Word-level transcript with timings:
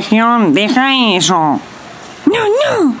Legión, 0.00 0.54
deja 0.54 0.94
eso. 1.14 1.34
No, 1.34 1.60
no. 2.24 2.94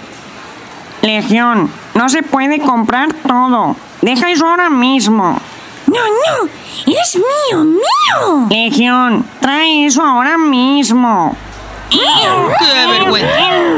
Legión, 1.00 1.70
no 1.94 2.10
se 2.10 2.22
puede 2.22 2.60
comprar 2.60 3.08
todo. 3.26 3.74
Deja 4.02 4.30
eso 4.30 4.46
ahora 4.46 4.68
mismo. 4.68 5.40
No, 5.86 5.94
no. 5.94 6.50
Es 6.86 7.16
mío, 7.16 7.64
mío. 7.64 8.46
Legión, 8.50 9.24
trae 9.40 9.86
eso 9.86 10.02
ahora 10.02 10.36
mismo. 10.36 11.34
¡Qué 11.88 12.86
vergüenza! 12.86 13.34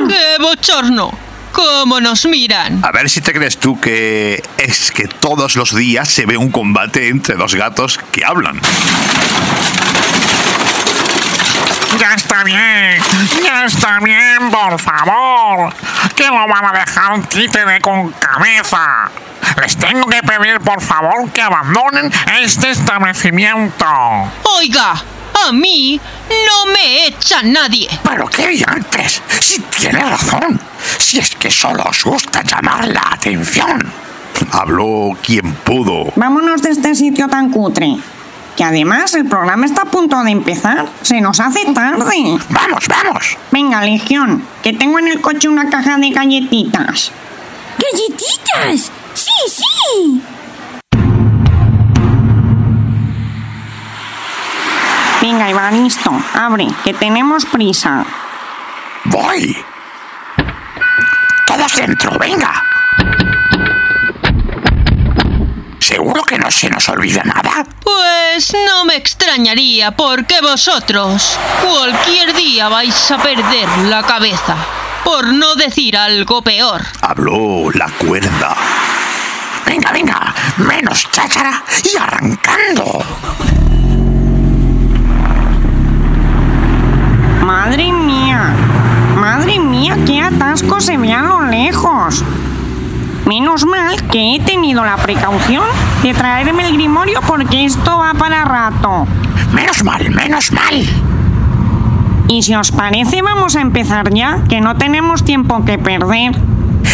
¡Qué 0.09 0.43
bochorno! 0.43 1.13
¿Cómo 1.53 2.01
nos 2.01 2.27
miran? 2.27 2.85
A 2.85 2.91
ver 2.91 3.09
si 3.09 3.21
te 3.21 3.33
crees 3.33 3.57
tú 3.57 3.79
que 3.79 4.43
es 4.59 4.91
que 4.91 5.07
todos 5.07 5.55
los 5.55 5.73
días 5.73 6.09
se 6.09 6.27
ve 6.27 6.37
un 6.37 6.51
combate 6.51 7.09
entre 7.09 7.37
dos 7.37 7.55
gatos 7.55 8.01
que 8.11 8.25
hablan. 8.25 8.61
Ya 11.99 12.15
está 12.15 12.32
está 13.67 13.99
bien, 14.01 14.51
por 14.51 14.81
favor. 14.81 15.73
Que 16.15 16.27
lo 16.27 16.47
van 16.47 16.65
a 16.65 16.73
dejar 16.73 17.13
un 17.13 17.25
títere 17.25 17.81
con 17.81 18.11
cabeza. 18.13 19.11
Les 19.61 19.77
tengo 19.77 20.07
que 20.07 20.23
pedir, 20.23 20.61
por 20.61 20.81
favor, 20.81 21.31
que 21.31 21.43
abandonen 21.43 22.11
este 22.41 22.71
establecimiento. 22.71 23.87
Oiga, 24.57 24.95
a 25.47 25.53
mí 25.53 26.01
no 26.29 26.73
me 26.73 27.07
echa 27.07 27.43
nadie. 27.43 27.89
Pero 28.03 28.27
qué 28.27 28.65
antes, 28.67 29.23
si 29.41 29.61
tiene 29.61 30.01
razón. 30.05 30.61
Si 30.99 31.19
es 31.19 31.35
que 31.37 31.51
solo 31.51 31.85
os 31.85 32.05
gusta 32.05 32.43
llamar 32.43 32.89
la 32.89 33.03
atención. 33.13 33.93
Habló 34.51 35.11
quien 35.23 35.53
pudo. 35.55 36.13
Vámonos 36.17 36.63
de 36.63 36.71
este 36.71 36.95
sitio 36.95 37.29
tan 37.29 37.51
cutre. 37.51 37.97
Que 38.57 38.65
además 38.65 39.15
el 39.15 39.27
programa 39.27 39.65
está 39.67 39.83
a 39.83 39.87
punto 39.87 40.23
de 40.23 40.31
empezar. 40.31 40.87
Se 41.03 41.21
nos 41.21 41.41
hace 41.41 41.65
tarde. 41.73 42.39
Vamos, 42.51 42.89
vamos. 42.89 43.39
Venga, 43.51 43.81
Legión, 43.83 44.45
que 44.63 44.73
tengo 44.73 44.99
en 44.99 45.09
el 45.09 45.21
coche 45.21 45.49
una 45.49 45.71
caja 45.71 45.97
de 45.97 46.11
galletitas. 46.11 47.13
¡Galletitas! 47.79 48.93
¡Sí, 49.15 49.31
sí! 49.49 50.23
Venga, 55.23 55.49
Evaristo, 55.49 56.11
abre, 56.35 56.67
que 56.85 56.93
tenemos 56.93 57.47
prisa. 57.47 58.05
Voy. 59.05 59.57
Todos 61.47 61.77
dentro, 61.77 62.19
venga. 62.19 62.72
¿Seguro 65.93 66.23
que 66.23 66.39
no 66.39 66.51
se 66.51 66.71
nos 66.71 66.89
olvida 66.89 67.23
nada? 67.23 67.67
Pues 67.85 68.51
no 68.67 68.87
me 68.87 68.97
extrañaría 68.97 69.91
porque 69.95 70.41
vosotros 70.41 71.39
cualquier 71.63 72.35
día 72.35 72.71
vais 72.71 73.11
a 73.11 73.19
perder 73.19 73.69
la 73.91 74.03
cabeza. 74.03 74.57
Por 75.05 75.35
no 75.35 75.55
decir 75.55 75.99
algo 75.99 76.41
peor. 76.41 76.81
Habló 77.03 77.71
la 77.75 77.91
cuerda. 77.91 78.57
Venga, 79.67 79.93
venga, 79.93 80.35
menos 80.57 81.11
cháchara 81.11 81.63
y 81.85 81.95
arrancando. 81.99 83.05
Madre 87.43 87.93
mía, 87.93 88.55
madre 89.15 89.59
mía, 89.59 89.99
qué 90.07 90.23
atasco 90.23 90.81
se 90.81 90.97
ve 90.97 91.13
a 91.13 91.21
lo 91.21 91.43
lejos. 91.43 92.25
Menos 93.27 93.65
mal 93.67 94.03
que 94.11 94.35
he 94.35 94.41
tenido 94.41 94.85
la 94.85 94.97
precaución 94.97 95.65
de 96.03 96.13
traerme 96.13 96.67
el 96.67 96.75
grimorio 96.75 97.21
porque 97.27 97.65
esto 97.65 97.99
va 97.99 98.15
para 98.15 98.45
rato. 98.45 99.07
Menos 99.53 99.85
mal, 99.85 100.11
menos 100.11 100.51
mal. 100.53 100.85
Y 102.29 102.43
si 102.43 102.55
os 102.55 102.73
parece, 102.73 103.23
vamos 103.23 103.57
a 103.57 103.61
empezar 103.61 104.13
ya, 104.13 104.43
que 104.49 104.61
no 104.61 104.77
tenemos 104.77 105.25
tiempo 105.25 105.65
que 105.65 105.79
perder. 105.79 106.33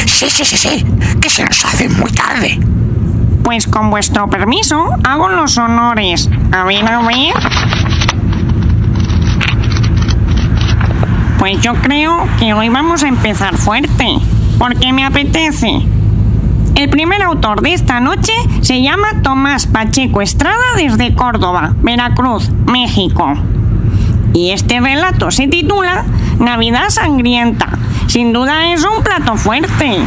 Sí, 0.07 0.29
sí, 0.29 0.45
sí, 0.45 0.57
sí, 0.57 0.87
que 1.21 1.31
se 1.31 1.45
nos 1.45 1.65
hace 1.65 1.89
muy 1.89 2.11
tarde. 2.13 2.61
Pues 3.43 3.67
con 3.67 3.91
vuestro 3.91 4.29
permiso, 4.29 4.91
hago 5.05 5.29
los 5.29 5.57
honores. 5.57 6.29
A 6.53 6.65
ver, 6.65 6.87
a 6.87 7.01
ver. 7.03 7.35
Pues 11.39 11.61
yo 11.63 11.75
creo 11.75 12.29
que 12.39 12.53
hoy 12.53 12.69
vamos 12.69 13.03
a 13.03 13.09
empezar 13.09 13.57
fuerte, 13.57 14.19
porque 14.59 14.93
me 14.93 15.05
apetece. 15.07 15.98
El 16.79 16.91
primer 16.91 17.21
autor 17.23 17.61
de 17.61 17.75
esta 17.75 17.99
noche 17.99 18.33
se 18.61 18.81
llama 18.81 19.21
Tomás 19.25 19.67
Pacheco 19.67 20.23
Estrada 20.23 20.63
desde 20.77 21.13
Córdoba, 21.13 21.75
Veracruz, 21.83 22.51
México. 22.67 23.35
Y 24.33 24.53
este 24.53 24.79
relato 24.79 25.33
se 25.33 25.49
titula 25.49 26.05
Navidad 26.39 26.89
Sangrienta. 26.91 27.67
Sin 28.07 28.33
duda 28.33 28.73
es 28.73 28.85
un 28.85 29.03
plato 29.03 29.35
fuerte. 29.35 29.99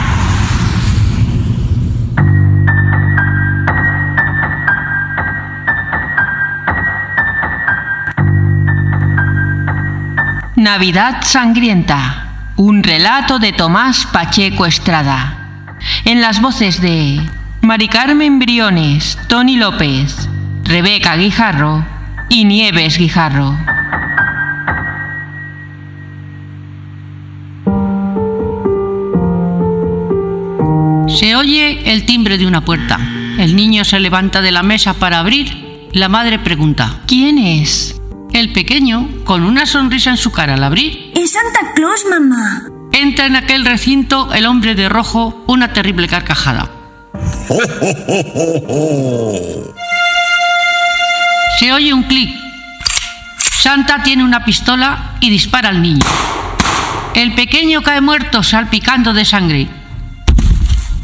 Navidad 10.55 11.17
Sangrienta. 11.23 12.29
Un 12.55 12.81
relato 12.81 13.39
de 13.39 13.51
Tomás 13.51 14.05
Pacheco 14.05 14.65
Estrada. 14.65 15.40
En 16.05 16.21
las 16.21 16.41
voces 16.41 16.81
de 16.81 17.19
Mari 17.61 17.87
Carmen 17.87 18.39
Briones, 18.39 19.17
Tony 19.27 19.57
López, 19.57 20.29
Rebeca 20.63 21.15
Guijarro 21.15 21.85
y 22.29 22.45
Nieves 22.45 22.97
Guijarro. 22.97 23.57
Se 31.07 31.35
oye 31.35 31.91
el 31.91 32.05
timbre 32.05 32.37
de 32.37 32.47
una 32.47 32.65
puerta. 32.65 32.97
El 33.37 33.55
niño 33.55 33.83
se 33.83 33.99
levanta 33.99 34.41
de 34.41 34.51
la 34.51 34.63
mesa 34.63 34.93
para 34.93 35.19
abrir. 35.19 35.89
La 35.91 36.09
madre 36.09 36.39
pregunta, 36.39 37.01
¿quién 37.05 37.37
es? 37.37 38.01
El 38.33 38.53
pequeño, 38.53 39.07
con 39.25 39.43
una 39.43 39.65
sonrisa 39.65 40.09
en 40.09 40.17
su 40.17 40.31
cara 40.31 40.53
al 40.53 40.63
abrir, 40.63 41.11
Es 41.15 41.31
Santa 41.31 41.73
Claus, 41.75 42.05
mamá. 42.09 42.70
Entra 43.01 43.25
en 43.25 43.35
aquel 43.35 43.65
recinto 43.65 44.33
el 44.33 44.45
hombre 44.45 44.75
de 44.75 44.87
rojo 44.87 45.43
una 45.47 45.73
terrible 45.73 46.07
carcajada. 46.07 46.69
Se 51.59 51.73
oye 51.73 51.93
un 51.93 52.03
clic. 52.03 52.35
Santa 53.37 54.01
tiene 54.03 54.23
una 54.23 54.43
pistola 54.45 55.15
y 55.19 55.29
dispara 55.29 55.69
al 55.69 55.81
niño. 55.81 56.05
El 57.13 57.33
pequeño 57.33 57.81
cae 57.81 58.01
muerto 58.01 58.41
salpicando 58.41 59.13
de 59.13 59.25
sangre. 59.25 59.67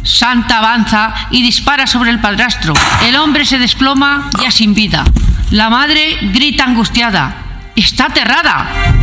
Santa 0.04 0.60
avanza 0.60 1.14
y 1.32 1.42
dispara 1.42 1.86
sobre 1.86 2.12
el 2.12 2.20
padrastro. 2.20 2.74
El 3.04 3.18
hombre 3.18 3.46
se 3.46 3.60
desploma 3.60 4.30
ya 4.42 4.52
sin 4.52 4.74
vida. 4.74 5.04
La 5.52 5.70
madre 5.70 6.18
grita 6.34 6.64
angustiada. 6.64 7.36
Está 7.76 8.06
aterrada. 8.06 8.97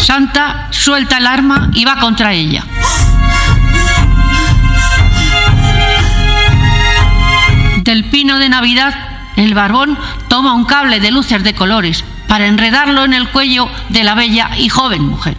Santa 0.00 0.68
suelta 0.70 1.18
el 1.18 1.26
arma 1.26 1.70
y 1.74 1.84
va 1.84 1.96
contra 1.96 2.32
ella. 2.32 2.64
Del 7.78 8.04
pino 8.04 8.38
de 8.38 8.48
Navidad, 8.48 8.94
el 9.36 9.54
barbón 9.54 9.98
toma 10.28 10.54
un 10.54 10.64
cable 10.64 11.00
de 11.00 11.10
luces 11.10 11.42
de 11.44 11.54
colores 11.54 12.04
para 12.28 12.46
enredarlo 12.46 13.04
en 13.04 13.12
el 13.12 13.28
cuello 13.28 13.68
de 13.88 14.04
la 14.04 14.14
bella 14.14 14.50
y 14.56 14.68
joven 14.68 15.02
mujer. 15.02 15.36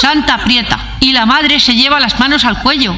Santa 0.00 0.34
aprieta 0.34 0.78
y 1.00 1.12
la 1.12 1.26
madre 1.26 1.60
se 1.60 1.74
lleva 1.74 2.00
las 2.00 2.18
manos 2.18 2.44
al 2.44 2.60
cuello, 2.60 2.96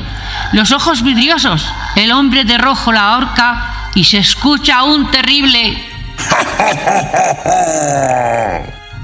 los 0.53 0.73
ojos 0.73 1.03
vidriosos, 1.03 1.67
el 1.97 2.13
hombre 2.13 2.45
de 2.45 2.59
rojo 2.59 2.93
la 2.93 3.13
ahorca 3.13 3.91
y 3.95 4.05
se 4.05 4.19
escucha 4.19 4.83
un 4.85 5.11
terrible... 5.11 5.94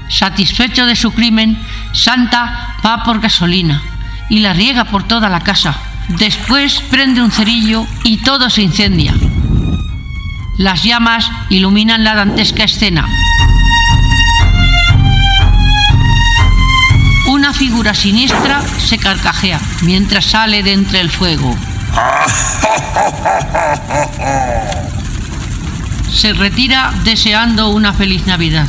Satisfecho 0.09 0.85
de 0.85 0.95
su 0.95 1.11
crimen, 1.11 1.57
Santa 1.93 2.75
va 2.85 3.03
por 3.03 3.21
gasolina 3.21 3.81
y 4.29 4.39
la 4.39 4.53
riega 4.53 4.85
por 4.85 5.03
toda 5.03 5.29
la 5.29 5.41
casa. 5.41 5.75
Después 6.09 6.81
prende 6.89 7.21
un 7.21 7.31
cerillo 7.31 7.85
y 8.03 8.17
todo 8.17 8.49
se 8.49 8.61
incendia. 8.61 9.13
Las 10.57 10.83
llamas 10.83 11.31
iluminan 11.49 12.03
la 12.03 12.13
dantesca 12.15 12.65
escena. 12.65 13.07
Una 17.27 17.53
figura 17.53 17.93
siniestra 17.93 18.61
se 18.61 18.97
carcajea 18.97 19.59
mientras 19.83 20.25
sale 20.25 20.63
de 20.63 20.73
entre 20.73 20.99
el 20.99 21.09
fuego. 21.09 21.55
Se 26.13 26.33
retira 26.33 26.93
deseando 27.03 27.69
una 27.69 27.93
feliz 27.93 28.27
Navidad. 28.27 28.67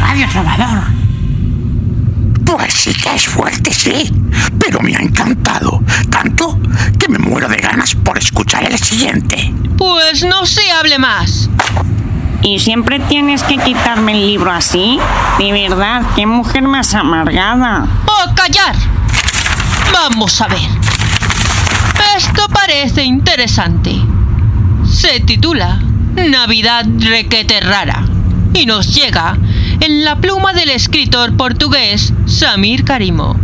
Radio 0.00 0.28
Trovador. 0.28 0.82
Pues 2.46 2.72
sí 2.72 2.94
que 2.94 3.14
es 3.14 3.26
fuerte, 3.26 3.72
sí. 3.72 4.23
Pero 4.58 4.80
me 4.80 4.94
ha 4.96 5.00
encantado. 5.00 5.82
Tanto 6.10 6.58
que 6.98 7.08
me 7.08 7.18
muero 7.18 7.48
de 7.48 7.56
ganas 7.56 7.94
por 7.94 8.18
escuchar 8.18 8.64
el 8.64 8.78
siguiente. 8.78 9.52
Pues 9.76 10.24
no 10.24 10.46
se 10.46 10.70
hable 10.70 10.98
más. 10.98 11.48
¿Y 12.42 12.58
siempre 12.58 13.00
tienes 13.00 13.42
que 13.42 13.56
quitarme 13.56 14.12
el 14.12 14.26
libro 14.26 14.50
así? 14.50 14.98
De 15.38 15.52
verdad, 15.52 16.02
qué 16.14 16.26
mujer 16.26 16.62
más 16.62 16.94
amargada. 16.94 17.86
¡Oh, 18.06 18.34
callar! 18.34 18.76
Vamos 19.92 20.40
a 20.40 20.48
ver. 20.48 20.68
Esto 22.16 22.46
parece 22.48 23.02
interesante. 23.02 23.96
Se 24.90 25.20
titula 25.20 25.80
Navidad 26.14 26.84
requete 26.98 27.60
rara 27.60 28.04
y 28.52 28.66
nos 28.66 28.94
llega 28.94 29.36
en 29.80 30.04
la 30.04 30.16
pluma 30.20 30.52
del 30.52 30.70
escritor 30.70 31.36
portugués 31.36 32.12
Samir 32.26 32.84
Karimo, 32.84 33.36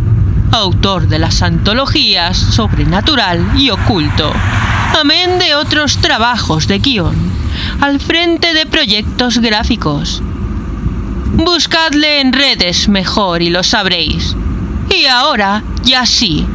autor 0.53 1.09
de 1.09 1.19
las 1.19 1.43
antologías 1.43 2.37
Sobrenatural 2.37 3.53
y 3.57 3.71
Oculto, 3.71 4.33
amén 4.99 5.39
de 5.39 5.55
otros 5.55 5.99
trabajos 5.99 6.67
de 6.67 6.79
guion, 6.79 7.15
al 7.81 8.01
frente 8.01 8.53
de 8.53 8.67
proyectos 8.67 9.39
gráficos. 9.39 10.23
Buscadle 11.33 12.21
en 12.21 12.33
redes 12.33 12.89
mejor 12.89 13.43
y 13.43 13.51
lo 13.51 13.63
sabréis. 13.63 14.37
Y 14.89 15.07
ahora, 15.07 15.63
ya 15.85 16.05
sí, 16.05 16.47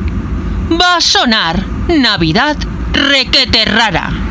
va 0.69 0.97
a 0.97 1.01
sonar 1.01 1.63
Navidad 1.87 2.57
requete 2.91 3.65
rara. 3.65 4.24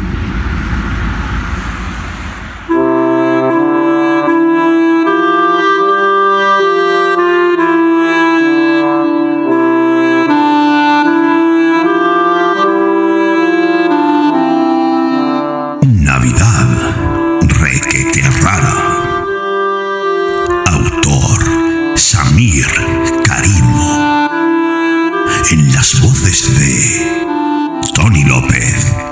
De 26.42 27.82
Tony 27.94 28.24
López 28.24 29.03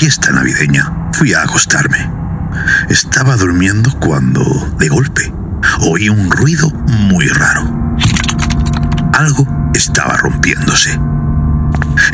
fiesta 0.00 0.32
navideña, 0.32 1.10
fui 1.12 1.34
a 1.34 1.42
acostarme. 1.42 2.10
Estaba 2.88 3.36
durmiendo 3.36 3.92
cuando, 4.00 4.74
de 4.78 4.88
golpe, 4.88 5.30
oí 5.80 6.08
un 6.08 6.30
ruido 6.30 6.70
muy 6.70 7.28
raro. 7.28 7.94
Algo 9.12 9.46
estaba 9.74 10.16
rompiéndose. 10.16 10.98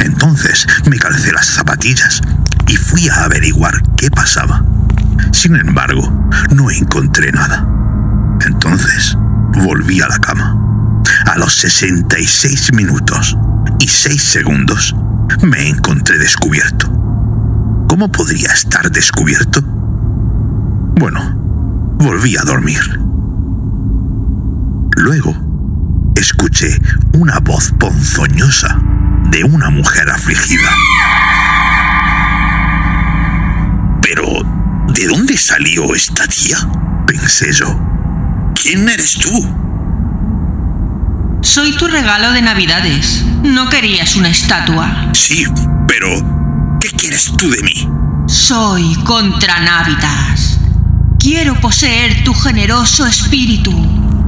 Entonces 0.01 0.67
me 0.91 0.99
calcé 0.99 1.31
las 1.31 1.47
zapatillas 1.47 2.23
y 2.67 2.75
fui 2.75 3.09
a 3.09 3.23
averiguar 3.23 3.81
qué 3.97 4.11
pasaba. 4.11 4.65
Sin 5.31 5.55
embargo, 5.55 6.29
no 6.51 6.73
encontré 6.73 7.31
nada. 7.31 7.65
Entonces 8.45 9.17
volví 9.63 10.01
a 10.01 10.09
la 10.09 10.19
cama. 10.19 10.59
A 11.27 11.39
los 11.39 11.55
66 11.55 12.73
minutos 12.73 13.39
y 13.79 13.87
6 13.87 14.25
segundos 14.25 14.97
me 15.43 15.69
encontré 15.69 16.19
descubierto. 16.19 16.96
¿Cómo 17.89 18.11
podría 18.11 18.49
estar 18.53 18.91
descubierto? 18.91 19.61
Bueno, 20.99 21.21
volví 21.99 22.37
a 22.37 22.43
dormir. 22.43 22.81
Luego, 24.97 25.35
escuché 26.17 26.81
una 27.13 27.39
voz 27.39 27.73
ponzoñosa 27.79 28.81
de 29.31 29.45
una 29.45 29.71
mujer 29.71 30.11
afligida. 30.11 30.71
Pero, 34.03 34.25
¿de 34.89 35.07
dónde 35.07 35.37
salió 35.37 35.95
esta 35.95 36.27
tía? 36.27 36.59
Pensé 37.07 37.53
yo. 37.53 37.79
¿Quién 38.61 38.89
eres 38.89 39.17
tú? 39.19 39.31
Soy 41.43 41.77
tu 41.77 41.87
regalo 41.87 42.33
de 42.33 42.43
Navidades. 42.43 43.25
¿No 43.45 43.69
querías 43.69 44.17
una 44.17 44.29
estatua? 44.29 45.11
Sí, 45.13 45.47
pero 45.87 46.36
Soy 48.27 48.95
contra 49.05 49.61
Navitas. 49.61 50.59
Quiero 51.19 51.55
poseer 51.61 52.25
tu 52.25 52.33
generoso 52.33 53.07
espíritu. 53.07 53.73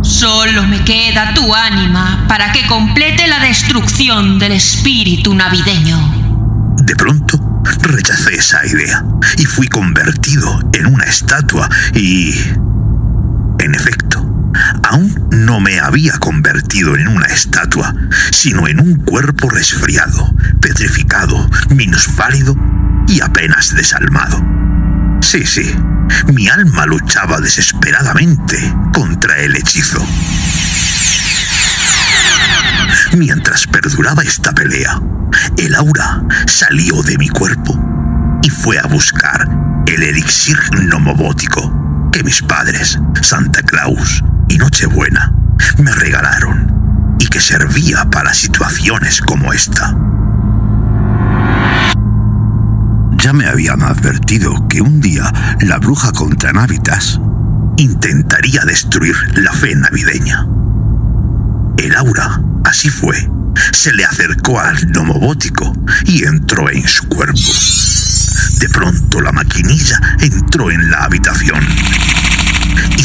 Solo 0.02 0.64
me 0.64 0.84
queda 0.84 1.32
tu 1.32 1.54
ánima 1.54 2.26
para 2.28 2.52
que 2.52 2.66
complete 2.66 3.26
la 3.26 3.38
destrucción 3.38 4.38
del 4.38 4.52
espíritu 4.52 5.34
navideño. 5.34 6.76
De 6.82 6.94
pronto 6.96 7.40
rechacé 7.80 8.34
esa 8.34 8.66
idea 8.66 9.02
y 9.38 9.44
fui 9.46 9.68
convertido 9.68 10.60
en 10.74 10.86
una 10.86 11.04
estatua 11.04 11.68
y... 11.94 12.34
En 13.60 13.74
efecto, 13.74 14.28
Aún 14.82 15.28
no 15.30 15.60
me 15.60 15.78
había 15.78 16.18
convertido 16.18 16.96
en 16.96 17.08
una 17.08 17.26
estatua, 17.26 17.94
sino 18.32 18.66
en 18.66 18.80
un 18.80 18.96
cuerpo 18.96 19.48
resfriado, 19.50 20.34
petrificado, 20.60 21.48
minusválido 21.70 22.54
y 23.08 23.20
apenas 23.20 23.74
desalmado. 23.74 24.40
Sí, 25.20 25.44
sí, 25.44 25.74
mi 26.32 26.48
alma 26.48 26.86
luchaba 26.86 27.40
desesperadamente 27.40 28.56
contra 28.92 29.38
el 29.38 29.56
hechizo. 29.56 30.06
Mientras 33.16 33.66
perduraba 33.66 34.22
esta 34.22 34.52
pelea, 34.52 35.00
el 35.56 35.74
aura 35.74 36.22
salió 36.46 37.02
de 37.02 37.18
mi 37.18 37.28
cuerpo 37.28 37.78
y 38.42 38.50
fue 38.50 38.78
a 38.78 38.86
buscar 38.86 39.48
el 39.86 40.02
elixir 40.02 40.58
nomobótico 40.72 42.10
que 42.12 42.22
mis 42.22 42.42
padres, 42.42 42.98
Santa 43.22 43.62
Claus 43.62 44.22
y 44.48 44.58
Nochebuena, 44.58 45.32
me 45.78 45.92
regalaron 45.92 47.16
y 47.18 47.26
que 47.26 47.40
servía 47.40 48.04
para 48.10 48.32
situaciones 48.32 49.20
como 49.20 49.52
esta. 49.52 49.96
Me 53.34 53.46
habían 53.46 53.82
advertido 53.82 54.66
que 54.68 54.80
un 54.80 55.00
día 55.00 55.30
la 55.60 55.78
bruja 55.78 56.12
contra 56.12 56.52
Navitas 56.52 57.20
intentaría 57.76 58.64
destruir 58.64 59.14
la 59.34 59.52
fe 59.52 59.74
navideña. 59.76 60.46
El 61.76 61.94
aura, 61.94 62.42
así 62.64 62.88
fue, 62.88 63.30
se 63.72 63.92
le 63.92 64.04
acercó 64.04 64.58
al 64.58 64.90
nomobótico 64.90 65.72
y 66.06 66.24
entró 66.24 66.70
en 66.70 66.88
su 66.88 67.06
cuerpo. 67.08 67.52
De 68.58 68.68
pronto 68.70 69.20
la 69.20 69.30
maquinilla 69.30 70.00
entró 70.20 70.70
en 70.70 70.90
la 70.90 71.04
habitación 71.04 71.60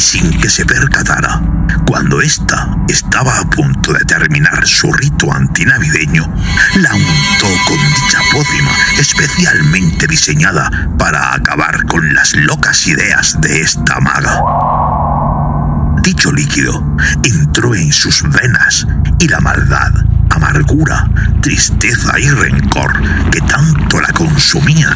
sin 0.04 0.38
que 0.38 0.50
se 0.50 0.66
percatara, 0.66 1.40
cuando 1.86 2.20
ésta 2.20 2.76
estaba 2.88 3.38
a 3.38 3.44
punto 3.48 3.94
de 3.94 4.04
terminar 4.04 4.66
su 4.66 4.92
rito 4.92 5.32
antinavideño, 5.32 6.30
la 6.74 6.94
untó 6.94 7.48
con 7.66 7.78
dicha 7.78 8.20
pócima 8.30 8.70
especialmente 8.98 10.06
diseñada 10.06 10.70
para 10.98 11.32
acabar 11.32 11.86
con 11.86 12.14
las 12.14 12.34
locas 12.34 12.86
ideas 12.86 13.40
de 13.40 13.62
esta 13.62 13.98
maga. 14.00 14.42
Dicho 16.02 16.30
líquido 16.32 16.84
entró 17.22 17.74
en 17.74 17.90
sus 17.90 18.24
venas 18.24 18.86
y 19.18 19.28
la 19.28 19.40
maldad, 19.40 19.90
amargura, 20.28 21.08
tristeza 21.40 22.20
y 22.20 22.28
rencor 22.28 22.92
que 23.30 23.40
tanto 23.40 24.02
la 24.02 24.12
consumían 24.12 24.94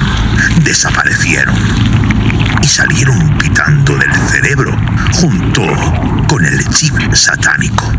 desaparecieron 0.64 1.56
salieron 2.68 3.38
pitando 3.38 3.96
del 3.96 4.14
cerebro 4.14 4.76
junto 5.14 5.62
con 6.28 6.44
el 6.44 6.68
chip 6.68 6.94
satánico. 7.14 7.90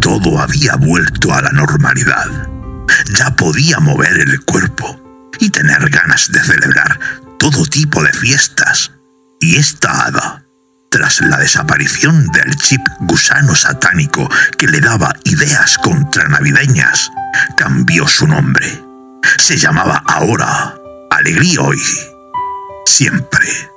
Todo 0.00 0.40
había 0.40 0.76
vuelto 0.76 1.32
a 1.32 1.42
la 1.42 1.50
normalidad. 1.50 2.48
Ya 3.14 3.34
podía 3.34 3.80
mover 3.80 4.20
el 4.20 4.44
cuerpo 4.44 5.00
y 5.40 5.50
tener 5.50 5.88
ganas 5.88 6.30
de 6.30 6.40
celebrar 6.40 7.00
todo 7.38 7.64
tipo 7.64 8.02
de 8.02 8.12
fiestas. 8.12 8.92
Y 9.40 9.56
esta 9.56 10.04
hada, 10.04 10.44
tras 10.90 11.20
la 11.20 11.38
desaparición 11.38 12.28
del 12.28 12.54
chip 12.56 12.82
gusano 13.00 13.54
satánico 13.54 14.28
que 14.58 14.66
le 14.68 14.80
daba 14.80 15.14
ideas 15.24 15.78
contranavideñas, 15.78 17.10
cambió 17.56 18.06
su 18.06 18.26
nombre. 18.26 18.84
Se 19.38 19.56
llamaba 19.56 20.02
ahora 20.06 20.74
Alegría 21.10 21.60
hoy, 21.62 21.78
siempre. 22.86 23.67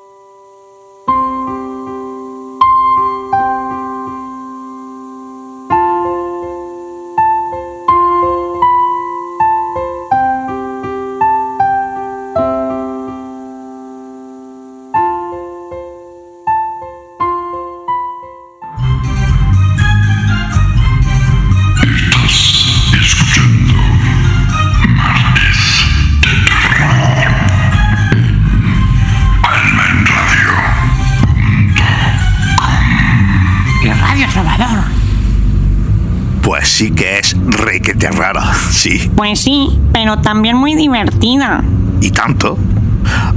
Pues 36.44 36.68
sí 36.68 36.92
que 36.92 37.18
es 37.18 37.36
requete 37.48 38.12
rara, 38.12 38.54
sí. 38.72 39.12
Pues 39.16 39.40
sí, 39.40 39.80
pero 39.94 40.20
también 40.20 40.58
muy 40.58 40.76
divertida. 40.76 41.64
Y 42.02 42.12
tanto. 42.12 42.58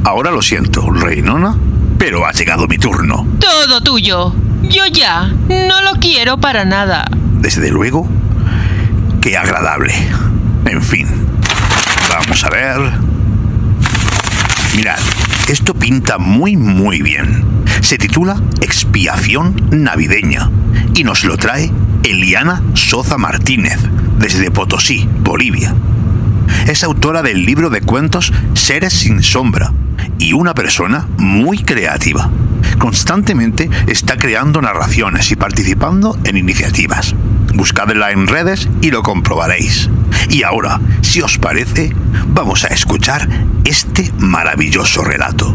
Ahora 0.05 0.31
lo 0.31 0.43
siento, 0.43 0.91
Reinona, 0.91 1.57
pero 1.99 2.27
ha 2.27 2.33
llegado 2.33 2.67
mi 2.67 2.77
turno. 2.77 3.27
Todo 3.39 3.81
tuyo. 3.81 4.35
Yo 4.63 4.87
ya. 4.87 5.33
No 5.49 5.81
lo 5.83 5.99
quiero 6.01 6.39
para 6.39 6.65
nada. 6.65 7.07
Desde 7.41 7.71
luego, 7.71 8.07
qué 9.21 9.39
agradable. 9.39 9.95
En 10.67 10.83
fin, 10.83 11.07
vamos 12.11 12.45
a 12.45 12.51
ver. 12.51 12.81
Mirad, 14.77 14.99
esto 15.49 15.73
pinta 15.73 16.19
muy 16.19 16.57
muy 16.57 17.01
bien. 17.01 17.45
Se 17.81 17.97
titula 17.97 18.37
Expiación 18.61 19.55
Navideña 19.71 20.51
y 20.95 21.05
nos 21.05 21.25
lo 21.25 21.37
trae 21.37 21.71
Eliana 22.05 22.63
Soza 22.75 23.19
Martínez, 23.19 23.79
desde 24.19 24.51
Potosí, 24.51 25.09
Bolivia. 25.21 25.75
Es 26.67 26.85
autora 26.85 27.23
del 27.23 27.45
libro 27.45 27.69
de 27.69 27.81
cuentos 27.81 28.33
Seres 28.55 28.93
sin 28.93 29.23
sombra 29.23 29.73
y 30.19 30.33
una 30.33 30.55
persona 30.55 31.09
muy 31.19 31.59
creativa. 31.59 32.31
Constantemente 32.79 33.69
está 33.87 34.17
creando 34.17 34.63
narraciones 34.63 35.31
y 35.31 35.37
participando 35.37 36.19
en 36.25 36.37
iniciativas. 36.37 37.15
Buscadla 37.55 38.11
en 38.13 38.27
redes 38.27 38.69
y 38.81 38.91
lo 38.91 39.03
comprobaréis. 39.03 39.91
Y 40.29 40.43
ahora, 40.43 40.81
si 41.03 41.21
os 41.21 41.39
parece, 41.39 41.93
vamos 42.29 42.65
a 42.65 42.69
escuchar 42.69 43.29
este 43.65 44.13
maravilloso 44.19 45.03
relato. 45.03 45.55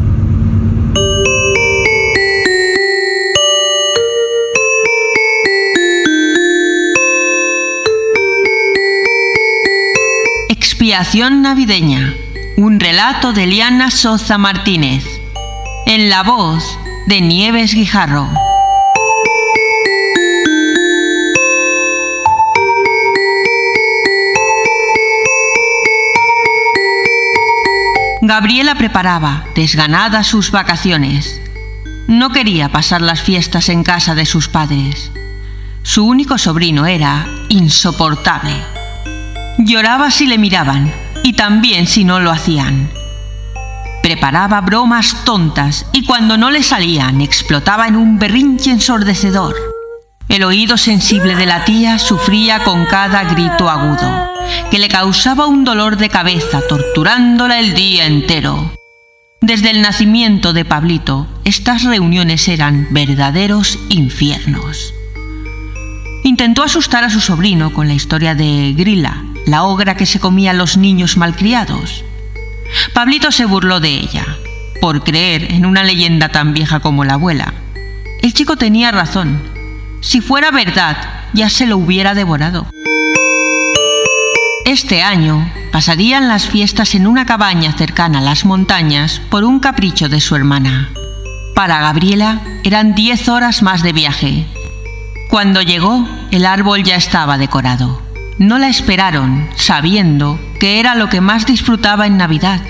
Expiación 10.79 11.41
navideña. 11.41 12.13
Un 12.55 12.79
relato 12.79 13.33
de 13.33 13.45
Liana 13.47 13.91
Soza 13.91 14.37
Martínez. 14.37 15.03
En 15.85 16.09
la 16.09 16.23
voz 16.23 16.63
de 17.05 17.19
Nieves 17.19 17.73
Guijarro. 17.73 18.29
Gabriela 28.21 28.75
preparaba, 28.75 29.43
desganada, 29.55 30.23
sus 30.23 30.49
vacaciones. 30.51 31.41
No 32.07 32.29
quería 32.29 32.69
pasar 32.69 33.01
las 33.01 33.21
fiestas 33.21 33.67
en 33.67 33.83
casa 33.83 34.15
de 34.15 34.25
sus 34.25 34.47
padres. 34.47 35.11
Su 35.83 36.05
único 36.05 36.37
sobrino 36.37 36.85
era 36.85 37.27
insoportable. 37.49 38.55
Lloraba 39.61 40.09
si 40.09 40.25
le 40.25 40.37
miraban 40.37 40.89
y 41.21 41.33
también 41.33 41.85
si 41.85 42.05
no 42.05 42.21
lo 42.21 42.31
hacían. 42.31 42.89
Preparaba 44.01 44.61
bromas 44.61 45.25
tontas 45.25 45.85
y 45.91 46.05
cuando 46.05 46.37
no 46.37 46.49
le 46.49 46.63
salían 46.63 47.19
explotaba 47.19 47.85
en 47.89 47.97
un 47.97 48.17
berrinche 48.17 48.71
ensordecedor. 48.71 49.53
El 50.29 50.45
oído 50.45 50.77
sensible 50.77 51.35
de 51.35 51.45
la 51.45 51.65
tía 51.65 51.99
sufría 51.99 52.63
con 52.63 52.85
cada 52.85 53.25
grito 53.25 53.69
agudo, 53.69 54.29
que 54.71 54.79
le 54.79 54.87
causaba 54.87 55.45
un 55.47 55.65
dolor 55.65 55.97
de 55.97 56.07
cabeza 56.07 56.61
torturándola 56.69 57.59
el 57.59 57.73
día 57.73 58.05
entero. 58.05 58.71
Desde 59.41 59.71
el 59.71 59.81
nacimiento 59.81 60.53
de 60.53 60.63
Pablito, 60.63 61.27
estas 61.43 61.83
reuniones 61.83 62.47
eran 62.47 62.87
verdaderos 62.91 63.77
infiernos. 63.89 64.93
Intentó 66.23 66.63
asustar 66.63 67.03
a 67.03 67.09
su 67.09 67.19
sobrino 67.19 67.73
con 67.73 67.89
la 67.89 67.93
historia 67.93 68.35
de 68.35 68.73
Grilla, 68.77 69.23
la 69.49 69.63
ogra 69.63 69.95
que 69.95 70.05
se 70.05 70.19
comía 70.19 70.51
a 70.51 70.53
los 70.53 70.77
niños 70.77 71.17
malcriados. 71.17 72.03
Pablito 72.93 73.31
se 73.31 73.45
burló 73.45 73.79
de 73.79 73.89
ella, 73.89 74.25
por 74.81 75.03
creer 75.03 75.51
en 75.51 75.65
una 75.65 75.83
leyenda 75.83 76.29
tan 76.29 76.53
vieja 76.53 76.79
como 76.79 77.03
la 77.03 77.13
abuela. 77.13 77.53
El 78.21 78.33
chico 78.33 78.57
tenía 78.57 78.91
razón. 78.91 79.41
Si 80.01 80.21
fuera 80.21 80.51
verdad, 80.51 80.97
ya 81.33 81.49
se 81.49 81.65
lo 81.65 81.77
hubiera 81.77 82.13
devorado. 82.13 82.67
Este 84.65 85.01
año 85.01 85.51
pasarían 85.71 86.27
las 86.27 86.47
fiestas 86.47 86.93
en 86.95 87.07
una 87.07 87.25
cabaña 87.25 87.71
cercana 87.73 88.19
a 88.19 88.21
las 88.21 88.45
montañas 88.45 89.21
por 89.29 89.43
un 89.43 89.59
capricho 89.59 90.09
de 90.09 90.21
su 90.21 90.35
hermana. 90.35 90.89
Para 91.55 91.79
Gabriela 91.79 92.41
eran 92.63 92.93
diez 92.93 93.27
horas 93.29 93.63
más 93.63 93.81
de 93.83 93.93
viaje. 93.93 94.45
Cuando 95.29 95.61
llegó, 95.61 96.07
el 96.31 96.45
árbol 96.45 96.83
ya 96.83 96.95
estaba 96.95 97.37
decorado. 97.37 98.08
No 98.39 98.57
la 98.57 98.69
esperaron, 98.69 99.49
sabiendo 99.57 100.39
que 100.61 100.79
era 100.79 100.95
lo 100.95 101.09
que 101.09 101.19
más 101.19 101.45
disfrutaba 101.45 102.07
en 102.07 102.15
Navidad. 102.15 102.61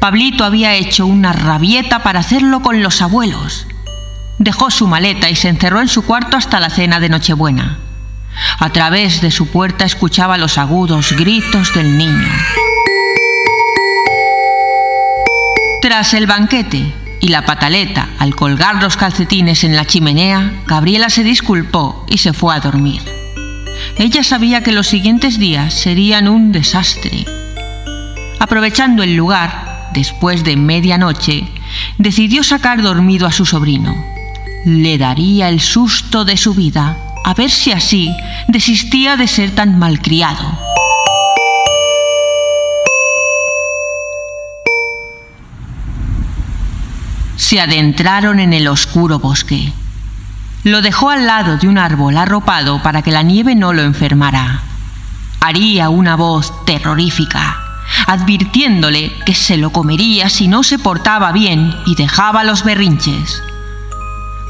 Pablito 0.00 0.44
había 0.44 0.74
hecho 0.74 1.06
una 1.06 1.32
rabieta 1.32 2.02
para 2.02 2.18
hacerlo 2.18 2.60
con 2.60 2.82
los 2.82 3.00
abuelos. 3.00 3.68
Dejó 4.38 4.72
su 4.72 4.88
maleta 4.88 5.30
y 5.30 5.36
se 5.36 5.48
encerró 5.48 5.80
en 5.80 5.86
su 5.86 6.02
cuarto 6.02 6.36
hasta 6.36 6.58
la 6.58 6.68
cena 6.68 6.98
de 6.98 7.08
Nochebuena. 7.08 7.78
A 8.58 8.70
través 8.70 9.20
de 9.20 9.30
su 9.30 9.46
puerta 9.46 9.84
escuchaba 9.84 10.36
los 10.36 10.58
agudos 10.58 11.12
gritos 11.12 11.72
del 11.72 11.96
niño. 11.96 12.28
Tras 15.80 16.12
el 16.12 16.26
banquete 16.26 16.92
y 17.20 17.28
la 17.28 17.44
pataleta 17.44 18.08
al 18.18 18.34
colgar 18.34 18.82
los 18.82 18.96
calcetines 18.96 19.62
en 19.62 19.76
la 19.76 19.84
chimenea, 19.84 20.54
Gabriela 20.66 21.08
se 21.08 21.22
disculpó 21.22 22.04
y 22.08 22.18
se 22.18 22.32
fue 22.32 22.52
a 22.56 22.58
dormir. 22.58 23.20
Ella 23.96 24.24
sabía 24.24 24.62
que 24.62 24.72
los 24.72 24.86
siguientes 24.86 25.38
días 25.38 25.74
serían 25.74 26.28
un 26.28 26.52
desastre. 26.52 27.24
Aprovechando 28.38 29.02
el 29.02 29.16
lugar, 29.16 29.90
después 29.92 30.44
de 30.44 30.56
medianoche, 30.56 31.44
decidió 31.98 32.42
sacar 32.42 32.82
dormido 32.82 33.26
a 33.26 33.32
su 33.32 33.44
sobrino. 33.44 33.94
Le 34.64 34.98
daría 34.98 35.48
el 35.48 35.60
susto 35.60 36.24
de 36.24 36.36
su 36.36 36.54
vida 36.54 36.96
a 37.24 37.34
ver 37.34 37.50
si 37.50 37.72
así 37.72 38.14
desistía 38.48 39.16
de 39.16 39.26
ser 39.26 39.50
tan 39.54 39.78
malcriado. 39.78 40.58
Se 47.36 47.60
adentraron 47.60 48.38
en 48.38 48.52
el 48.52 48.68
oscuro 48.68 49.18
bosque. 49.18 49.72
Lo 50.62 50.82
dejó 50.82 51.08
al 51.08 51.26
lado 51.26 51.56
de 51.56 51.68
un 51.68 51.78
árbol 51.78 52.18
arropado 52.18 52.82
para 52.82 53.00
que 53.00 53.10
la 53.10 53.22
nieve 53.22 53.54
no 53.54 53.72
lo 53.72 53.80
enfermara. 53.80 54.60
Haría 55.40 55.88
una 55.88 56.16
voz 56.16 56.52
terrorífica, 56.66 57.56
advirtiéndole 58.06 59.10
que 59.24 59.34
se 59.34 59.56
lo 59.56 59.70
comería 59.70 60.28
si 60.28 60.48
no 60.48 60.62
se 60.62 60.78
portaba 60.78 61.32
bien 61.32 61.74
y 61.86 61.94
dejaba 61.94 62.44
los 62.44 62.62
berrinches. 62.62 63.42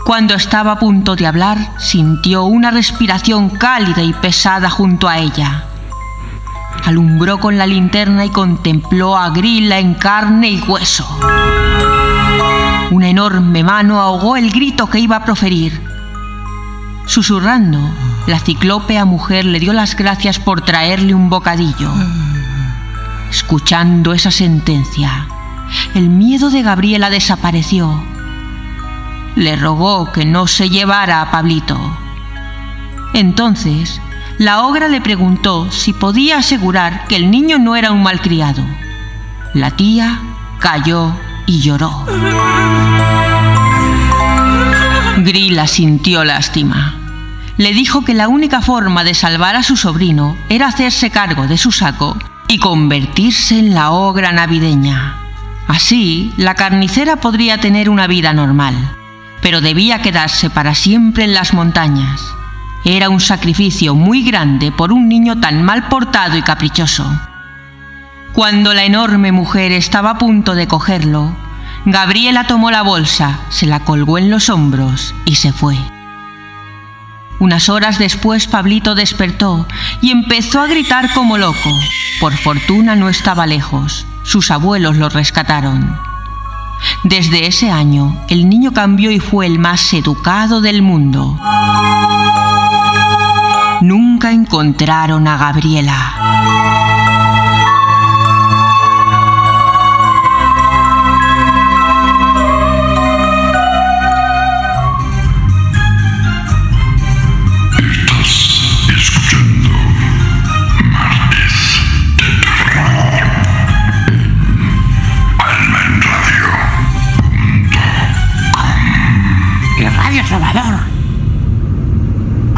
Cuando 0.04 0.34
estaba 0.34 0.72
a 0.72 0.78
punto 0.80 1.14
de 1.14 1.28
hablar, 1.28 1.58
sintió 1.78 2.42
una 2.42 2.72
respiración 2.72 3.48
cálida 3.48 4.02
y 4.02 4.12
pesada 4.12 4.68
junto 4.68 5.08
a 5.08 5.18
ella. 5.18 5.66
Alumbró 6.86 7.38
con 7.38 7.56
la 7.56 7.68
linterna 7.68 8.24
y 8.24 8.30
contempló 8.30 9.16
a 9.16 9.30
Grilla 9.30 9.78
en 9.78 9.94
carne 9.94 10.50
y 10.50 10.60
hueso. 10.60 11.06
Una 12.90 13.08
enorme 13.08 13.62
mano 13.62 14.00
ahogó 14.00 14.36
el 14.36 14.50
grito 14.50 14.88
que 14.88 14.98
iba 14.98 15.14
a 15.14 15.24
proferir. 15.24 15.89
Susurrando, 17.10 17.80
la 18.26 18.38
ciclópea 18.38 19.04
mujer 19.04 19.44
le 19.44 19.58
dio 19.58 19.72
las 19.72 19.96
gracias 19.96 20.38
por 20.38 20.60
traerle 20.62 21.14
un 21.14 21.28
bocadillo. 21.28 21.90
Escuchando 23.30 24.12
esa 24.12 24.30
sentencia, 24.30 25.26
el 25.94 26.08
miedo 26.08 26.50
de 26.50 26.62
Gabriela 26.62 27.10
desapareció 27.10 28.00
le 29.36 29.56
rogó 29.56 30.12
que 30.12 30.24
no 30.24 30.46
se 30.46 30.68
llevara 30.68 31.22
a 31.22 31.30
Pablito. 31.30 31.78
Entonces, 33.14 34.00
la 34.38 34.62
ogra 34.62 34.88
le 34.88 35.00
preguntó 35.00 35.70
si 35.70 35.92
podía 35.92 36.38
asegurar 36.38 37.06
que 37.06 37.16
el 37.16 37.30
niño 37.30 37.58
no 37.58 37.76
era 37.76 37.92
un 37.92 38.02
malcriado. 38.02 38.62
La 39.54 39.70
tía 39.72 40.20
cayó 40.58 41.14
y 41.46 41.60
lloró. 41.60 42.06
Grilla 45.18 45.66
sintió 45.66 46.24
lástima. 46.24 46.99
Le 47.60 47.72
dijo 47.72 48.02
que 48.02 48.14
la 48.14 48.26
única 48.26 48.60
forma 48.60 49.04
de 49.04 49.14
salvar 49.14 49.54
a 49.54 49.62
su 49.62 49.76
sobrino 49.76 50.36
era 50.48 50.66
hacerse 50.66 51.10
cargo 51.10 51.46
de 51.46 51.58
su 51.58 51.70
saco 51.70 52.16
y 52.48 52.58
convertirse 52.58 53.58
en 53.58 53.74
la 53.74 53.90
ogra 53.92 54.32
navideña. 54.32 55.16
Así, 55.68 56.32
la 56.36 56.54
carnicera 56.54 57.16
podría 57.16 57.58
tener 57.58 57.88
una 57.88 58.08
vida 58.08 58.32
normal 58.32 58.74
pero 59.42 59.60
debía 59.60 60.02
quedarse 60.02 60.50
para 60.50 60.74
siempre 60.74 61.24
en 61.24 61.34
las 61.34 61.54
montañas. 61.54 62.20
Era 62.84 63.10
un 63.10 63.20
sacrificio 63.20 63.94
muy 63.94 64.22
grande 64.22 64.72
por 64.72 64.92
un 64.92 65.08
niño 65.08 65.40
tan 65.40 65.62
mal 65.62 65.88
portado 65.88 66.36
y 66.36 66.42
caprichoso. 66.42 67.10
Cuando 68.32 68.72
la 68.74 68.84
enorme 68.84 69.32
mujer 69.32 69.72
estaba 69.72 70.10
a 70.10 70.18
punto 70.18 70.54
de 70.54 70.68
cogerlo, 70.68 71.34
Gabriela 71.84 72.46
tomó 72.46 72.70
la 72.70 72.82
bolsa, 72.82 73.40
se 73.48 73.66
la 73.66 73.80
colgó 73.80 74.18
en 74.18 74.30
los 74.30 74.48
hombros 74.48 75.14
y 75.24 75.36
se 75.36 75.52
fue. 75.52 75.76
Unas 77.40 77.70
horas 77.70 77.98
después 77.98 78.46
Pablito 78.46 78.94
despertó 78.94 79.66
y 80.02 80.10
empezó 80.10 80.60
a 80.60 80.66
gritar 80.66 81.12
como 81.14 81.38
loco. 81.38 81.70
Por 82.20 82.36
fortuna 82.36 82.96
no 82.96 83.08
estaba 83.08 83.46
lejos. 83.46 84.06
Sus 84.22 84.50
abuelos 84.50 84.96
lo 84.96 85.08
rescataron. 85.08 85.96
Desde 87.02 87.46
ese 87.46 87.70
año, 87.70 88.14
el 88.28 88.48
niño 88.48 88.72
cambió 88.72 89.10
y 89.10 89.20
fue 89.20 89.46
el 89.46 89.58
más 89.58 89.92
educado 89.94 90.60
del 90.60 90.82
mundo. 90.82 91.38
Nunca 93.80 94.32
encontraron 94.32 95.26
a 95.26 95.38
Gabriela. 95.38 96.79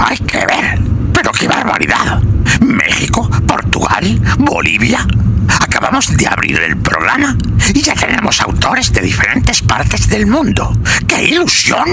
Hay 0.04 0.18
que 0.18 0.44
ver. 0.46 0.80
Pero 1.14 1.30
qué 1.30 1.46
barbaridad. 1.46 2.20
México, 2.60 3.30
Portugal, 3.46 4.20
Bolivia. 4.38 5.06
Acabamos 5.60 6.16
de 6.16 6.26
abrir 6.26 6.58
el 6.58 6.76
programa 6.76 7.36
y 7.72 7.80
ya 7.80 7.94
tenemos 7.94 8.40
autores 8.40 8.92
de 8.92 9.00
diferentes 9.00 9.62
partes 9.62 10.08
del 10.08 10.26
mundo. 10.26 10.76
¡Qué 11.06 11.22
ilusión! 11.24 11.86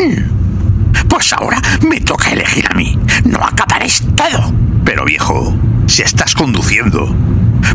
Pues 1.07 1.33
ahora 1.33 1.61
me 1.87 2.01
toca 2.01 2.31
elegir 2.31 2.65
a 2.69 2.73
mí. 2.73 2.97
No 3.25 3.43
acabaréis 3.43 4.03
todo. 4.15 4.53
Pero 4.83 5.05
viejo, 5.05 5.55
si 5.85 6.01
estás 6.01 6.33
conduciendo. 6.33 7.15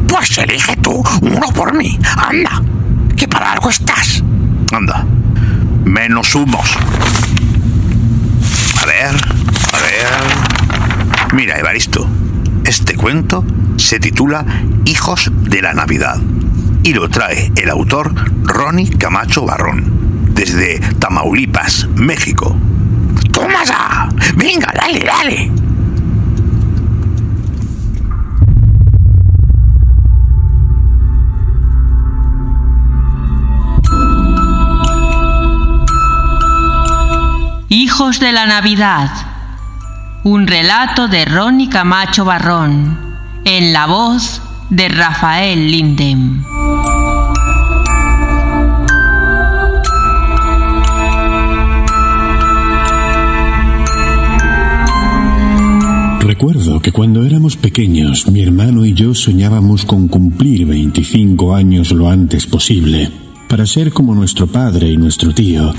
Pues 0.08 0.36
elige 0.38 0.76
tú 0.76 1.02
uno 1.22 1.46
por 1.54 1.74
mí. 1.74 1.96
Anda, 2.16 2.60
que 3.16 3.28
para 3.28 3.52
algo 3.52 3.70
estás. 3.70 4.22
Anda, 4.72 5.06
menos 5.84 6.34
humos. 6.34 6.76
A 8.82 8.86
ver. 8.86 9.33
Mira, 11.32 11.58
Evaristo, 11.58 12.06
este 12.64 12.94
cuento 12.94 13.44
se 13.76 13.98
titula 13.98 14.44
Hijos 14.84 15.30
de 15.34 15.62
la 15.62 15.74
Navidad 15.74 16.18
y 16.84 16.92
lo 16.92 17.08
trae 17.08 17.50
el 17.56 17.70
autor 17.70 18.14
Ronnie 18.44 18.90
Camacho 18.90 19.44
Barrón, 19.44 20.28
desde 20.30 20.78
Tamaulipas, 21.00 21.88
México. 21.96 22.56
¡Toma 23.32 23.64
ya! 23.64 24.08
¡Venga, 24.36 24.72
dale, 24.74 25.00
dale! 25.00 25.50
Hijos 37.68 38.20
de 38.20 38.32
la 38.32 38.46
Navidad. 38.46 39.33
Un 40.24 40.46
relato 40.46 41.06
de 41.06 41.26
Ronnie 41.26 41.68
Camacho 41.68 42.24
Barrón, 42.24 42.98
en 43.44 43.74
la 43.74 43.84
voz 43.84 44.40
de 44.70 44.88
Rafael 44.88 45.70
Lindem. 45.70 46.42
Recuerdo 56.20 56.80
que 56.80 56.90
cuando 56.90 57.26
éramos 57.26 57.58
pequeños, 57.58 58.26
mi 58.30 58.40
hermano 58.40 58.86
y 58.86 58.94
yo 58.94 59.14
soñábamos 59.14 59.84
con 59.84 60.08
cumplir 60.08 60.64
25 60.64 61.54
años 61.54 61.92
lo 61.92 62.08
antes 62.08 62.46
posible, 62.46 63.10
para 63.46 63.66
ser 63.66 63.92
como 63.92 64.14
nuestro 64.14 64.46
padre 64.46 64.88
y 64.88 64.96
nuestro 64.96 65.34
tío, 65.34 65.74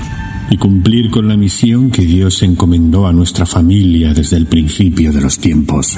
y 0.50 0.56
cumplir 0.56 1.10
con 1.10 1.28
la 1.28 1.36
misión 1.36 1.90
que 1.90 2.02
Dios 2.02 2.42
encomendó 2.42 3.06
a 3.06 3.12
nuestra 3.12 3.46
familia 3.46 4.14
desde 4.14 4.36
el 4.36 4.46
principio 4.46 5.12
de 5.12 5.20
los 5.20 5.38
tiempos. 5.38 5.96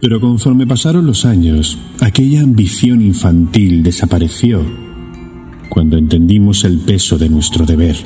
Pero 0.00 0.20
conforme 0.20 0.66
pasaron 0.66 1.06
los 1.06 1.24
años, 1.24 1.78
aquella 2.00 2.42
ambición 2.42 3.02
infantil 3.02 3.84
desapareció 3.84 4.64
cuando 5.68 5.96
entendimos 5.96 6.64
el 6.64 6.78
peso 6.78 7.18
de 7.18 7.28
nuestro 7.28 7.64
deber, 7.64 7.96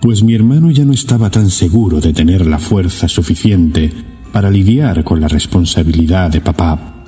pues 0.00 0.24
mi 0.24 0.34
hermano 0.34 0.70
ya 0.70 0.84
no 0.84 0.92
estaba 0.92 1.30
tan 1.30 1.48
seguro 1.48 2.00
de 2.00 2.12
tener 2.12 2.46
la 2.46 2.58
fuerza 2.58 3.06
suficiente 3.06 3.92
para 4.32 4.50
lidiar 4.50 5.04
con 5.04 5.20
la 5.20 5.28
responsabilidad 5.28 6.30
de 6.30 6.40
papá, 6.40 7.04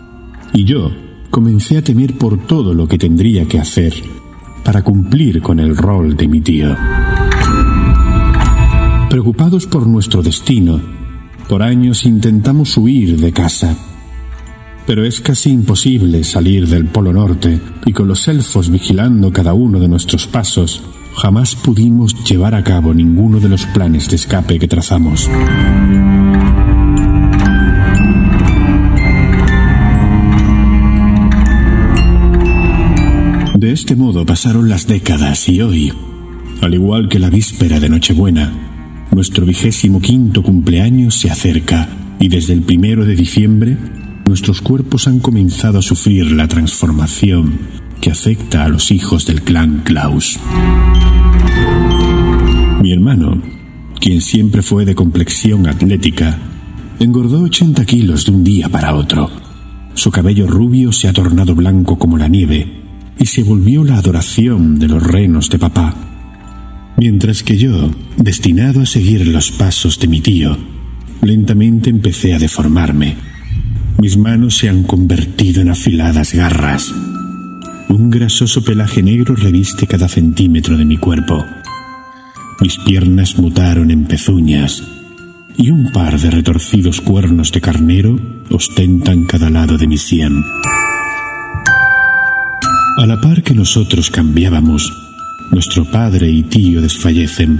y 0.52 0.64
yo 0.64 0.92
comencé 1.30 1.78
a 1.78 1.82
temer 1.82 2.16
por 2.16 2.46
todo 2.46 2.74
lo 2.74 2.86
que 2.86 2.98
tendría 2.98 3.46
que 3.46 3.58
hacer 3.58 3.94
para 4.64 4.82
cumplir 4.82 5.42
con 5.42 5.60
el 5.60 5.76
rol 5.76 6.16
de 6.16 6.28
mi 6.28 6.40
tío. 6.40 6.76
Preocupados 9.10 9.66
por 9.66 9.86
nuestro 9.86 10.22
destino, 10.22 10.80
por 11.48 11.62
años 11.62 12.06
intentamos 12.06 12.76
huir 12.76 13.20
de 13.20 13.32
casa. 13.32 13.76
Pero 14.86 15.04
es 15.04 15.20
casi 15.20 15.50
imposible 15.50 16.24
salir 16.24 16.66
del 16.66 16.86
Polo 16.86 17.12
Norte 17.12 17.60
y 17.84 17.92
con 17.92 18.08
los 18.08 18.26
elfos 18.26 18.70
vigilando 18.70 19.32
cada 19.32 19.52
uno 19.52 19.78
de 19.78 19.88
nuestros 19.88 20.26
pasos, 20.26 20.82
jamás 21.14 21.54
pudimos 21.54 22.14
llevar 22.24 22.54
a 22.54 22.64
cabo 22.64 22.94
ninguno 22.94 23.38
de 23.38 23.48
los 23.48 23.66
planes 23.66 24.08
de 24.08 24.16
escape 24.16 24.58
que 24.58 24.68
trazamos. 24.68 25.28
De 33.72 33.76
este 33.76 33.96
modo 33.96 34.26
pasaron 34.26 34.68
las 34.68 34.86
décadas 34.86 35.48
y 35.48 35.62
hoy, 35.62 35.90
al 36.60 36.74
igual 36.74 37.08
que 37.08 37.18
la 37.18 37.30
víspera 37.30 37.80
de 37.80 37.88
Nochebuena, 37.88 38.52
nuestro 39.12 39.46
vigésimo 39.46 39.98
quinto 39.98 40.42
cumpleaños 40.42 41.14
se 41.14 41.30
acerca 41.30 41.88
y 42.20 42.28
desde 42.28 42.52
el 42.52 42.60
primero 42.60 43.06
de 43.06 43.16
diciembre 43.16 43.78
nuestros 44.26 44.60
cuerpos 44.60 45.08
han 45.08 45.20
comenzado 45.20 45.78
a 45.78 45.82
sufrir 45.82 46.32
la 46.32 46.48
transformación 46.48 47.60
que 47.98 48.10
afecta 48.10 48.66
a 48.66 48.68
los 48.68 48.90
hijos 48.90 49.24
del 49.24 49.40
clan 49.40 49.80
Klaus. 49.86 50.38
Mi 52.82 52.92
hermano, 52.92 53.40
quien 53.98 54.20
siempre 54.20 54.60
fue 54.60 54.84
de 54.84 54.94
complexión 54.94 55.66
atlética, 55.66 56.38
engordó 57.00 57.40
80 57.40 57.86
kilos 57.86 58.26
de 58.26 58.32
un 58.32 58.44
día 58.44 58.68
para 58.68 58.94
otro. 58.94 59.30
Su 59.94 60.10
cabello 60.10 60.46
rubio 60.46 60.92
se 60.92 61.08
ha 61.08 61.14
tornado 61.14 61.54
blanco 61.54 61.98
como 61.98 62.18
la 62.18 62.28
nieve 62.28 62.81
y 63.22 63.26
se 63.26 63.44
volvió 63.44 63.84
la 63.84 63.98
adoración 63.98 64.80
de 64.80 64.88
los 64.88 65.00
renos 65.00 65.48
de 65.48 65.56
papá. 65.56 65.94
Mientras 66.96 67.44
que 67.44 67.56
yo, 67.56 67.92
destinado 68.16 68.80
a 68.82 68.86
seguir 68.86 69.28
los 69.28 69.52
pasos 69.52 70.00
de 70.00 70.08
mi 70.08 70.20
tío, 70.20 70.58
lentamente 71.20 71.88
empecé 71.88 72.34
a 72.34 72.40
deformarme. 72.40 73.14
Mis 74.00 74.16
manos 74.16 74.56
se 74.56 74.68
han 74.68 74.82
convertido 74.82 75.62
en 75.62 75.70
afiladas 75.70 76.34
garras. 76.34 76.92
Un 77.88 78.10
grasoso 78.10 78.64
pelaje 78.64 79.04
negro 79.04 79.36
reviste 79.36 79.86
cada 79.86 80.08
centímetro 80.08 80.76
de 80.76 80.84
mi 80.84 80.96
cuerpo. 80.96 81.44
Mis 82.60 82.76
piernas 82.78 83.38
mutaron 83.38 83.92
en 83.92 84.04
pezuñas 84.06 84.82
y 85.56 85.70
un 85.70 85.92
par 85.92 86.18
de 86.18 86.28
retorcidos 86.28 87.00
cuernos 87.00 87.52
de 87.52 87.60
carnero 87.60 88.18
ostentan 88.50 89.26
cada 89.26 89.48
lado 89.48 89.78
de 89.78 89.86
mi 89.86 89.96
sien. 89.96 90.42
A 92.98 93.06
la 93.06 93.18
par 93.18 93.42
que 93.42 93.54
nosotros 93.54 94.10
cambiábamos, 94.10 94.92
nuestro 95.50 95.90
padre 95.90 96.28
y 96.28 96.42
tío 96.42 96.82
desfallecen, 96.82 97.58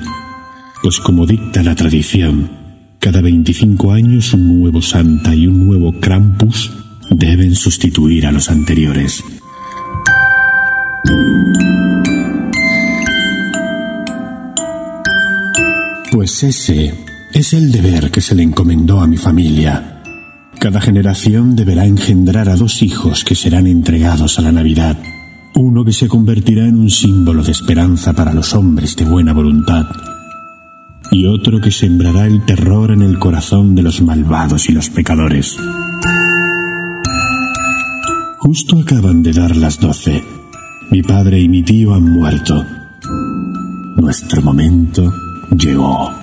pues 0.83 1.01
como 1.01 1.27
dicta 1.27 1.63
la 1.63 1.75
tradición, 1.75 2.51
cada 2.99 3.23
25 3.23 3.93
años 3.93 4.35
un 4.35 4.61
nuevo 4.61 4.83
Santa 4.83 5.35
y 5.35 5.47
un 5.47 5.67
nuevo 5.67 5.99
Krampus 5.99 6.71
deben 7.09 7.55
sustituir 7.55 8.27
a 8.27 8.33
los 8.33 8.51
anteriores. 8.51 9.25
Pues 16.13 16.43
ese 16.43 16.95
es 17.33 17.55
el 17.55 17.73
deber 17.73 18.11
que 18.11 18.21
se 18.21 18.35
le 18.35 18.43
encomendó 18.43 19.01
a 19.01 19.07
mi 19.07 19.17
familia. 19.17 20.03
Cada 20.61 20.81
generación 20.81 21.57
deberá 21.57 21.87
engendrar 21.87 22.51
a 22.51 22.57
dos 22.57 22.83
hijos 22.83 23.25
que 23.25 23.35
serán 23.35 23.67
entregados 23.67 24.39
a 24.39 24.43
la 24.43 24.53
Navidad 24.53 24.99
uno 25.55 25.85
que 25.85 25.93
se 25.93 26.09
convertirá 26.09 26.67
en 26.67 26.79
un 26.79 26.91
símbolo 26.91 27.43
de 27.43 27.53
esperanza 27.53 28.13
para 28.13 28.33
los 28.33 28.55
hombres 28.55 28.97
de 28.97 29.05
buena 29.05 29.33
voluntad, 29.33 29.87
y 31.11 31.27
otro 31.27 31.61
que 31.61 31.71
sembrará 31.71 32.27
el 32.27 32.45
terror 32.45 32.91
en 32.91 33.03
el 33.03 33.19
corazón 33.19 33.75
de 33.75 33.83
los 33.83 34.01
malvados 34.01 34.69
y 34.69 34.73
los 34.73 34.89
pecadores. 34.89 35.57
Justo 38.39 38.81
acaban 38.81 39.23
de 39.23 39.33
dar 39.33 39.55
las 39.57 39.79
doce. 39.79 40.25
Mi 40.91 41.03
padre 41.03 41.39
y 41.39 41.49
mi 41.49 41.63
tío 41.63 41.95
han 41.95 42.11
muerto. 42.11 42.65
Nuestro 43.97 44.43
momento 44.43 45.13
llegó. 45.57 46.22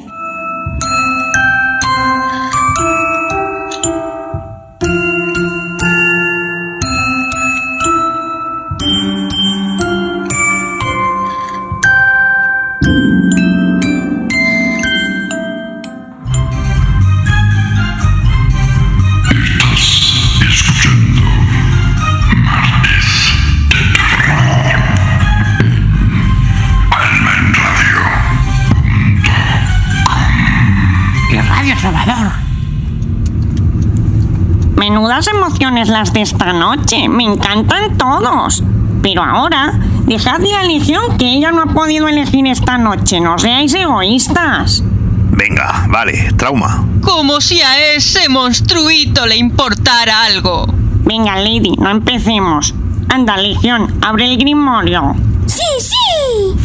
Las 35.60 36.14
de 36.14 36.22
esta 36.22 36.54
noche. 36.54 37.10
Me 37.10 37.24
encantan 37.24 37.98
todos. 37.98 38.64
Pero 39.02 39.24
ahora, 39.24 39.74
dejad 40.06 40.40
la 40.40 40.64
legión 40.64 41.18
que 41.18 41.26
ella 41.26 41.52
no 41.52 41.64
ha 41.64 41.66
podido 41.68 42.08
elegir 42.08 42.48
esta 42.48 42.78
noche. 42.78 43.20
No 43.20 43.38
seáis 43.38 43.74
egoístas. 43.74 44.84
Venga, 45.32 45.86
vale, 45.90 46.32
trauma. 46.38 46.86
Como 47.02 47.40
si 47.42 47.62
a 47.62 47.94
ese 47.94 48.30
monstruito 48.30 49.26
le 49.26 49.38
importara 49.38 50.24
algo. 50.24 50.66
Venga, 51.06 51.36
Lady, 51.36 51.76
no 51.78 51.90
empecemos. 51.90 52.74
Anda, 53.10 53.38
Legión, 53.38 54.00
abre 54.02 54.26
el 54.26 54.38
grimorio. 54.38 55.16
¡Sí, 55.46 55.62
sí! 55.80 56.56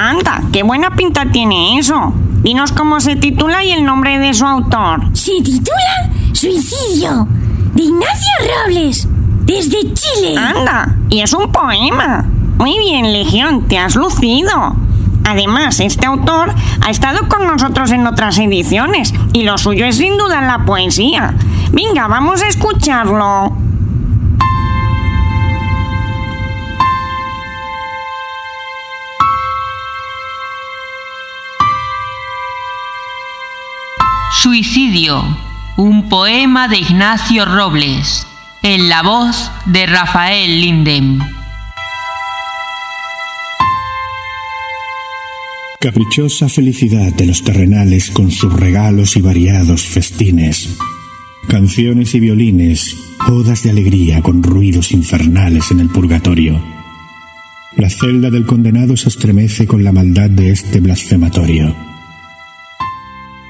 Anda, 0.00 0.42
qué 0.52 0.62
buena 0.62 0.90
pinta 0.94 1.26
tiene 1.30 1.78
eso. 1.78 2.12
Dinos 2.44 2.72
cómo 2.72 3.00
se 3.00 3.16
titula 3.16 3.64
y 3.64 3.72
el 3.72 3.86
nombre 3.86 4.18
de 4.18 4.34
su 4.34 4.44
autor. 4.44 5.00
Se 5.14 5.32
titula 5.42 6.10
Suicidio, 6.34 7.26
de 7.72 7.84
Ignacio 7.84 8.32
Robles, 8.66 9.08
desde 9.46 9.78
Chile. 9.94 10.36
Anda, 10.36 10.94
y 11.08 11.20
es 11.20 11.32
un 11.32 11.50
poema. 11.50 12.26
Muy 12.58 12.78
bien, 12.78 13.14
Legión, 13.14 13.66
te 13.66 13.78
has 13.78 13.96
lucido. 13.96 14.76
Además, 15.24 15.80
este 15.80 16.04
autor 16.04 16.54
ha 16.86 16.90
estado 16.90 17.30
con 17.30 17.46
nosotros 17.46 17.90
en 17.92 18.06
otras 18.06 18.36
ediciones 18.36 19.14
y 19.32 19.44
lo 19.44 19.56
suyo 19.56 19.86
es 19.86 19.96
sin 19.96 20.18
duda 20.18 20.42
la 20.42 20.66
poesía. 20.66 21.34
Venga, 21.72 22.08
vamos 22.08 22.42
a 22.42 22.48
escucharlo. 22.48 23.56
Suicidio, 34.44 35.24
un 35.78 36.10
poema 36.10 36.68
de 36.68 36.76
Ignacio 36.76 37.46
Robles, 37.46 38.26
en 38.62 38.90
la 38.90 39.02
voz 39.02 39.50
de 39.64 39.86
Rafael 39.86 40.60
Lindem. 40.60 41.18
Caprichosa 45.80 46.50
felicidad 46.50 47.10
de 47.14 47.24
los 47.24 47.42
terrenales 47.42 48.10
con 48.10 48.30
sus 48.30 48.52
regalos 48.52 49.16
y 49.16 49.22
variados 49.22 49.80
festines. 49.80 50.76
Canciones 51.48 52.14
y 52.14 52.20
violines, 52.20 52.94
odas 53.26 53.62
de 53.62 53.70
alegría 53.70 54.20
con 54.20 54.42
ruidos 54.42 54.92
infernales 54.92 55.70
en 55.70 55.80
el 55.80 55.88
purgatorio. 55.88 56.62
La 57.78 57.88
celda 57.88 58.28
del 58.28 58.44
condenado 58.44 58.94
se 58.98 59.08
estremece 59.08 59.66
con 59.66 59.82
la 59.82 59.92
maldad 59.92 60.28
de 60.28 60.50
este 60.50 60.80
blasfematorio. 60.80 61.93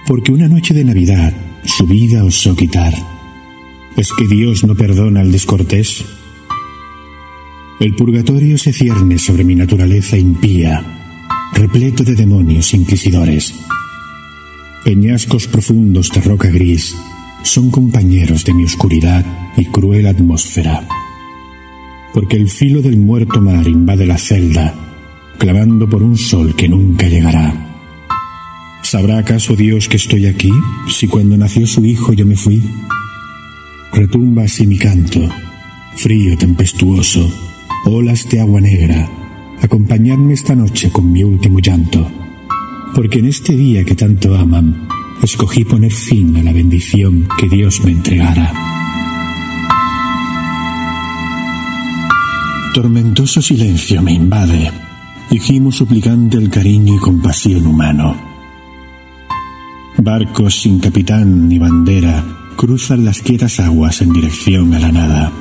Porque 0.06 0.32
una 0.32 0.48
noche 0.48 0.74
de 0.74 0.84
Navidad 0.84 1.32
su 1.64 1.86
vida 1.86 2.24
osó 2.24 2.54
quitar. 2.54 2.92
¿Es 3.96 4.10
que 4.12 4.26
Dios 4.26 4.64
no 4.64 4.74
perdona 4.74 5.20
al 5.20 5.32
descortés? 5.32 6.04
El 7.80 7.94
purgatorio 7.94 8.58
se 8.58 8.72
cierne 8.72 9.18
sobre 9.18 9.44
mi 9.44 9.54
naturaleza 9.54 10.16
impía, 10.16 10.84
repleto 11.54 12.04
de 12.04 12.14
demonios 12.14 12.74
inquisidores. 12.74 13.54
Peñascos 14.84 15.46
profundos 15.46 16.10
de 16.10 16.20
roca 16.20 16.48
gris 16.48 16.94
son 17.42 17.70
compañeros 17.70 18.44
de 18.44 18.54
mi 18.54 18.64
oscuridad 18.64 19.24
y 19.56 19.64
cruel 19.66 20.06
atmósfera. 20.06 20.86
porque 22.14 22.36
el 22.36 22.48
filo 22.48 22.80
del 22.80 22.96
muerto 22.96 23.40
mar 23.40 23.66
invade 23.66 24.06
la 24.06 24.16
celda, 24.16 24.72
clavando 25.36 25.88
por 25.88 26.00
un 26.00 26.16
sol 26.16 26.54
que 26.54 26.68
nunca 26.68 27.08
llegará. 27.08 27.73
¿Sabrá 28.84 29.16
acaso 29.16 29.56
Dios 29.56 29.88
que 29.88 29.96
estoy 29.96 30.26
aquí, 30.26 30.52
si 30.88 31.08
cuando 31.08 31.38
nació 31.38 31.66
su 31.66 31.84
hijo 31.86 32.12
yo 32.12 32.26
me 32.26 32.36
fui? 32.36 32.62
Retumba 33.92 34.44
así 34.44 34.66
mi 34.66 34.78
canto, 34.78 35.20
frío 35.96 36.36
tempestuoso, 36.36 37.32
olas 37.86 38.28
de 38.28 38.40
agua 38.40 38.60
negra, 38.60 39.08
acompañadme 39.62 40.34
esta 40.34 40.54
noche 40.54 40.90
con 40.90 41.10
mi 41.10 41.24
último 41.24 41.60
llanto, 41.60 42.08
porque 42.94 43.20
en 43.20 43.26
este 43.26 43.56
día 43.56 43.84
que 43.84 43.94
tanto 43.94 44.36
aman, 44.36 44.86
escogí 45.22 45.64
poner 45.64 45.90
fin 45.90 46.36
a 46.36 46.42
la 46.42 46.52
bendición 46.52 47.26
que 47.38 47.48
Dios 47.48 47.82
me 47.82 47.92
entregara. 47.92 48.52
Tormentoso 52.74 53.40
silencio 53.40 54.02
me 54.02 54.12
invade, 54.12 54.70
dijimos 55.30 55.76
suplicante 55.76 56.36
el 56.36 56.50
cariño 56.50 56.96
y 56.96 56.98
compasión 56.98 57.66
humano. 57.66 58.33
Barcos 59.98 60.54
sin 60.54 60.80
capitán 60.80 61.48
ni 61.48 61.58
bandera 61.58 62.24
cruzan 62.56 63.04
las 63.04 63.20
quietas 63.20 63.60
aguas 63.60 64.00
en 64.02 64.12
dirección 64.12 64.74
a 64.74 64.78
la 64.78 64.92
nada, 64.92 65.32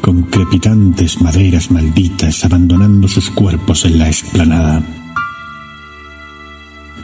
con 0.00 0.22
crepitantes 0.22 1.20
maderas 1.20 1.70
malditas 1.70 2.44
abandonando 2.44 3.08
sus 3.08 3.30
cuerpos 3.30 3.84
en 3.84 3.98
la 3.98 4.08
explanada 4.08 4.82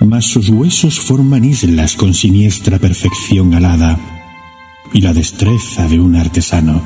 mas 0.06 0.24
sus 0.26 0.48
huesos 0.48 1.00
forman 1.00 1.44
islas 1.44 1.96
con 1.96 2.14
siniestra 2.14 2.78
perfección 2.78 3.54
alada 3.54 3.98
y 4.92 5.00
la 5.00 5.12
destreza 5.12 5.88
de 5.88 6.00
un 6.00 6.16
artesano. 6.16 6.82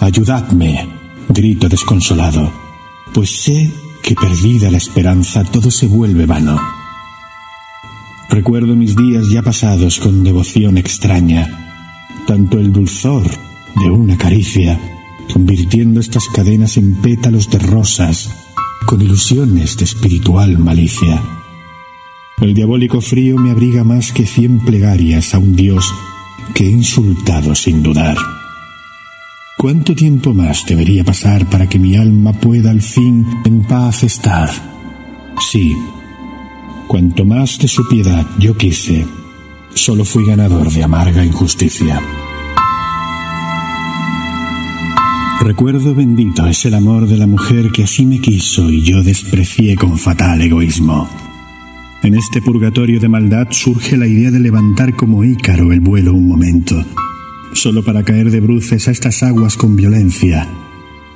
Ayudadme, 0.00 0.86
grito 1.28 1.68
desconsolado, 1.68 2.52
pues 3.12 3.30
sé 3.30 3.72
que 4.02 4.14
perdida 4.14 4.70
la 4.70 4.76
esperanza 4.76 5.44
todo 5.44 5.70
se 5.70 5.86
vuelve 5.86 6.26
vano. 6.26 6.60
Recuerdo 8.28 8.74
mis 8.74 8.96
días 8.96 9.28
ya 9.30 9.42
pasados 9.42 9.98
con 9.98 10.24
devoción 10.24 10.78
extraña, 10.78 11.48
tanto 12.26 12.58
el 12.58 12.72
dulzor 12.72 13.22
de 13.76 13.90
una 13.90 14.18
caricia, 14.18 14.78
convirtiendo 15.32 16.00
estas 16.00 16.26
cadenas 16.28 16.76
en 16.76 16.96
pétalos 16.96 17.48
de 17.50 17.58
rosas, 17.58 18.30
con 18.86 19.00
ilusiones 19.00 19.76
de 19.76 19.84
espiritual 19.84 20.58
malicia. 20.58 21.22
El 22.40 22.52
diabólico 22.52 23.00
frío 23.00 23.36
me 23.38 23.50
abriga 23.50 23.84
más 23.84 24.12
que 24.12 24.26
cien 24.26 24.58
plegarias 24.60 25.34
a 25.34 25.38
un 25.38 25.56
Dios 25.56 25.92
que 26.54 26.66
he 26.66 26.70
insultado 26.70 27.54
sin 27.54 27.82
dudar. 27.82 28.16
¿Cuánto 29.56 29.94
tiempo 29.94 30.34
más 30.34 30.64
debería 30.66 31.02
pasar 31.02 31.48
para 31.48 31.66
que 31.66 31.78
mi 31.78 31.96
alma 31.96 32.32
pueda 32.34 32.70
al 32.70 32.82
fin 32.82 33.26
en 33.44 33.62
paz 33.62 34.02
estar? 34.02 34.50
Sí, 35.40 35.74
cuanto 36.86 37.24
más 37.24 37.58
de 37.58 37.68
su 37.68 37.86
piedad 37.88 38.26
yo 38.38 38.56
quise, 38.56 39.06
solo 39.74 40.04
fui 40.04 40.24
ganador 40.24 40.70
de 40.70 40.84
amarga 40.84 41.24
injusticia. 41.24 42.00
Recuerdo 45.40 45.94
bendito 45.94 46.46
es 46.46 46.64
el 46.64 46.74
amor 46.74 47.06
de 47.06 47.16
la 47.16 47.26
mujer 47.26 47.70
que 47.70 47.84
así 47.84 48.06
me 48.06 48.20
quiso 48.20 48.70
y 48.70 48.82
yo 48.82 49.02
desprecié 49.02 49.76
con 49.76 49.98
fatal 49.98 50.40
egoísmo. 50.40 51.08
En 52.02 52.14
este 52.14 52.40
purgatorio 52.40 53.00
de 53.00 53.08
maldad 53.08 53.48
surge 53.50 53.96
la 53.96 54.06
idea 54.06 54.30
de 54.30 54.40
levantar 54.40 54.94
como 54.94 55.24
Ícaro 55.24 55.72
el 55.72 55.80
vuelo 55.80 56.14
un 56.14 56.26
momento, 56.26 56.84
solo 57.52 57.84
para 57.84 58.02
caer 58.02 58.30
de 58.30 58.40
bruces 58.40 58.88
a 58.88 58.90
estas 58.90 59.22
aguas 59.22 59.56
con 59.56 59.76
violencia, 59.76 60.48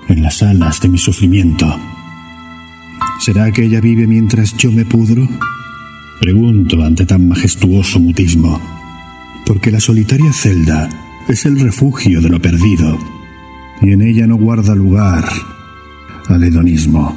en 0.09 0.23
las 0.23 0.43
alas 0.43 0.81
de 0.81 0.89
mi 0.89 0.99
sufrimiento. 0.99 1.67
¿Será 3.21 3.53
que 3.53 3.65
ella 3.65 3.81
vive 3.81 4.07
mientras 4.07 4.57
yo 4.57 4.73
me 4.73 4.85
pudro? 4.85 5.29
Pregunto 6.21 6.85
ante 6.85 7.07
tan 7.07 7.29
majestuoso 7.29 7.99
mutismo, 7.99 8.61
porque 9.47 9.71
la 9.71 9.81
solitaria 9.81 10.31
celda 10.35 10.87
es 11.29 11.47
el 11.47 11.59
refugio 11.59 12.21
de 12.21 12.29
lo 12.29 12.39
perdido, 12.43 12.99
y 13.81 13.93
en 13.93 14.03
ella 14.03 14.27
no 14.27 14.37
guarda 14.37 14.75
lugar 14.75 15.25
al 16.29 16.45
hedonismo. 16.45 17.17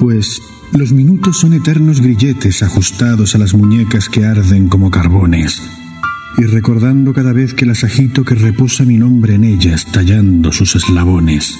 Pues 0.00 0.42
los 0.72 0.90
minutos 0.90 1.38
son 1.38 1.52
eternos 1.52 2.00
grilletes 2.00 2.64
ajustados 2.64 3.36
a 3.36 3.38
las 3.38 3.54
muñecas 3.54 4.08
que 4.08 4.24
arden 4.24 4.68
como 4.68 4.90
carbones, 4.90 5.62
y 6.38 6.46
recordando 6.46 7.12
cada 7.12 7.32
vez 7.32 7.54
que 7.54 7.64
las 7.64 7.84
agito 7.84 8.24
que 8.24 8.34
reposa 8.34 8.84
mi 8.84 8.98
nombre 8.98 9.36
en 9.36 9.44
ellas, 9.44 9.86
tallando 9.92 10.50
sus 10.50 10.74
eslabones. 10.74 11.56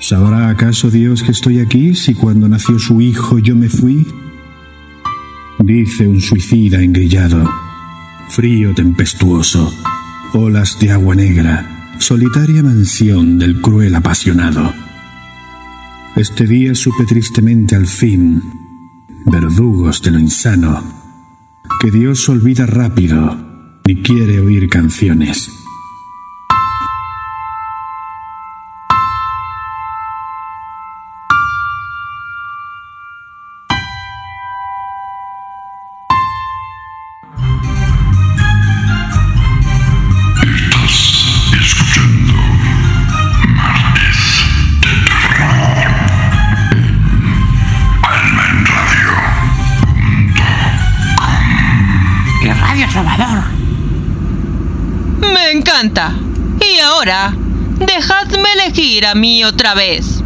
¿Sabrá 0.00 0.48
acaso 0.48 0.90
Dios 0.90 1.22
que 1.22 1.32
estoy 1.32 1.60
aquí 1.60 1.94
si 1.94 2.14
cuando 2.14 2.48
nació 2.48 2.78
su 2.78 3.02
hijo 3.02 3.38
yo 3.38 3.54
me 3.54 3.68
fui? 3.68 4.06
Dice 5.58 6.06
un 6.08 6.20
suicida 6.20 6.82
engrillado, 6.82 7.48
frío 8.28 8.74
tempestuoso, 8.74 9.72
olas 10.32 10.78
de 10.80 10.90
agua 10.90 11.14
negra, 11.14 11.96
solitaria 11.98 12.62
mansión 12.62 13.38
del 13.38 13.60
cruel 13.60 13.94
apasionado. 13.94 14.74
Este 16.16 16.46
día 16.46 16.74
supe 16.74 17.04
tristemente 17.06 17.76
al 17.76 17.86
fin, 17.86 18.42
verdugos 19.26 20.02
de 20.02 20.10
lo 20.10 20.18
insano, 20.18 20.82
que 21.80 21.90
Dios 21.90 22.28
olvida 22.28 22.66
rápido 22.66 23.80
ni 23.86 24.02
quiere 24.02 24.40
oír 24.40 24.68
canciones. 24.68 25.50
A 59.02 59.14
mí 59.14 59.44
otra 59.44 59.74
vez. 59.74 60.22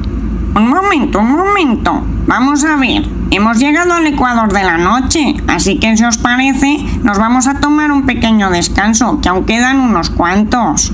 Un 0.55 0.69
momento, 0.69 1.21
un 1.21 1.33
momento. 1.33 2.03
Vamos 2.27 2.65
a 2.65 2.77
ver. 2.77 3.05
Hemos 3.31 3.59
llegado 3.59 3.95
al 3.95 4.07
ecuador 4.07 4.53
de 4.53 4.65
la 4.65 4.79
noche, 4.79 5.37
así 5.47 5.79
que 5.79 5.97
si 5.97 6.05
os 6.05 6.19
parece, 6.19 6.79
nos 7.03 7.19
vamos 7.19 7.47
a 7.47 7.61
tomar 7.61 7.93
un 7.93 8.05
pequeño 8.07 8.51
descanso, 8.51 9.21
que 9.21 9.29
aún 9.29 9.45
quedan 9.45 9.81
unos 9.81 10.11
cuantos. 10.11 10.93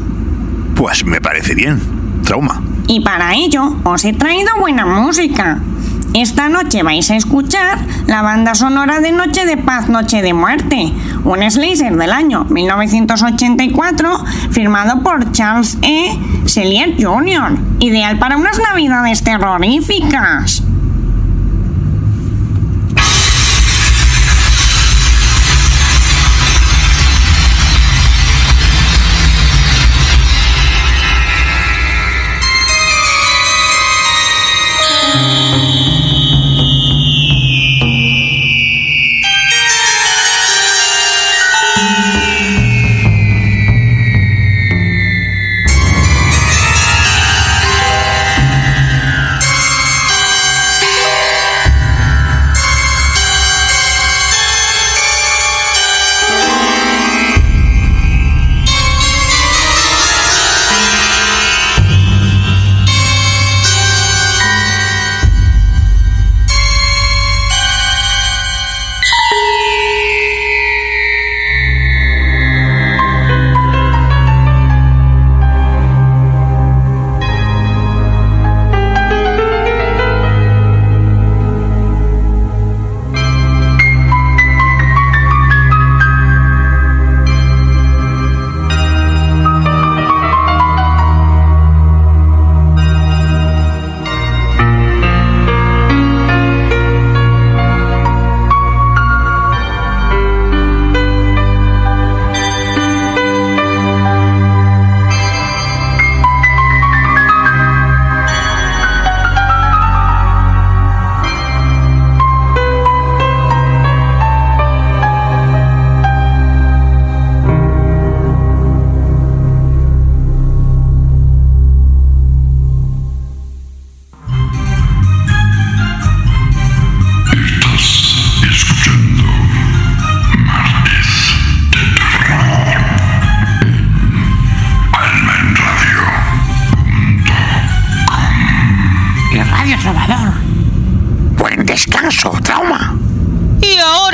Pues 0.74 1.04
me 1.04 1.20
parece 1.20 1.54
bien. 1.54 1.80
Trauma. 2.22 2.62
Y 2.86 3.00
para 3.00 3.34
ello, 3.34 3.76
os 3.84 4.04
he 4.04 4.12
traído 4.12 4.50
buena 4.60 4.84
música. 4.84 5.60
Esta 6.14 6.48
noche 6.48 6.84
vais 6.84 7.10
a 7.10 7.16
escuchar 7.16 7.76
la 8.06 8.22
banda 8.22 8.54
sonora 8.54 9.00
de 9.00 9.10
Noche 9.10 9.44
de 9.46 9.56
Paz, 9.56 9.88
Noche 9.88 10.22
de 10.22 10.32
Muerte, 10.32 10.92
un 11.24 11.50
slicer 11.50 11.96
del 11.96 12.12
año 12.12 12.44
1984 12.44 14.24
firmado 14.52 15.02
por 15.02 15.32
Charles 15.32 15.76
E. 15.82 16.16
Sellier 16.44 16.94
Jr., 16.96 17.58
ideal 17.80 18.20
para 18.20 18.36
unas 18.36 18.60
navidades 18.60 19.24
terroríficas. 19.24 20.62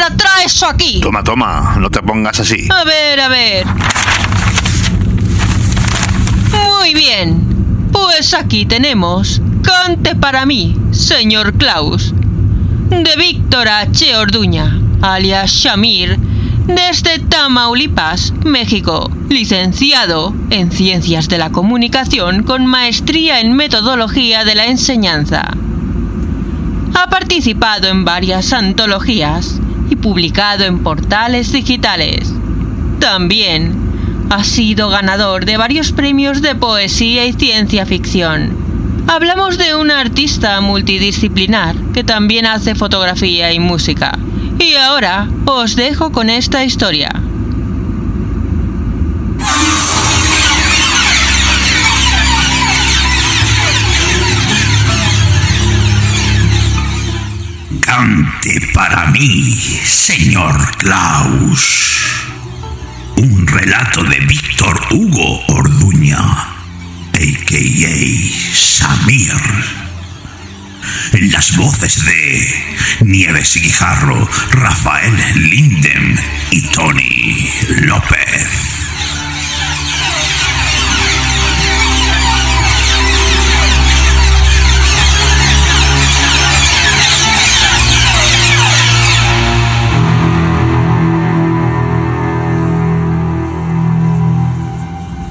Ahora 0.00 0.16
trae 0.16 0.44
eso 0.44 0.66
aquí. 0.66 1.00
Toma, 1.00 1.22
toma, 1.22 1.76
no 1.78 1.90
te 1.90 2.02
pongas 2.02 2.40
así. 2.40 2.68
A 2.70 2.84
ver, 2.84 3.20
a 3.20 3.28
ver. 3.28 3.66
Muy 6.52 6.94
bien. 6.94 7.88
Pues 7.92 8.34
aquí 8.34 8.66
tenemos 8.66 9.42
Cante 9.62 10.14
para 10.14 10.46
mí, 10.46 10.76
señor 10.90 11.54
Klaus, 11.54 12.14
de 12.88 13.14
Víctor 13.16 13.68
H. 13.68 14.16
Orduña, 14.16 14.80
alias 15.02 15.50
Shamir, 15.50 16.18
desde 16.66 17.18
Tamaulipas, 17.18 18.32
México, 18.44 19.10
licenciado 19.28 20.34
en 20.50 20.70
Ciencias 20.70 21.28
de 21.28 21.38
la 21.38 21.50
Comunicación 21.50 22.42
con 22.44 22.64
maestría 22.64 23.40
en 23.40 23.52
Metodología 23.54 24.44
de 24.44 24.54
la 24.54 24.66
Enseñanza. 24.66 25.50
Ha 26.94 27.10
participado 27.10 27.88
en 27.88 28.04
varias 28.04 28.52
antologías 28.52 29.60
y 29.90 29.96
publicado 29.96 30.64
en 30.64 30.83
portales 30.83 31.53
digitales. 31.53 32.33
También 32.98 33.74
ha 34.31 34.44
sido 34.44 34.88
ganador 34.88 35.44
de 35.44 35.57
varios 35.57 35.92
premios 35.92 36.40
de 36.40 36.55
poesía 36.55 37.26
y 37.26 37.33
ciencia 37.33 37.85
ficción. 37.85 38.57
Hablamos 39.09 39.59
de 39.59 39.74
un 39.74 39.90
artista 39.90 40.61
multidisciplinar 40.61 41.74
que 41.92 42.05
también 42.05 42.46
hace 42.46 42.74
fotografía 42.74 43.53
y 43.53 43.59
música. 43.59 44.16
Y 44.59 44.74
ahora 44.74 45.29
os 45.46 45.74
dejo 45.74 46.12
con 46.12 46.31
esta 46.31 46.64
historia. 46.64 47.11
Para 58.72 59.08
mí, 59.08 59.54
señor 59.84 60.76
Klaus. 60.78 62.22
Un 63.16 63.46
relato 63.46 64.02
de 64.04 64.20
Víctor 64.20 64.80
Hugo 64.90 65.44
Orduña, 65.48 66.18
a.k.a. 66.18 68.54
Samir. 68.54 69.34
En 71.12 71.30
las 71.30 71.54
voces 71.56 72.02
de 72.06 72.64
Nieves 73.00 73.56
Guijarro, 73.56 74.26
Rafael 74.52 75.50
Linden 75.50 76.18
y 76.52 76.62
Tony 76.68 77.50
López. 77.82 78.89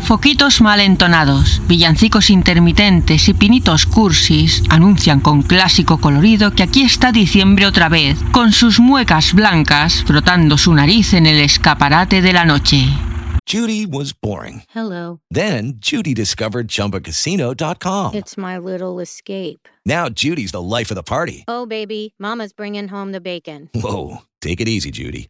Foquitos 0.10 0.60
mal 0.60 0.80
entonados, 0.80 1.62
villancicos 1.68 2.32
intermitentes 2.32 3.30
y 3.30 3.36
pinitos 3.36 3.86
cursis 3.86 4.64
anuncian 4.68 5.20
con 5.20 5.44
clásico 5.44 6.02
colorido 6.02 6.50
que 6.50 6.64
aquí 6.64 6.82
está 6.82 7.12
diciembre 7.12 7.68
otra 7.68 7.90
vez, 7.90 8.18
con 8.32 8.52
sus 8.52 8.80
muecas 8.80 9.36
blancas 9.36 10.04
frotando 10.08 10.58
su 10.58 10.74
nariz 10.74 11.14
en 11.14 11.28
el 11.28 11.40
escaparate 11.40 12.24
de 12.24 12.34
la 12.34 12.44
noche. 12.44 12.88
Judy 13.48 13.86
was 13.86 14.12
boring. 14.20 14.64
Hello. 14.74 15.20
Then 15.30 15.76
Judy 15.80 16.16
discovered 16.16 16.70
ChumbaCasino.com. 16.70 18.16
It's 18.16 18.36
my 18.36 18.58
little 18.58 19.00
escape. 19.00 19.70
Now 19.86 20.10
Judy's 20.10 20.52
the 20.52 20.64
life 20.64 20.90
of 20.90 20.96
the 20.96 21.04
party. 21.04 21.44
Oh, 21.48 21.68
baby, 21.68 22.16
Mama's 22.18 22.52
bringing 22.52 22.88
home 22.88 23.12
the 23.12 23.22
bacon. 23.22 23.70
Whoa, 23.76 24.24
take 24.42 24.60
it 24.60 24.68
easy, 24.68 24.90
Judy. 24.90 25.30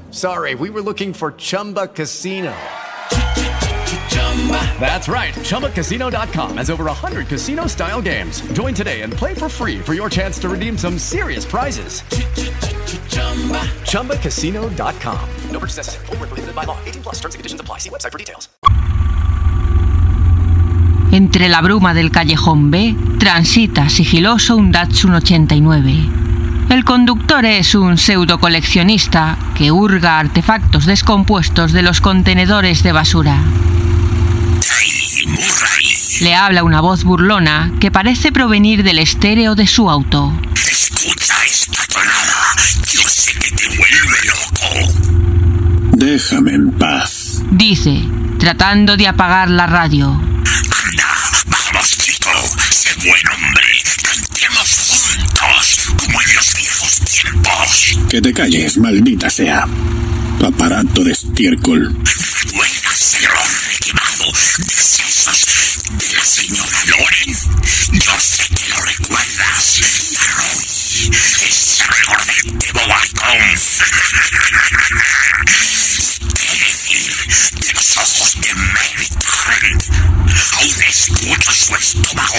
sorry, 0.11 0.55
we 0.55 0.69
were 0.69 0.81
looking 0.81 1.13
for 1.13 1.33
Chumba 1.33 1.87
Casino. 1.87 2.53
That's 4.79 5.07
right. 5.07 5.33
ChumbaCasino.com 5.33 6.57
has 6.57 6.69
over 6.69 6.85
100 6.85 7.27
casino 7.27 7.67
style 7.67 8.01
games. 8.01 8.41
Join 8.53 8.73
today 8.73 9.01
and 9.01 9.13
play 9.13 9.35
for 9.35 9.47
free 9.47 9.79
for 9.79 9.93
your 9.93 10.09
chance 10.09 10.39
to 10.39 10.49
redeem 10.49 10.77
some 10.77 10.97
serious 10.97 11.45
prizes. 11.45 12.01
ChumbaCasino.com. 13.85 15.29
No 15.51 15.59
purchase 15.59 15.77
necessary. 15.77 16.05
Where 16.07 16.27
prohibited 16.27 16.55
by 16.55 16.63
law. 16.63 16.77
18 16.85 17.03
plus 17.03 17.19
terms 17.19 17.35
and 17.35 17.39
conditions 17.39 17.61
apply. 17.61 17.77
See 17.79 17.89
website 17.89 18.11
for 18.11 18.17
details. 18.17 18.49
Entre 21.13 21.49
la 21.49 21.61
bruma 21.61 21.93
del 21.93 22.09
callejón 22.09 22.71
B 22.71 22.95
transita 23.19 23.89
sigiloso 23.89 24.55
un 24.55 24.71
Datsun 24.71 25.13
89. 25.15 26.30
El 26.69 26.85
conductor 26.85 27.45
es 27.45 27.75
un 27.75 27.97
pseudo 27.97 28.39
coleccionista 28.39 29.37
que 29.55 29.71
hurga 29.71 30.19
artefactos 30.19 30.85
descompuestos 30.85 31.73
de 31.73 31.81
los 31.81 32.01
contenedores 32.01 32.83
de 32.83 32.91
basura. 32.91 33.43
Le 36.21 36.35
habla 36.35 36.63
una 36.63 36.81
voz 36.81 37.03
burlona 37.03 37.71
que 37.79 37.91
parece 37.91 38.31
provenir 38.31 38.83
del 38.83 38.99
estéreo 38.99 39.55
de 39.55 39.67
su 39.67 39.89
auto. 39.89 40.33
Escucha 40.55 41.35
esta 41.45 41.83
tonada. 41.87 42.53
Yo 42.85 43.01
sé 43.03 43.31
que 43.39 43.49
te 43.55 43.67
vuelve 43.77 44.17
loco. 44.25 44.91
Déjame 45.93 46.53
en 46.53 46.71
paz. 46.71 47.41
Dice, 47.51 48.03
tratando 48.39 48.97
de 48.97 49.07
apagar 49.07 49.49
la 49.49 49.67
radio. 49.67 50.30
Que 58.11 58.21
te 58.21 58.33
calles, 58.33 58.77
maldita 58.77 59.29
sea. 59.29 59.65
Aparato 60.45 61.01
de 61.01 61.13
estiércol. 61.13 61.95
Vuelvas 62.53 63.15
al 63.15 63.25
hombre 63.37 63.77
quemado, 63.79 64.25
deseosos 64.67 65.45
de 65.93 66.13
la 66.17 66.25
señora 66.25 66.83
Loren. 66.87 67.37
Yo 67.93 68.19
sé 68.19 68.43
que 68.49 68.67
lo 68.67 68.81
recuerdas. 68.81 69.79
Roy, 70.35 71.09
ese 71.47 71.83
recordativo 71.87 72.81
bastón. 72.89 73.39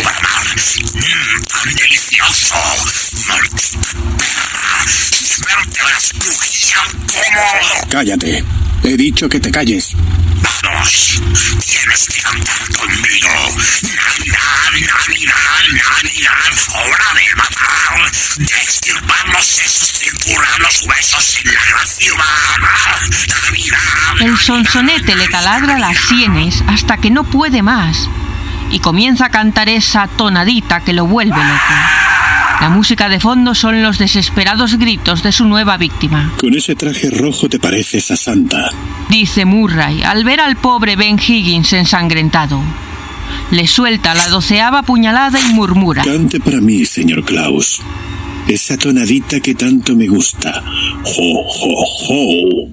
Bramar. 0.02 0.44
Mmm, 0.94 1.44
tan 1.46 1.74
delicioso. 1.74 2.54
Maldita 3.26 3.92
perra. 4.18 4.84
Sus 4.84 5.40
vértebras 5.40 6.12
crujían 6.18 6.86
como... 7.06 7.88
Cállate. 7.88 8.44
He 8.82 8.96
dicho 8.98 9.26
que 9.28 9.40
te 9.40 9.50
calles. 9.50 9.94
Vamos, 10.42 11.22
tienes 11.64 12.06
que 12.08 12.20
cantar 12.20 12.58
conmigo. 12.78 13.28
Navidad, 13.82 14.72
Navidad, 14.80 15.62
Navidad, 15.72 16.52
hora 16.74 17.14
de 17.14 17.34
matar, 17.34 18.10
de 18.36 18.56
extirparnos 18.56 19.58
esos 19.60 19.92
tripulanos 19.94 20.82
huesos 20.82 21.34
en 21.36 21.54
la 21.54 22.12
humana. 22.12 22.70
Navidad. 23.28 24.20
El 24.20 24.36
sonsonete 24.36 25.14
le 25.14 25.28
taladra 25.28 25.78
las 25.78 25.96
sienes 25.96 26.62
hasta 26.66 26.98
que 26.98 27.10
no 27.10 27.24
puede 27.24 27.62
más 27.62 28.10
y 28.72 28.80
comienza 28.80 29.26
a 29.26 29.30
cantar 29.30 29.68
esa 29.68 30.08
tonadita 30.08 30.80
que 30.80 30.92
lo 30.92 31.06
vuelve 31.06 31.36
loco. 31.36 31.74
La 32.60 32.70
música 32.70 33.08
de 33.08 33.20
fondo 33.20 33.54
son 33.54 33.82
los 33.82 33.98
desesperados 33.98 34.76
gritos 34.78 35.22
de 35.22 35.32
su 35.32 35.44
nueva 35.46 35.76
víctima. 35.76 36.32
Con 36.40 36.54
ese 36.54 36.74
traje 36.74 37.10
rojo 37.10 37.48
te 37.48 37.58
pareces 37.58 38.10
a 38.10 38.16
Santa. 38.16 38.70
Dice 39.08 39.44
Murray 39.44 40.02
al 40.02 40.24
ver 40.24 40.40
al 40.40 40.56
pobre 40.56 40.96
Ben 40.96 41.18
Higgins 41.18 41.72
ensangrentado. 41.72 42.60
Le 43.50 43.66
suelta 43.66 44.14
la 44.14 44.28
doceava 44.28 44.82
puñalada 44.82 45.40
y 45.40 45.52
murmura. 45.52 46.02
Cante 46.02 46.40
para 46.40 46.60
mí, 46.60 46.84
señor 46.84 47.24
Klaus. 47.24 47.82
Esa 48.46 48.76
tonadita 48.78 49.40
que 49.40 49.54
tanto 49.54 49.94
me 49.94 50.06
gusta. 50.06 50.62
Jo, 51.02 51.44
jo, 51.48 51.74
jo. 52.06 52.72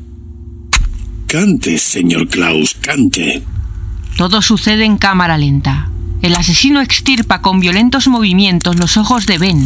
Cante, 1.28 1.78
señor 1.78 2.28
Klaus, 2.28 2.76
cante. 2.76 3.44
Todo 4.18 4.42
sucede 4.42 4.86
en 4.86 4.98
cámara 4.98 5.38
lenta. 5.38 5.89
El 6.22 6.36
asesino 6.36 6.82
extirpa 6.82 7.42
con 7.42 7.62
violentos 7.62 8.08
movimientos 8.08 8.78
los 8.78 8.98
ojos 8.98 9.26
de 9.26 9.38
Ben. 9.38 9.66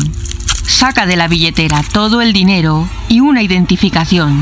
Saca 0.67 1.07
de 1.07 1.15
la 1.15 1.27
billetera 1.27 1.81
todo 1.81 2.21
el 2.21 2.31
dinero 2.31 2.87
y 3.09 3.21
una 3.21 3.41
identificación. 3.41 4.39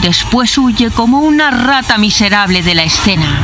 Después 0.00 0.56
huye 0.58 0.90
como 0.90 1.20
una 1.20 1.50
rata 1.50 1.98
miserable 1.98 2.62
de 2.62 2.74
la 2.76 2.84
escena. 2.84 3.36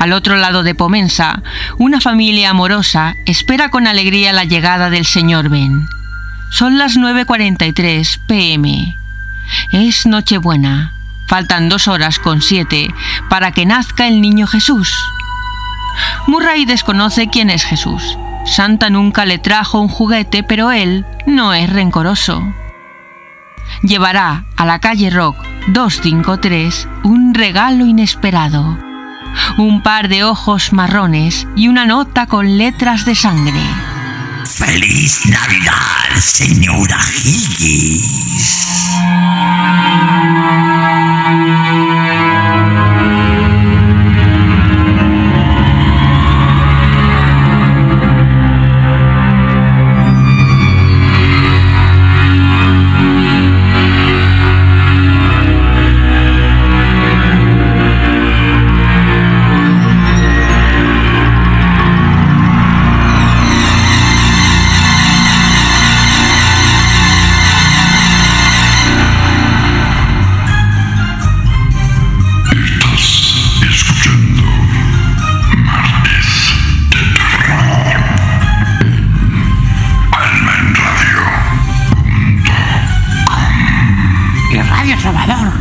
Al 0.00 0.12
otro 0.12 0.36
lado 0.36 0.64
de 0.64 0.74
Pomensa, 0.74 1.42
una 1.78 2.00
familia 2.00 2.50
amorosa 2.50 3.14
espera 3.24 3.70
con 3.70 3.86
alegría 3.86 4.32
la 4.32 4.44
llegada 4.44 4.90
del 4.90 5.06
señor 5.06 5.48
Ben. 5.48 5.86
Son 6.50 6.76
las 6.76 6.96
9.43 6.96 8.26
pm. 8.26 8.94
Es 9.72 10.06
Nochebuena. 10.06 10.92
Faltan 11.26 11.68
dos 11.68 11.88
horas 11.88 12.18
con 12.18 12.42
siete 12.42 12.88
para 13.28 13.52
que 13.52 13.66
nazca 13.66 14.06
el 14.06 14.20
niño 14.20 14.46
Jesús. 14.46 14.94
Murray 16.26 16.64
desconoce 16.64 17.28
quién 17.28 17.50
es 17.50 17.64
Jesús. 17.64 18.18
Santa 18.44 18.90
nunca 18.90 19.24
le 19.24 19.38
trajo 19.38 19.80
un 19.80 19.88
juguete, 19.88 20.42
pero 20.42 20.70
él 20.70 21.06
no 21.26 21.54
es 21.54 21.70
rencoroso. 21.70 22.42
Llevará 23.82 24.44
a 24.56 24.66
la 24.66 24.78
calle 24.78 25.10
Rock 25.10 25.36
253 25.68 26.88
un 27.04 27.34
regalo 27.34 27.86
inesperado. 27.86 28.78
Un 29.56 29.82
par 29.82 30.08
de 30.08 30.24
ojos 30.24 30.72
marrones 30.72 31.46
y 31.56 31.68
una 31.68 31.86
nota 31.86 32.26
con 32.26 32.58
letras 32.58 33.04
de 33.04 33.14
sangre. 33.14 33.60
¡Feliz 34.56 35.26
Navidad, 35.26 36.14
señora 36.20 36.98
Higgins! 37.12 38.64
Salvador. 85.04 85.52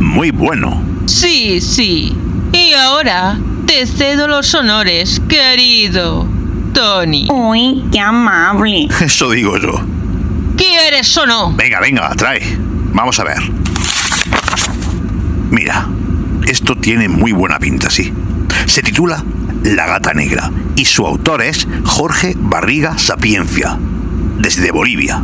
Muy 0.00 0.32
bueno. 0.32 0.82
Sí, 1.06 1.60
sí. 1.60 2.12
Y 2.52 2.72
ahora 2.72 3.38
te 3.64 3.86
cedo 3.86 4.26
los 4.26 4.52
honores, 4.52 5.22
querido 5.28 6.26
Tony. 6.74 7.28
Uy, 7.30 7.84
qué 7.92 8.00
amable. 8.00 8.88
Eso 9.00 9.30
digo 9.30 9.56
yo. 9.58 9.80
¿Quieres 10.56 11.16
o 11.18 11.24
no? 11.24 11.52
Venga, 11.52 11.78
venga, 11.78 12.10
trae. 12.16 12.42
Vamos 12.92 13.20
a 13.20 13.24
ver. 13.24 13.38
Mira, 15.52 15.86
esto 16.48 16.74
tiene 16.74 17.08
muy 17.08 17.30
buena 17.30 17.60
pinta, 17.60 17.90
sí. 17.90 18.12
Se 18.66 18.82
titula 18.82 19.22
La 19.62 19.86
gata 19.86 20.14
negra 20.14 20.50
y 20.74 20.84
su 20.84 21.06
autor 21.06 21.42
es 21.42 21.68
Jorge 21.84 22.34
Barriga 22.36 22.98
Sapiencia, 22.98 23.78
desde 24.38 24.72
Bolivia. 24.72 25.22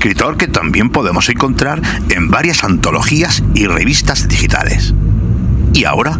Escritor 0.00 0.38
que 0.38 0.48
también 0.48 0.88
podemos 0.88 1.28
encontrar 1.28 1.82
en 2.08 2.30
varias 2.30 2.64
antologías 2.64 3.42
y 3.54 3.66
revistas 3.66 4.28
digitales. 4.28 4.94
Y 5.74 5.84
ahora, 5.84 6.18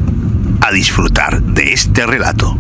a 0.60 0.70
disfrutar 0.70 1.40
de 1.40 1.72
este 1.72 2.04
relato. 2.04 2.58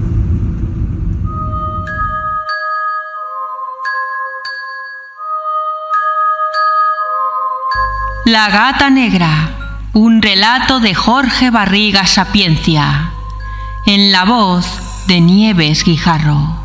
La 8.24 8.48
gata 8.48 8.88
negra. 8.88 9.90
Un 9.92 10.22
relato 10.22 10.80
de 10.80 10.94
Jorge 10.94 11.50
Barriga 11.50 12.06
Sapiencia. 12.06 13.10
En 13.84 14.10
la 14.10 14.24
voz 14.24 14.64
de 15.06 15.20
Nieves 15.20 15.84
Guijarro. 15.84 16.59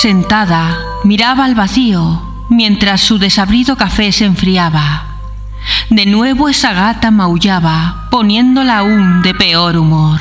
Sentada, 0.00 0.78
miraba 1.04 1.44
al 1.44 1.54
vacío 1.54 2.22
mientras 2.48 3.02
su 3.02 3.18
desabrido 3.18 3.76
café 3.76 4.12
se 4.12 4.24
enfriaba. 4.24 5.18
De 5.90 6.06
nuevo 6.06 6.48
esa 6.48 6.72
gata 6.72 7.10
maullaba, 7.10 8.08
poniéndola 8.10 8.78
aún 8.78 9.20
de 9.20 9.34
peor 9.34 9.76
humor. 9.76 10.18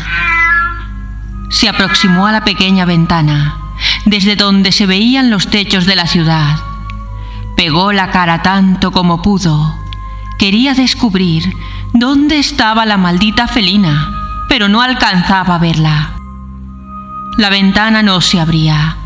Se 1.50 1.70
aproximó 1.70 2.28
a 2.28 2.34
la 2.34 2.44
pequeña 2.44 2.84
ventana, 2.84 3.56
desde 4.04 4.36
donde 4.36 4.74
se 4.74 4.86
veían 4.86 5.30
los 5.30 5.48
techos 5.48 5.86
de 5.86 5.96
la 5.96 6.08
ciudad. 6.08 6.58
Pegó 7.56 7.94
la 7.94 8.12
cara 8.12 8.42
tanto 8.42 8.92
como 8.92 9.22
pudo. 9.22 9.80
Quería 10.38 10.74
descubrir 10.74 11.54
dónde 11.94 12.38
estaba 12.38 12.86
la 12.86 12.98
maldita 12.98 13.48
felina, 13.48 14.12
pero 14.50 14.68
no 14.68 14.82
alcanzaba 14.82 15.56
a 15.56 15.60
verla. 15.60 16.12
La 17.38 17.50
ventana 17.50 18.04
no 18.04 18.20
se 18.20 18.42
abría. 18.42 18.99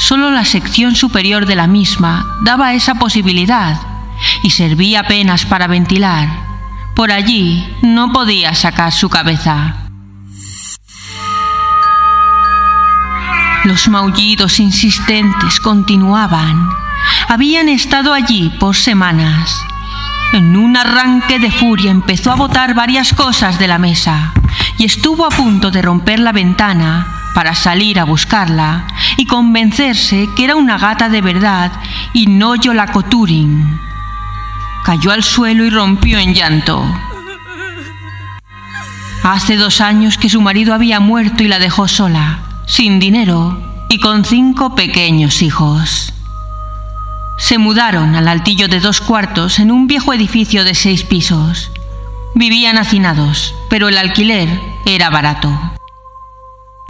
Solo 0.00 0.30
la 0.30 0.46
sección 0.46 0.96
superior 0.96 1.44
de 1.44 1.54
la 1.54 1.66
misma 1.66 2.38
daba 2.40 2.72
esa 2.72 2.94
posibilidad 2.94 3.78
y 4.42 4.50
servía 4.50 5.00
apenas 5.00 5.44
para 5.44 5.66
ventilar. 5.66 6.26
Por 6.96 7.12
allí 7.12 7.68
no 7.82 8.10
podía 8.10 8.54
sacar 8.54 8.92
su 8.92 9.10
cabeza. 9.10 9.76
Los 13.64 13.88
maullidos 13.88 14.58
insistentes 14.58 15.60
continuaban. 15.60 16.70
Habían 17.28 17.68
estado 17.68 18.14
allí 18.14 18.50
por 18.58 18.76
semanas. 18.76 19.54
En 20.32 20.56
un 20.56 20.78
arranque 20.78 21.38
de 21.38 21.52
furia 21.52 21.90
empezó 21.90 22.32
a 22.32 22.36
botar 22.36 22.72
varias 22.72 23.12
cosas 23.12 23.58
de 23.58 23.68
la 23.68 23.78
mesa 23.78 24.32
y 24.78 24.86
estuvo 24.86 25.26
a 25.26 25.28
punto 25.28 25.70
de 25.70 25.82
romper 25.82 26.20
la 26.20 26.32
ventana 26.32 27.19
para 27.34 27.54
salir 27.54 27.98
a 27.98 28.04
buscarla 28.04 28.86
y 29.16 29.26
convencerse 29.26 30.28
que 30.36 30.44
era 30.44 30.56
una 30.56 30.78
gata 30.78 31.08
de 31.08 31.20
verdad 31.20 31.72
y 32.12 32.26
no 32.26 32.54
Yolacoturing. 32.54 33.80
Cayó 34.84 35.12
al 35.12 35.22
suelo 35.22 35.64
y 35.64 35.70
rompió 35.70 36.18
en 36.18 36.34
llanto. 36.34 36.84
Hace 39.22 39.56
dos 39.56 39.80
años 39.80 40.16
que 40.16 40.30
su 40.30 40.40
marido 40.40 40.72
había 40.72 40.98
muerto 40.98 41.42
y 41.42 41.48
la 41.48 41.58
dejó 41.58 41.88
sola, 41.88 42.38
sin 42.66 42.98
dinero 42.98 43.86
y 43.90 43.98
con 43.98 44.24
cinco 44.24 44.74
pequeños 44.74 45.42
hijos. 45.42 46.14
Se 47.38 47.58
mudaron 47.58 48.14
al 48.14 48.28
altillo 48.28 48.68
de 48.68 48.80
dos 48.80 49.00
cuartos 49.00 49.58
en 49.58 49.70
un 49.70 49.86
viejo 49.86 50.12
edificio 50.12 50.64
de 50.64 50.74
seis 50.74 51.04
pisos. 51.04 51.70
Vivían 52.34 52.78
hacinados, 52.78 53.54
pero 53.68 53.88
el 53.88 53.98
alquiler 53.98 54.48
era 54.86 55.10
barato. 55.10 55.79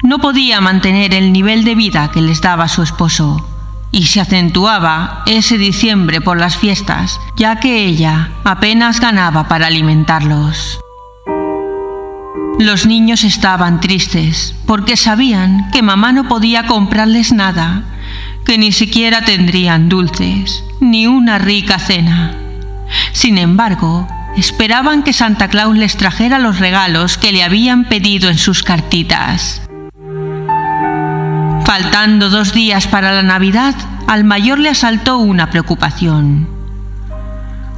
No 0.03 0.19
podía 0.19 0.61
mantener 0.61 1.15
el 1.15 1.33
nivel 1.33 1.65
de 1.65 1.75
vida 1.75 2.11
que 2.11 2.23
les 2.23 2.41
daba 2.41 2.69
su 2.69 2.83
esposo, 2.83 3.47
y 3.93 4.07
se 4.07 4.21
acentuaba 4.21 5.23
ese 5.27 5.59
diciembre 5.59 6.21
por 6.21 6.39
las 6.39 6.57
fiestas, 6.57 7.21
ya 7.37 7.57
que 7.57 7.85
ella 7.85 8.31
apenas 8.45 9.01
ganaba 9.01 9.49
para 9.49 9.67
alimentarlos. 9.67 10.81
Los 12.59 12.87
niños 12.87 13.25
estaban 13.25 13.81
tristes 13.81 14.55
porque 14.67 14.97
sabían 14.97 15.71
que 15.71 15.83
mamá 15.83 16.13
no 16.13 16.29
podía 16.29 16.67
comprarles 16.67 17.33
nada, 17.33 17.85
que 18.45 18.59
ni 18.59 18.73
siquiera 18.73 19.25
tendrían 19.25 19.89
dulces, 19.89 20.63
ni 20.81 21.07
una 21.07 21.39
rica 21.39 21.79
cena. 21.79 22.35
Sin 23.13 23.39
embargo, 23.39 24.07
esperaban 24.37 25.03
que 25.03 25.13
Santa 25.13 25.49
Claus 25.49 25.77
les 25.77 25.97
trajera 25.97 26.39
los 26.39 26.59
regalos 26.59 27.19
que 27.19 27.33
le 27.33 27.43
habían 27.43 27.85
pedido 27.85 28.29
en 28.29 28.39
sus 28.39 28.63
cartitas. 28.63 29.63
Faltando 31.71 32.31
dos 32.31 32.53
días 32.53 32.89
para 32.89 33.13
la 33.13 33.23
Navidad, 33.23 33.77
al 34.09 34.25
mayor 34.25 34.59
le 34.59 34.71
asaltó 34.71 35.19
una 35.19 35.51
preocupación. 35.51 36.49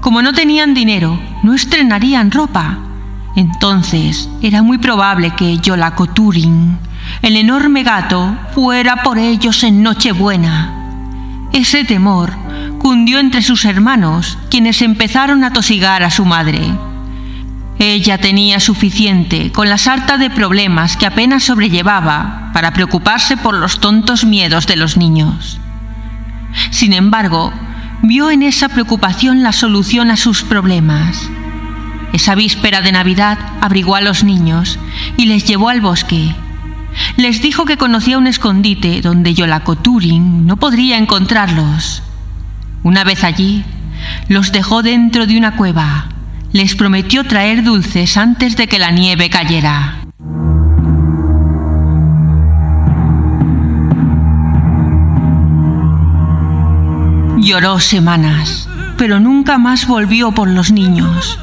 Como 0.01 0.23
no 0.23 0.33
tenían 0.33 0.73
dinero, 0.73 1.21
no 1.43 1.53
estrenarían 1.53 2.31
ropa. 2.31 2.79
Entonces 3.37 4.31
era 4.41 4.63
muy 4.63 4.79
probable 4.79 5.33
que 5.33 5.59
Yolacoturing, 5.59 6.79
el 7.21 7.37
enorme 7.37 7.83
gato, 7.83 8.35
fuera 8.55 9.03
por 9.03 9.19
ellos 9.19 9.63
en 9.63 9.83
Nochebuena. 9.83 10.73
ese 11.53 11.85
temor 11.85 12.33
cundió 12.79 13.19
entre 13.19 13.43
sus 13.43 13.67
hermanos, 13.67 14.39
quienes 14.49 14.81
empezaron 14.81 15.45
a 15.45 15.53
tosigar 15.53 16.03
a 16.03 16.09
su 16.09 16.25
madre. 16.25 16.73
Ella 17.79 18.19
tenía 18.19 18.61
suficiente 18.61 19.51
con 19.51 19.69
la 19.69 19.79
sarta 19.79 20.19
de 20.19 20.31
problemas 20.31 20.97
que 20.97 21.07
apenas 21.07 21.45
sobrellevaba 21.45 22.51
para 22.53 22.73
preocuparse 22.73 23.37
por 23.37 23.55
los 23.55 23.81
tontos 23.81 24.25
miedos 24.25 24.67
de 24.67 24.77
los 24.77 24.97
niños. 24.97 25.59
Sin 26.71 26.93
embargo, 26.93 27.53
vio 28.03 28.31
en 28.31 28.43
esa 28.43 28.69
preocupación 28.69 29.43
la 29.43 29.53
solución 29.53 30.11
a 30.11 30.17
sus 30.17 30.43
problemas. 30.43 31.29
Esa 32.13 32.35
víspera 32.35 32.83
de 32.83 32.93
Navidad 32.93 33.39
abrigó 33.61 33.97
a 33.97 34.03
los 34.03 34.23
niños 34.23 34.79
y 35.17 35.27
les 35.27 35.47
llevó 35.47 35.71
al 35.71 35.81
bosque. 35.81 36.35
Les 37.17 37.41
dijo 37.41 37.65
que 37.65 37.79
conocía 37.79 38.19
un 38.19 38.27
escondite 38.27 39.01
donde 39.01 39.35
Yolacoturin 39.35 40.47
no 40.47 40.57
podría 40.57 40.99
encontrarlos. 40.99 42.03
Una 42.83 43.03
vez 43.03 43.25
allí, 43.25 43.65
los 44.29 44.53
dejó 44.53 44.83
dentro 44.83 45.27
de 45.27 45.39
una 45.39 45.57
cueva. 45.57 46.12
Les 46.53 46.75
prometió 46.75 47.25
traer 47.25 47.65
dulces 47.65 48.19
antes 48.19 48.57
de 48.59 48.67
que 48.69 48.79
la 48.79 48.91
nieve 48.91 49.31
cayera. 49.31 50.01
Lloró 57.39 57.81
semanas, 57.81 58.69
pero 58.99 59.19
nunca 59.19 59.57
más 59.57 59.87
volvió 59.87 60.33
por 60.33 60.49
los 60.49 60.71
niños. 60.71 61.39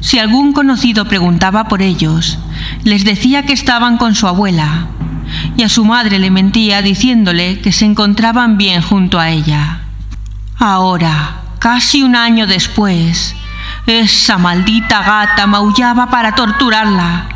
Si 0.00 0.18
algún 0.18 0.52
conocido 0.52 1.06
preguntaba 1.06 1.64
por 1.68 1.80
ellos, 1.80 2.38
les 2.84 3.04
decía 3.04 3.44
que 3.44 3.54
estaban 3.54 3.96
con 3.96 4.14
su 4.14 4.28
abuela, 4.28 4.86
y 5.56 5.62
a 5.62 5.70
su 5.70 5.86
madre 5.86 6.18
le 6.18 6.30
mentía 6.30 6.82
diciéndole 6.82 7.60
que 7.60 7.72
se 7.72 7.86
encontraban 7.86 8.58
bien 8.58 8.82
junto 8.82 9.18
a 9.18 9.30
ella. 9.30 9.80
Ahora, 10.58 11.40
casi 11.58 12.02
un 12.02 12.14
año 12.14 12.46
después, 12.46 13.34
esa 13.86 14.36
maldita 14.36 15.02
gata 15.02 15.46
maullaba 15.46 16.06
para 16.06 16.34
torturarla. 16.34 17.28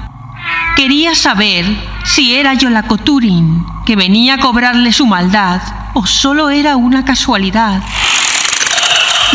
Quería 0.74 1.14
saber 1.14 1.64
si 2.04 2.34
era 2.34 2.54
Yolacoturin, 2.54 3.64
que 3.86 3.94
venía 3.94 4.34
a 4.34 4.38
cobrarle 4.38 4.92
su 4.92 5.06
maldad, 5.06 5.60
o 5.94 6.06
solo 6.06 6.50
era 6.50 6.76
una 6.76 7.04
casualidad. 7.04 7.82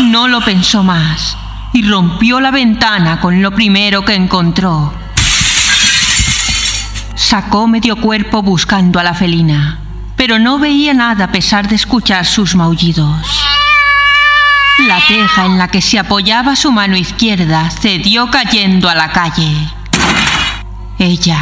No 0.00 0.28
lo 0.28 0.42
pensó 0.42 0.82
más 0.82 1.38
y 1.72 1.82
rompió 1.82 2.40
la 2.40 2.50
ventana 2.50 3.20
con 3.20 3.42
lo 3.42 3.50
primero 3.50 4.04
que 4.04 4.14
encontró. 4.14 4.92
Sacó 7.14 7.66
medio 7.66 7.96
cuerpo 7.96 8.42
buscando 8.42 9.00
a 9.00 9.02
la 9.02 9.14
felina, 9.14 9.78
pero 10.16 10.38
no 10.38 10.58
veía 10.58 10.92
nada 10.92 11.24
a 11.24 11.32
pesar 11.32 11.68
de 11.68 11.76
escuchar 11.76 12.26
sus 12.26 12.54
maullidos. 12.54 13.45
La 14.78 15.00
teja 15.08 15.46
en 15.46 15.56
la 15.56 15.68
que 15.68 15.80
se 15.80 15.98
apoyaba 15.98 16.54
su 16.54 16.70
mano 16.70 16.96
izquierda 16.96 17.70
cedió 17.70 18.30
cayendo 18.30 18.90
a 18.90 18.94
la 18.94 19.10
calle. 19.10 19.50
Ella 20.98 21.40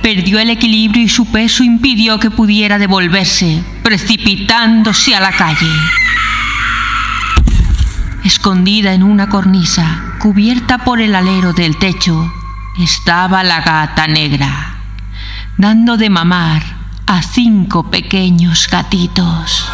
perdió 0.00 0.38
el 0.38 0.48
equilibrio 0.48 1.04
y 1.04 1.08
su 1.08 1.26
peso 1.26 1.62
impidió 1.62 2.18
que 2.18 2.30
pudiera 2.30 2.78
devolverse, 2.78 3.62
precipitándose 3.82 5.14
a 5.14 5.20
la 5.20 5.32
calle. 5.32 5.70
Escondida 8.24 8.94
en 8.94 9.02
una 9.02 9.28
cornisa, 9.28 10.14
cubierta 10.18 10.78
por 10.78 11.00
el 11.00 11.14
alero 11.14 11.52
del 11.52 11.76
techo, 11.76 12.32
estaba 12.78 13.42
la 13.42 13.60
gata 13.60 14.06
negra, 14.06 14.76
dando 15.58 15.98
de 15.98 16.08
mamar 16.08 16.62
a 17.06 17.22
cinco 17.22 17.90
pequeños 17.90 18.66
gatitos. 18.70 19.70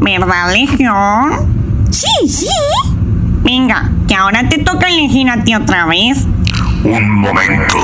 ¿Verdad, 0.00 0.52
Legión? 0.52 1.88
Sí, 1.90 2.28
sí. 2.28 2.48
Venga, 3.42 3.90
que 4.06 4.14
ahora 4.14 4.48
te 4.48 4.58
toca 4.58 4.88
elegir 4.88 5.28
a 5.28 5.42
ti 5.42 5.54
otra 5.54 5.86
vez. 5.86 6.24
Un 6.84 7.10
momento. 7.10 7.78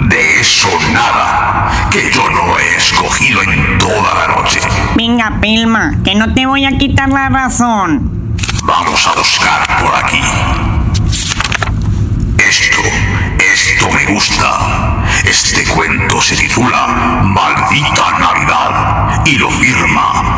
De 0.00 0.40
eso 0.40 0.68
nada. 0.92 1.88
Que 1.90 2.10
yo 2.12 2.28
no 2.30 2.58
he 2.58 2.76
escogido 2.76 3.42
en 3.42 3.78
toda 3.78 4.14
la 4.14 4.36
noche. 4.36 4.60
Venga, 4.96 5.38
Pelma, 5.40 5.94
que 6.04 6.14
no 6.14 6.34
te 6.34 6.46
voy 6.46 6.66
a 6.66 6.76
quitar 6.76 7.08
la 7.08 7.28
razón. 7.30 8.34
Vamos 8.62 9.06
a 9.06 9.12
buscar 9.18 9.82
por 9.82 9.94
aquí. 10.04 10.20
Esto, 12.38 12.82
esto 13.52 13.88
me 13.92 14.12
gusta. 14.12 15.04
Este 15.24 15.64
cuento 15.64 16.20
se 16.20 16.36
titula 16.36 17.22
Maldita 17.22 18.18
Navidad 18.18 19.22
y 19.26 19.36
lo 19.36 19.50
firma 19.50 20.35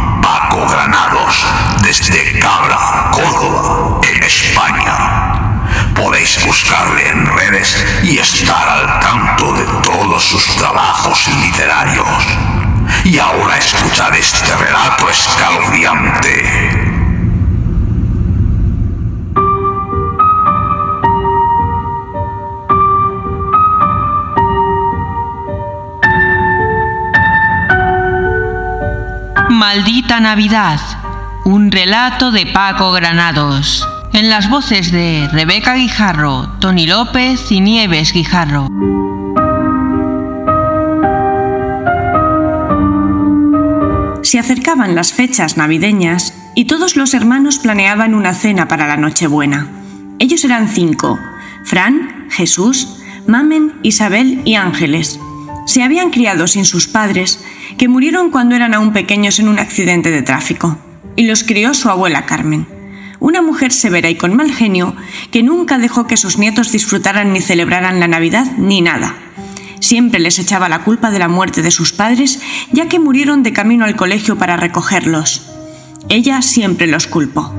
Granados 0.67 1.47
desde 1.83 2.39
Cabra, 2.39 3.11
Córdoba, 3.13 4.01
en 4.03 4.23
España. 4.23 5.65
Podéis 5.95 6.45
buscarle 6.45 7.09
en 7.09 7.27
redes 7.27 7.85
y 8.03 8.19
estar 8.19 8.69
al 8.69 9.01
tanto 9.01 9.53
de 9.53 9.65
todos 9.83 10.23
sus 10.23 10.45
trabajos 10.57 11.29
literarios. 11.43 12.09
Y 13.05 13.19
ahora 13.19 13.59
escuchad 13.59 14.15
este 14.17 14.57
relato 14.57 15.09
escalofriante. 15.09 16.78
Maldita 29.59 30.21
Navidad, 30.21 30.79
un 31.45 31.73
relato 31.73 32.31
de 32.31 32.47
Paco 32.47 32.93
Granados, 32.93 33.85
en 34.13 34.31
las 34.31 34.49
voces 34.49 34.93
de 34.93 35.29
Rebeca 35.33 35.75
Guijarro, 35.75 36.49
Tony 36.61 36.87
López 36.87 37.51
y 37.51 37.59
Nieves 37.61 38.13
Guijarro. 38.13 38.69
Se 44.23 44.39
acercaban 44.39 44.95
las 44.95 45.13
fechas 45.13 45.57
navideñas 45.57 46.35
y 46.55 46.67
todos 46.67 46.95
los 46.95 47.13
hermanos 47.13 47.59
planeaban 47.59 48.15
una 48.15 48.35
cena 48.35 48.69
para 48.69 48.87
la 48.87 48.97
Nochebuena. 48.97 49.67
Ellos 50.21 50.45
eran 50.45 50.69
cinco, 50.69 51.19
Fran, 51.65 52.29
Jesús, 52.31 53.01
Mamen, 53.27 53.73
Isabel 53.83 54.41
y 54.45 54.55
Ángeles. 54.55 55.19
Se 55.67 55.83
habían 55.83 56.11
criado 56.11 56.47
sin 56.47 56.65
sus 56.65 56.87
padres, 56.87 57.45
que 57.79 57.89
murieron 57.89 58.31
cuando 58.31 58.57
eran 58.57 58.75
aún 58.75 58.93
pequeños 58.93 59.39
en 59.39 59.49
un 59.49 59.61
accidente 59.61 60.11
de 60.11 60.23
tráfico, 60.23 60.77
y 61.15 61.27
los 61.27 61.45
crió 61.45 61.73
su 61.75 61.89
abuela 61.89 62.27
Carmen, 62.27 62.67
una 63.21 63.41
mujer 63.41 63.73
severa 63.73 64.11
y 64.11 64.17
con 64.17 64.37
mal 64.37 64.53
genio 64.53 64.95
que 65.31 65.45
nunca 65.45 65.79
dejó 65.79 66.07
que 66.07 66.17
sus 66.17 66.39
nietos 66.39 66.73
disfrutaran 66.73 67.33
ni 67.33 67.41
celebraran 67.41 68.01
la 68.01 68.09
Navidad 68.09 68.47
ni 68.59 68.81
nada. 68.81 69.15
Siempre 69.81 70.19
les 70.19 70.41
echaba 70.41 70.69
la 70.69 70.81
culpa 70.81 71.13
de 71.13 71.21
la 71.21 71.29
muerte 71.29 71.63
de 71.63 71.71
sus 71.71 71.93
padres, 71.93 72.41
ya 72.73 72.89
que 72.89 72.99
murieron 72.99 73.45
de 73.45 73.53
camino 73.53 73.85
al 73.85 73.95
colegio 73.95 74.37
para 74.37 74.57
recogerlos. 74.57 75.49
Ella 76.09 76.43
siempre 76.43 76.89
los 76.89 77.07
culpó. 77.07 77.55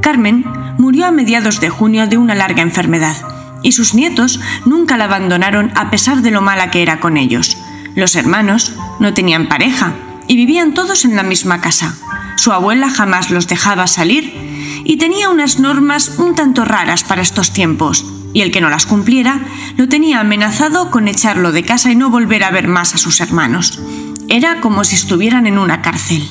Carmen 0.00 0.44
murió 0.78 1.06
a 1.06 1.10
mediados 1.10 1.60
de 1.60 1.70
junio 1.70 2.06
de 2.06 2.18
una 2.18 2.36
larga 2.36 2.62
enfermedad, 2.62 3.16
y 3.62 3.72
sus 3.72 3.94
nietos 3.94 4.38
nunca 4.64 4.96
la 4.96 5.04
abandonaron 5.04 5.72
a 5.74 5.90
pesar 5.90 6.22
de 6.22 6.30
lo 6.30 6.40
mala 6.40 6.70
que 6.70 6.82
era 6.82 7.00
con 7.00 7.16
ellos. 7.16 7.58
Los 7.96 8.14
hermanos 8.14 8.74
no 9.00 9.14
tenían 9.14 9.48
pareja 9.48 9.94
y 10.28 10.36
vivían 10.36 10.74
todos 10.74 11.06
en 11.06 11.16
la 11.16 11.22
misma 11.22 11.62
casa. 11.62 11.96
Su 12.36 12.52
abuela 12.52 12.90
jamás 12.90 13.30
los 13.30 13.48
dejaba 13.48 13.86
salir 13.86 14.82
y 14.84 14.98
tenía 14.98 15.30
unas 15.30 15.58
normas 15.58 16.18
un 16.18 16.34
tanto 16.34 16.66
raras 16.66 17.04
para 17.04 17.22
estos 17.22 17.54
tiempos, 17.54 18.04
y 18.34 18.42
el 18.42 18.52
que 18.52 18.60
no 18.60 18.68
las 18.68 18.84
cumpliera 18.84 19.40
lo 19.78 19.88
tenía 19.88 20.20
amenazado 20.20 20.90
con 20.90 21.08
echarlo 21.08 21.52
de 21.52 21.62
casa 21.62 21.90
y 21.90 21.96
no 21.96 22.10
volver 22.10 22.44
a 22.44 22.50
ver 22.50 22.68
más 22.68 22.94
a 22.94 22.98
sus 22.98 23.20
hermanos. 23.20 23.80
Era 24.28 24.60
como 24.60 24.84
si 24.84 24.94
estuvieran 24.94 25.46
en 25.46 25.58
una 25.58 25.80
cárcel. 25.80 26.28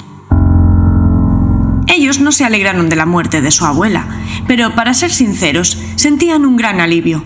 Ellos 1.87 2.19
no 2.19 2.31
se 2.31 2.45
alegraron 2.45 2.89
de 2.89 2.95
la 2.95 3.07
muerte 3.07 3.41
de 3.41 3.49
su 3.49 3.65
abuela, 3.65 4.05
pero 4.47 4.75
para 4.75 4.93
ser 4.93 5.11
sinceros, 5.11 5.79
sentían 5.95 6.45
un 6.45 6.57
gran 6.57 6.79
alivio. 6.79 7.23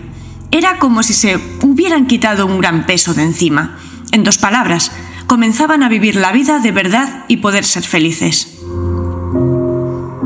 Era 0.50 0.78
como 0.78 1.02
si 1.02 1.12
se 1.12 1.38
hubieran 1.60 2.06
quitado 2.06 2.46
un 2.46 2.58
gran 2.58 2.86
peso 2.86 3.12
de 3.12 3.24
encima. 3.24 3.76
En 4.12 4.24
dos 4.24 4.38
palabras, 4.38 4.92
comenzaban 5.26 5.82
a 5.82 5.88
vivir 5.88 6.16
la 6.16 6.32
vida 6.32 6.58
de 6.58 6.72
verdad 6.72 7.24
y 7.28 7.36
poder 7.36 7.64
ser 7.64 7.84
felices. 7.84 8.58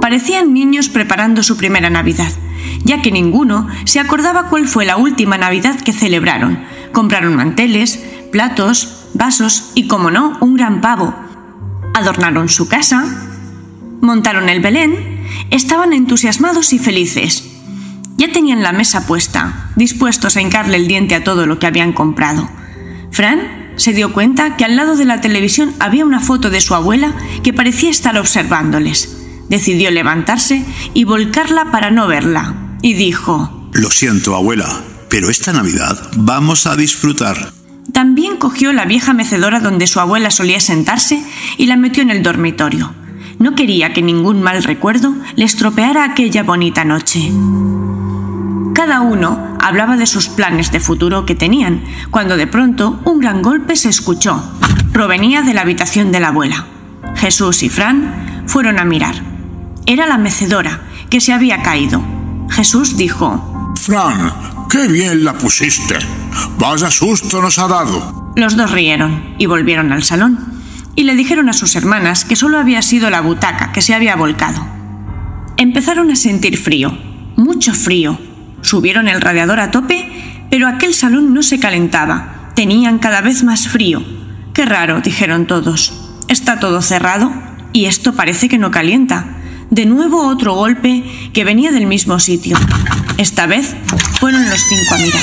Parecían 0.01 0.55
niños 0.55 0.89
preparando 0.89 1.43
su 1.43 1.57
primera 1.57 1.91
Navidad, 1.91 2.30
ya 2.85 3.03
que 3.03 3.12
ninguno 3.12 3.68
se 3.85 4.01
acordaba 4.01 4.49
cuál 4.49 4.66
fue 4.66 4.85
la 4.85 4.97
última 4.97 5.37
Navidad 5.39 5.80
que 5.80 5.93
celebraron. 5.93 6.64
Compraron 6.93 7.37
manteles, 7.37 8.03
platos, 8.32 9.09
vasos 9.14 9.72
y, 9.74 9.87
como 9.87 10.11
no, 10.11 10.39
un 10.41 10.55
gran 10.55 10.80
pavo. 10.80 11.14
Adornaron 11.95 12.49
su 12.49 12.68
casa, 12.68 13.05
montaron 14.01 14.49
el 14.49 14.61
Belén, 14.61 15.24
estaban 15.51 15.93
entusiasmados 15.93 16.72
y 16.72 16.78
felices. 16.78 17.51
Ya 18.16 18.32
tenían 18.32 18.62
la 18.62 18.72
mesa 18.72 19.07
puesta, 19.07 19.70
dispuestos 19.76 20.37
a 20.37 20.41
hincarle 20.41 20.76
el 20.76 20.89
diente 20.89 21.14
a 21.14 21.24
todo 21.24 21.47
lo 21.47 21.59
que 21.59 21.66
habían 21.66 21.93
comprado. 21.93 22.49
Fran 23.11 23.63
se 23.77 23.93
dio 23.93 24.12
cuenta 24.12 24.57
que 24.57 24.64
al 24.64 24.77
lado 24.77 24.97
de 24.97 25.05
la 25.05 25.20
televisión 25.20 25.75
había 25.81 26.05
una 26.05 26.20
foto 26.20 26.51
de 26.51 26.61
su 26.61 26.75
abuela 26.75 27.14
que 27.43 27.53
parecía 27.53 27.91
estar 27.91 28.18
observándoles. 28.18 29.16
Decidió 29.49 29.91
levantarse 29.91 30.64
y 30.95 31.05
volcarla 31.05 31.70
para 31.70 31.91
no 31.91 32.07
verla, 32.07 32.55
y 32.83 32.95
dijo 32.95 33.70
Lo 33.72 33.91
siento, 33.91 34.35
abuela, 34.35 34.68
pero 35.11 35.29
esta 35.29 35.53
Navidad 35.53 36.11
vamos 36.16 36.66
a 36.66 36.77
disfrutar. 36.77 37.53
También 37.93 38.37
cogió 38.37 38.72
la 38.72 38.87
vieja 38.87 39.12
mecedora 39.12 39.61
donde 39.61 39.87
su 39.87 40.01
abuela 40.01 40.31
solía 40.31 40.61
sentarse 40.61 41.22
y 41.59 41.66
la 41.66 41.77
metió 41.77 42.03
en 42.03 42.11
el 42.11 42.22
dormitorio. 42.22 42.95
No 43.39 43.55
quería 43.55 43.93
que 43.93 44.03
ningún 44.03 44.43
mal 44.43 44.62
recuerdo 44.62 45.14
le 45.37 45.45
estropeara 45.45 46.05
aquella 46.05 46.43
bonita 46.43 46.85
noche. 46.85 47.31
Cada 48.75 49.01
uno 49.01 49.57
hablaba 49.61 49.97
de 49.97 50.07
sus 50.07 50.29
planes 50.29 50.72
de 50.72 50.81
futuro 50.81 51.25
que 51.25 51.37
tenían, 51.37 51.85
cuando 52.11 52.37
de 52.37 52.49
pronto 52.49 53.01
un 53.05 53.20
gran 53.20 53.41
golpe 53.41 53.77
se 53.77 53.89
escuchó. 53.89 54.43
Provenía 54.93 55.43
de 55.43 55.55
la 55.55 55.62
habitación 55.62 56.11
de 56.11 56.20
la 56.20 56.29
abuela. 56.29 56.66
Jesús 57.14 57.62
y 57.62 57.68
Fran 57.68 58.45
fueron 58.47 58.79
a 58.79 58.85
mirar. 58.85 59.14
Era 59.87 60.07
la 60.07 60.18
mecedora, 60.18 60.81
que 61.09 61.20
se 61.20 61.33
había 61.33 61.62
caído. 61.62 62.03
Jesús 62.51 62.97
dijo, 62.97 63.72
Fran, 63.81 64.33
qué 64.68 64.89
bien 64.89 65.25
la 65.25 65.35
pusiste. 65.35 65.97
Vaya 66.59 66.91
susto 66.91 67.41
nos 67.41 67.59
ha 67.59 67.68
dado. 67.68 68.33
Los 68.37 68.57
dos 68.57 68.72
rieron 68.72 69.37
y 69.39 69.47
volvieron 69.47 69.93
al 69.93 70.03
salón, 70.03 70.39
y 70.97 71.05
le 71.05 71.14
dijeron 71.14 71.49
a 71.49 71.53
sus 71.53 71.77
hermanas 71.77 72.25
que 72.25 72.37
solo 72.37 72.59
había 72.59 72.83
sido 72.83 73.09
la 73.09 73.20
butaca 73.20 73.70
que 73.70 73.83
se 73.83 73.95
había 73.95 74.16
volcado. 74.16 74.66
Empezaron 75.57 76.11
a 76.11 76.16
sentir 76.16 76.59
frío, 76.59 76.99
mucho 77.37 77.72
frío. 77.72 78.18
Subieron 78.64 79.08
el 79.08 79.20
radiador 79.20 79.60
a 79.60 79.70
tope, 79.70 80.46
pero 80.50 80.66
aquel 80.66 80.94
salón 80.94 81.34
no 81.34 81.42
se 81.42 81.60
calentaba. 81.60 82.50
Tenían 82.56 82.98
cada 82.98 83.20
vez 83.20 83.44
más 83.44 83.68
frío. 83.68 84.02
Qué 84.54 84.64
raro, 84.64 85.02
dijeron 85.02 85.46
todos. 85.46 85.92
Está 86.28 86.58
todo 86.58 86.80
cerrado 86.80 87.30
y 87.74 87.84
esto 87.84 88.14
parece 88.14 88.48
que 88.48 88.56
no 88.56 88.70
calienta. 88.70 89.36
De 89.70 89.84
nuevo 89.84 90.26
otro 90.26 90.54
golpe 90.54 91.04
que 91.34 91.44
venía 91.44 91.72
del 91.72 91.86
mismo 91.86 92.18
sitio. 92.18 92.56
Esta 93.18 93.46
vez 93.46 93.76
fueron 94.18 94.48
los 94.48 94.60
cinco 94.66 94.94
a 94.94 94.98
mirar 94.98 95.22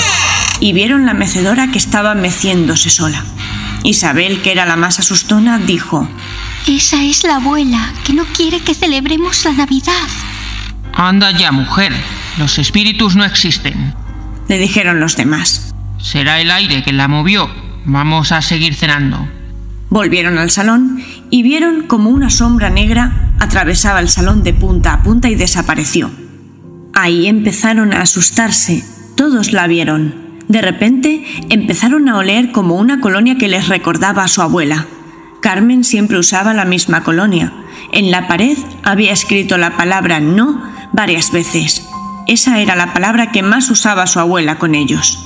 y 0.59 0.73
vieron 0.73 1.07
la 1.07 1.15
mecedora 1.15 1.71
que 1.71 1.79
estaba 1.79 2.13
meciéndose 2.13 2.91
sola. 2.91 3.25
Isabel, 3.83 4.43
que 4.43 4.51
era 4.51 4.67
la 4.67 4.75
más 4.75 4.99
asustona, 4.99 5.57
dijo 5.57 6.07
Esa 6.67 7.03
es 7.03 7.23
la 7.23 7.37
abuela, 7.37 7.91
que 8.05 8.13
no 8.13 8.25
quiere 8.25 8.59
que 8.59 8.75
celebremos 8.75 9.43
la 9.45 9.53
Navidad. 9.53 10.07
Anda 10.93 11.31
ya, 11.31 11.51
mujer. 11.51 11.93
Los 12.37 12.59
espíritus 12.59 13.15
no 13.15 13.23
existen. 13.23 13.93
Le 14.47 14.57
dijeron 14.57 14.99
los 14.99 15.15
demás. 15.15 15.73
Será 15.99 16.39
el 16.39 16.51
aire 16.51 16.83
que 16.83 16.91
la 16.91 17.07
movió. 17.07 17.49
Vamos 17.85 18.31
a 18.31 18.41
seguir 18.41 18.75
cenando. 18.75 19.27
Volvieron 19.89 20.37
al 20.37 20.49
salón 20.49 21.03
y 21.29 21.43
vieron 21.43 21.83
como 21.87 22.09
una 22.09 22.29
sombra 22.29 22.69
negra 22.69 23.33
atravesaba 23.39 23.99
el 23.99 24.07
salón 24.07 24.43
de 24.43 24.53
punta 24.53 24.93
a 24.93 25.03
punta 25.03 25.29
y 25.29 25.35
desapareció. 25.35 26.11
Ahí 26.93 27.27
empezaron 27.27 27.93
a 27.93 28.01
asustarse. 28.01 28.83
Todos 29.15 29.51
la 29.51 29.67
vieron. 29.67 30.13
De 30.47 30.61
repente 30.61 31.25
empezaron 31.49 32.07
a 32.07 32.17
oler 32.17 32.51
como 32.51 32.75
una 32.75 32.99
colonia 33.01 33.37
que 33.37 33.47
les 33.47 33.67
recordaba 33.67 34.23
a 34.23 34.27
su 34.27 34.41
abuela. 34.41 34.85
Carmen 35.41 35.83
siempre 35.83 36.19
usaba 36.19 36.53
la 36.53 36.65
misma 36.65 37.03
colonia. 37.03 37.51
En 37.91 38.11
la 38.11 38.27
pared 38.27 38.57
había 38.83 39.11
escrito 39.11 39.57
la 39.57 39.75
palabra 39.75 40.19
no 40.19 40.70
varias 40.91 41.31
veces. 41.31 41.87
Esa 42.27 42.59
era 42.59 42.75
la 42.75 42.93
palabra 42.93 43.31
que 43.31 43.43
más 43.43 43.69
usaba 43.69 44.07
su 44.07 44.19
abuela 44.19 44.57
con 44.57 44.75
ellos. 44.75 45.19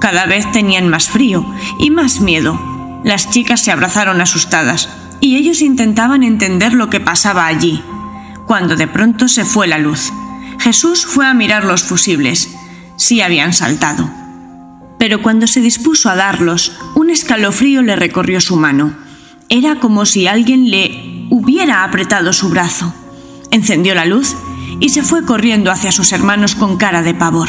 Cada 0.00 0.26
vez 0.26 0.50
tenían 0.52 0.88
más 0.88 1.08
frío 1.08 1.44
y 1.78 1.90
más 1.90 2.20
miedo. 2.20 2.60
Las 3.04 3.30
chicas 3.30 3.60
se 3.60 3.72
abrazaron 3.72 4.20
asustadas 4.20 4.88
y 5.20 5.36
ellos 5.36 5.60
intentaban 5.60 6.22
entender 6.22 6.72
lo 6.72 6.90
que 6.90 7.00
pasaba 7.00 7.46
allí, 7.46 7.82
cuando 8.46 8.76
de 8.76 8.86
pronto 8.86 9.28
se 9.28 9.44
fue 9.44 9.66
la 9.66 9.78
luz. 9.78 10.12
Jesús 10.58 11.06
fue 11.06 11.26
a 11.26 11.34
mirar 11.34 11.64
los 11.64 11.82
fusibles. 11.82 12.54
Sí 12.96 13.20
habían 13.20 13.52
saltado. 13.52 14.10
Pero 14.98 15.22
cuando 15.22 15.46
se 15.46 15.60
dispuso 15.60 16.10
a 16.10 16.16
darlos, 16.16 16.72
un 16.94 17.10
escalofrío 17.10 17.82
le 17.82 17.94
recorrió 17.94 18.40
su 18.40 18.56
mano. 18.56 18.96
Era 19.48 19.76
como 19.76 20.04
si 20.06 20.26
alguien 20.26 20.70
le 20.70 21.26
hubiera 21.30 21.84
apretado 21.84 22.32
su 22.32 22.48
brazo. 22.48 22.92
Encendió 23.50 23.94
la 23.94 24.04
luz 24.04 24.34
y 24.80 24.90
se 24.90 25.02
fue 25.02 25.24
corriendo 25.24 25.70
hacia 25.70 25.92
sus 25.92 26.12
hermanos 26.12 26.54
con 26.54 26.76
cara 26.76 27.02
de 27.02 27.14
pavor. 27.14 27.48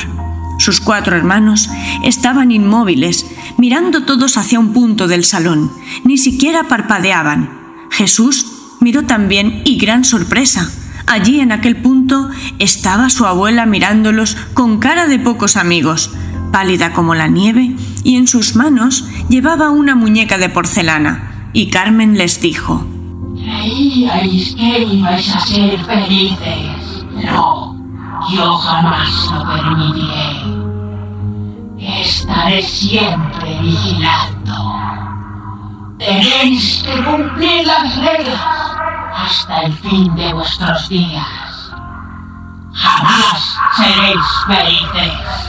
Sus 0.60 0.82
cuatro 0.82 1.16
hermanos 1.16 1.70
estaban 2.04 2.52
inmóviles, 2.52 3.26
mirando 3.58 4.04
todos 4.04 4.36
hacia 4.38 4.60
un 4.60 4.74
punto 4.74 5.08
del 5.08 5.24
salón. 5.24 5.72
Ni 6.04 6.18
siquiera 6.18 6.68
parpadeaban. 6.68 7.50
Jesús 7.92 8.46
miró 8.82 9.04
también 9.06 9.62
y 9.64 9.78
gran 9.78 10.04
sorpresa. 10.04 10.70
Allí 11.08 11.40
en 11.40 11.52
aquel 11.54 11.78
punto 11.78 12.30
estaba 12.60 13.10
su 13.10 13.26
abuela 13.26 13.66
mirándolos 13.66 14.36
con 14.54 14.80
cara 14.80 15.08
de 15.08 15.18
pocos 15.18 15.56
amigos, 15.56 16.12
pálida 16.52 16.94
como 16.94 17.16
la 17.16 17.28
nieve, 17.28 17.76
y 18.04 18.18
en 18.18 18.28
sus 18.28 18.56
manos 18.56 19.06
llevaba 19.30 19.70
una 19.70 19.96
muñeca 19.96 20.38
de 20.38 20.50
porcelana. 20.50 21.50
Y 21.54 21.68
Carmen 21.68 22.18
les 22.18 22.42
dijo, 22.42 22.86
Creíais 23.34 24.56
que 24.56 24.84
ibais 24.84 25.36
a 25.36 25.40
ser 25.40 25.80
felices. 25.86 26.79
No, 27.26 27.76
yo 28.32 28.58
jamás 28.58 29.32
lo 29.32 29.44
permitiré. 29.44 30.60
Estaré 32.02 32.62
siempre 32.62 33.60
vigilando. 33.62 34.80
Tenéis 35.98 36.84
que 36.84 37.04
cumplir 37.04 37.66
las 37.66 37.96
reglas 37.98 38.42
hasta 39.16 39.62
el 39.64 39.74
fin 39.74 40.16
de 40.16 40.34
vuestros 40.34 40.88
días. 40.90 41.72
Jamás 42.74 43.58
seréis 43.76 44.26
felices. 44.48 45.49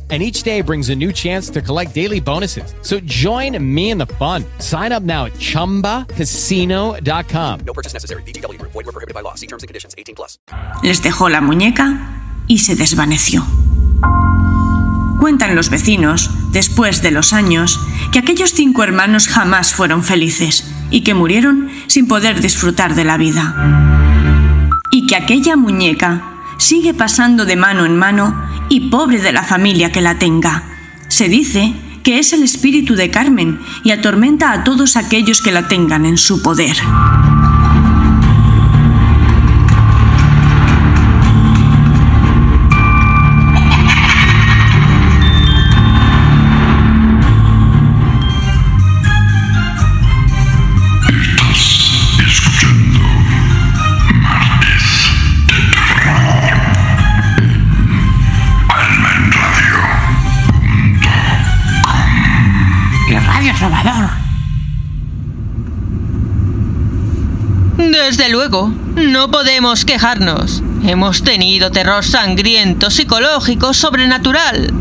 And 0.11 0.21
each 0.21 0.43
day 0.43 0.61
brings 0.61 0.89
a 0.89 0.95
new 0.95 1.13
chance 1.13 1.49
to 1.51 1.61
collect 1.61 1.95
daily 1.95 2.19
bonuses. 2.19 2.75
So 2.81 2.99
join 2.99 3.57
me 3.63 3.91
in 3.91 3.97
the 3.97 4.07
fun. 4.19 4.43
Sign 4.59 4.91
up 4.91 5.03
now 5.03 5.27
at 5.27 5.33
chumbacasino.com. 5.39 7.59
No 7.65 7.73
purchase 7.73 7.93
necessary. 7.93 8.23
VGW 8.23 8.59
Group. 8.59 8.73
Void 8.73 8.87
were 8.87 8.91
prohibited 8.91 9.15
by 9.15 9.21
law. 9.21 9.35
See 9.35 9.47
terms 9.47 9.63
and 9.63 9.69
conditions. 9.69 9.95
18 9.97 10.15
plus. 10.15 10.37
Les 10.83 11.01
dejó 11.01 11.29
la 11.29 11.39
muñeca 11.39 11.97
y 12.47 12.59
se 12.59 12.75
desvaneció. 12.75 13.45
Cuentan 15.21 15.55
los 15.55 15.69
vecinos, 15.69 16.29
después 16.51 17.01
de 17.01 17.11
los 17.11 17.31
años, 17.31 17.79
que 18.11 18.19
aquellos 18.19 18.51
cinco 18.51 18.83
hermanos 18.83 19.29
jamás 19.29 19.73
fueron 19.73 20.03
felices 20.03 20.69
y 20.89 21.03
que 21.03 21.13
murieron 21.13 21.69
sin 21.87 22.07
poder 22.07 22.41
disfrutar 22.41 22.95
de 22.95 23.05
la 23.05 23.15
vida. 23.15 23.55
Y 24.91 25.07
que 25.07 25.15
aquella 25.15 25.55
muñeca 25.55 26.21
sigue 26.57 26.93
pasando 26.93 27.45
de 27.45 27.55
mano 27.55 27.85
en 27.85 27.97
mano 27.97 28.50
y 28.71 28.89
pobre 28.89 29.19
de 29.19 29.33
la 29.33 29.43
familia 29.43 29.91
que 29.91 29.99
la 29.99 30.17
tenga. 30.17 30.63
Se 31.09 31.27
dice 31.27 31.73
que 32.03 32.19
es 32.19 32.31
el 32.31 32.41
espíritu 32.41 32.95
de 32.95 33.11
Carmen 33.11 33.59
y 33.83 33.91
atormenta 33.91 34.53
a 34.53 34.63
todos 34.63 34.95
aquellos 34.95 35.41
que 35.41 35.51
la 35.51 35.67
tengan 35.67 36.05
en 36.05 36.17
su 36.17 36.41
poder. 36.41 36.77
Desde 67.89 68.29
luego, 68.29 68.71
no 68.95 69.31
podemos 69.31 69.85
quejarnos. 69.85 70.61
Hemos 70.83 71.23
tenido 71.23 71.71
terror 71.71 72.03
sangriento, 72.03 72.91
psicológico, 72.91 73.73
sobrenatural. 73.73 74.71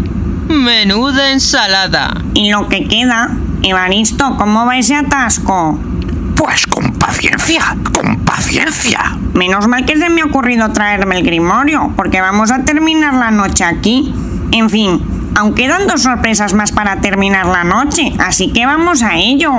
Menuda 0.49 1.33
ensalada. 1.33 2.13
¿Y 2.35 2.51
lo 2.51 2.69
que 2.69 2.87
queda? 2.87 3.31
Evaristo, 3.63 4.37
¿cómo 4.37 4.67
va 4.67 4.77
ese 4.77 4.97
atasco? 4.97 5.79
Pues 6.37 6.67
con 6.67 6.93
paciencia, 6.99 7.77
con 7.95 8.19
paciencia. 8.19 9.17
Menos 9.33 9.67
mal 9.67 9.87
que 9.87 9.97
se 9.97 10.11
me 10.11 10.21
ha 10.21 10.27
ocurrido 10.27 10.71
traerme 10.71 11.19
el 11.19 11.25
grimorio, 11.25 11.93
porque 11.97 12.21
vamos 12.21 12.51
a 12.51 12.65
terminar 12.65 13.15
la 13.15 13.31
noche 13.31 13.65
aquí. 13.65 14.13
En 14.53 14.69
fin, 14.69 15.01
aún 15.35 15.55
quedan 15.55 15.87
dos 15.87 16.03
sorpresas 16.03 16.53
más 16.53 16.73
para 16.73 17.01
terminar 17.01 17.47
la 17.47 17.65
noche, 17.65 18.13
así 18.19 18.53
que 18.53 18.67
vamos 18.67 19.03
a 19.03 19.17
ello. 19.17 19.53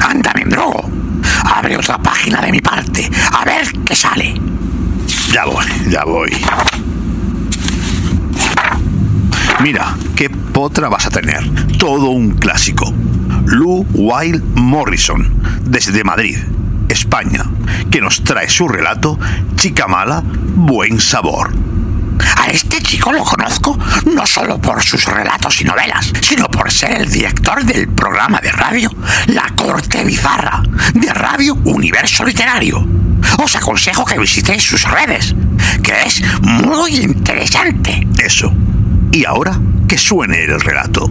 Anda, 0.00 0.32
Mendrogo. 0.34 1.00
Abre 1.44 1.76
otra 1.76 1.98
página 1.98 2.40
de 2.40 2.52
mi 2.52 2.60
parte. 2.60 3.10
A 3.32 3.44
ver 3.44 3.66
qué 3.84 3.94
sale. 3.94 4.34
Ya 5.32 5.44
voy, 5.44 5.66
ya 5.88 6.04
voy. 6.04 6.30
Mira, 9.62 9.94
qué 10.16 10.30
potra 10.30 10.88
vas 10.88 11.06
a 11.06 11.10
tener. 11.10 11.48
Todo 11.78 12.10
un 12.10 12.30
clásico. 12.30 12.92
Lou 13.46 13.86
Wild 13.92 14.42
Morrison, 14.54 15.42
desde 15.64 16.04
Madrid, 16.04 16.38
España, 16.88 17.44
que 17.90 18.00
nos 18.00 18.22
trae 18.22 18.48
su 18.48 18.68
relato 18.68 19.18
Chica 19.56 19.86
Mala, 19.86 20.22
Buen 20.54 21.00
Sabor. 21.00 21.69
Este 22.50 22.82
chico 22.82 23.12
lo 23.12 23.22
conozco 23.22 23.78
no 24.12 24.26
solo 24.26 24.60
por 24.60 24.82
sus 24.82 25.04
relatos 25.04 25.60
y 25.60 25.64
novelas, 25.64 26.12
sino 26.20 26.46
por 26.48 26.72
ser 26.72 27.00
el 27.00 27.08
director 27.08 27.64
del 27.64 27.88
programa 27.88 28.40
de 28.40 28.50
radio 28.50 28.90
La 29.28 29.46
Corte 29.54 30.02
Bizarra, 30.02 30.60
de 30.92 31.14
Radio 31.14 31.54
Universo 31.64 32.24
Literario. 32.24 32.84
Os 33.38 33.54
aconsejo 33.54 34.04
que 34.04 34.18
visitéis 34.18 34.64
sus 34.64 34.82
redes, 34.82 35.32
que 35.80 35.92
es 36.04 36.22
muy 36.42 36.96
interesante. 36.96 38.08
Eso. 38.18 38.52
Y 39.12 39.24
ahora 39.24 39.56
que 39.86 39.96
suene 39.96 40.42
el 40.42 40.60
relato. 40.60 41.08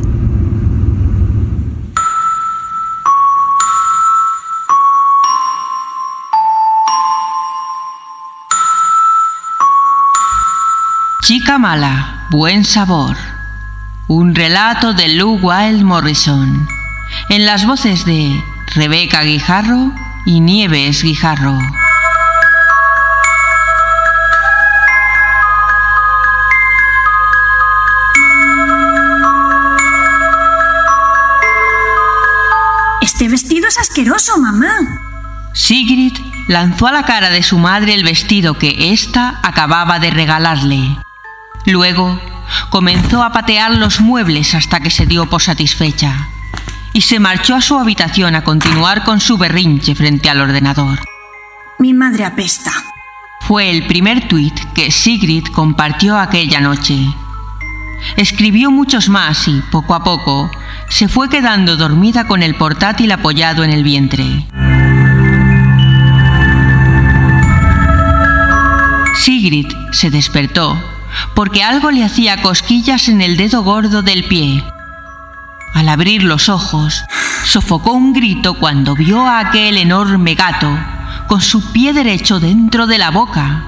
Chica 11.29 11.59
mala, 11.59 12.25
buen 12.31 12.65
sabor. 12.65 13.15
Un 14.07 14.33
relato 14.33 14.93
de 14.93 15.09
Lou 15.09 15.37
Wild 15.39 15.83
Morrison. 15.83 16.67
En 17.29 17.45
las 17.45 17.67
voces 17.67 18.03
de 18.03 18.43
Rebeca 18.73 19.21
Guijarro 19.21 19.93
y 20.25 20.39
Nieves 20.39 21.03
Guijarro. 21.03 21.55
Este 33.01 33.27
vestido 33.27 33.67
es 33.67 33.77
asqueroso, 33.77 34.39
mamá. 34.39 34.73
Sigrid 35.53 36.17
lanzó 36.47 36.87
a 36.87 36.91
la 36.91 37.03
cara 37.03 37.29
de 37.29 37.43
su 37.43 37.59
madre 37.59 37.93
el 37.93 38.03
vestido 38.03 38.55
que 38.55 38.91
ésta 38.91 39.39
acababa 39.43 39.99
de 39.99 40.09
regalarle. 40.09 40.97
Luego 41.69 42.19
comenzó 42.71 43.21
a 43.23 43.31
patear 43.31 43.75
los 43.75 44.01
muebles 44.01 44.55
hasta 44.55 44.79
que 44.79 44.89
se 44.89 45.05
dio 45.05 45.29
por 45.29 45.41
satisfecha 45.41 46.27
y 46.93 47.01
se 47.01 47.19
marchó 47.19 47.53
a 47.55 47.61
su 47.61 47.77
habitación 47.77 48.33
a 48.33 48.43
continuar 48.43 49.03
con 49.03 49.19
su 49.19 49.37
berrinche 49.37 49.93
frente 49.93 50.31
al 50.31 50.41
ordenador. 50.41 50.99
Mi 51.77 51.93
madre 51.93 52.25
apesta. 52.25 52.71
Fue 53.41 53.69
el 53.69 53.85
primer 53.85 54.27
tuit 54.27 54.59
que 54.73 54.89
Sigrid 54.89 55.45
compartió 55.53 56.17
aquella 56.17 56.59
noche. 56.59 56.97
Escribió 58.17 58.71
muchos 58.71 59.07
más 59.07 59.47
y, 59.47 59.61
poco 59.71 59.93
a 59.93 60.03
poco, 60.03 60.49
se 60.89 61.07
fue 61.07 61.29
quedando 61.29 61.77
dormida 61.77 62.25
con 62.25 62.41
el 62.41 62.55
portátil 62.55 63.11
apoyado 63.11 63.63
en 63.63 63.69
el 63.69 63.83
vientre. 63.83 64.47
Sigrid 69.15 69.67
se 69.91 70.09
despertó 70.09 70.98
porque 71.33 71.63
algo 71.63 71.91
le 71.91 72.03
hacía 72.03 72.41
cosquillas 72.41 73.07
en 73.09 73.21
el 73.21 73.37
dedo 73.37 73.63
gordo 73.63 74.01
del 74.01 74.23
pie. 74.25 74.63
Al 75.73 75.89
abrir 75.89 76.23
los 76.23 76.49
ojos, 76.49 77.03
sofocó 77.45 77.93
un 77.93 78.13
grito 78.13 78.55
cuando 78.55 78.95
vio 78.95 79.25
a 79.27 79.39
aquel 79.39 79.77
enorme 79.77 80.35
gato 80.35 80.69
con 81.27 81.41
su 81.41 81.71
pie 81.71 81.93
derecho 81.93 82.39
dentro 82.39 82.87
de 82.87 82.97
la 82.97 83.11
boca. 83.11 83.63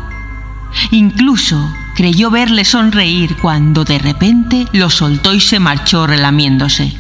Incluso 0.92 1.72
creyó 1.96 2.32
verle 2.32 2.66
sonreír 2.66 3.38
cuando 3.38 3.84
de 3.84 4.00
repente 4.00 4.68
lo 4.72 4.90
soltó 4.90 5.34
y 5.34 5.40
se 5.40 5.60
marchó 5.60 6.08
relamiéndose. 6.08 6.98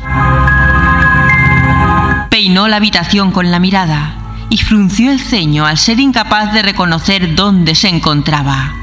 Peinó 2.29 2.67
la 2.67 2.77
habitación 2.77 3.31
con 3.31 3.51
la 3.51 3.59
mirada 3.59 4.15
y 4.49 4.57
frunció 4.57 5.11
el 5.11 5.19
ceño 5.19 5.65
al 5.65 5.77
ser 5.77 5.99
incapaz 5.99 6.53
de 6.53 6.61
reconocer 6.61 7.35
dónde 7.35 7.73
se 7.73 7.89
encontraba. 7.89 8.80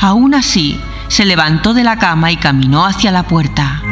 Aún 0.00 0.34
así, 0.34 0.80
se 1.08 1.24
levantó 1.24 1.74
de 1.74 1.84
la 1.84 1.98
cama 1.98 2.30
y 2.30 2.36
caminó 2.36 2.84
hacia 2.84 3.10
la 3.10 3.24
puerta. 3.24 3.82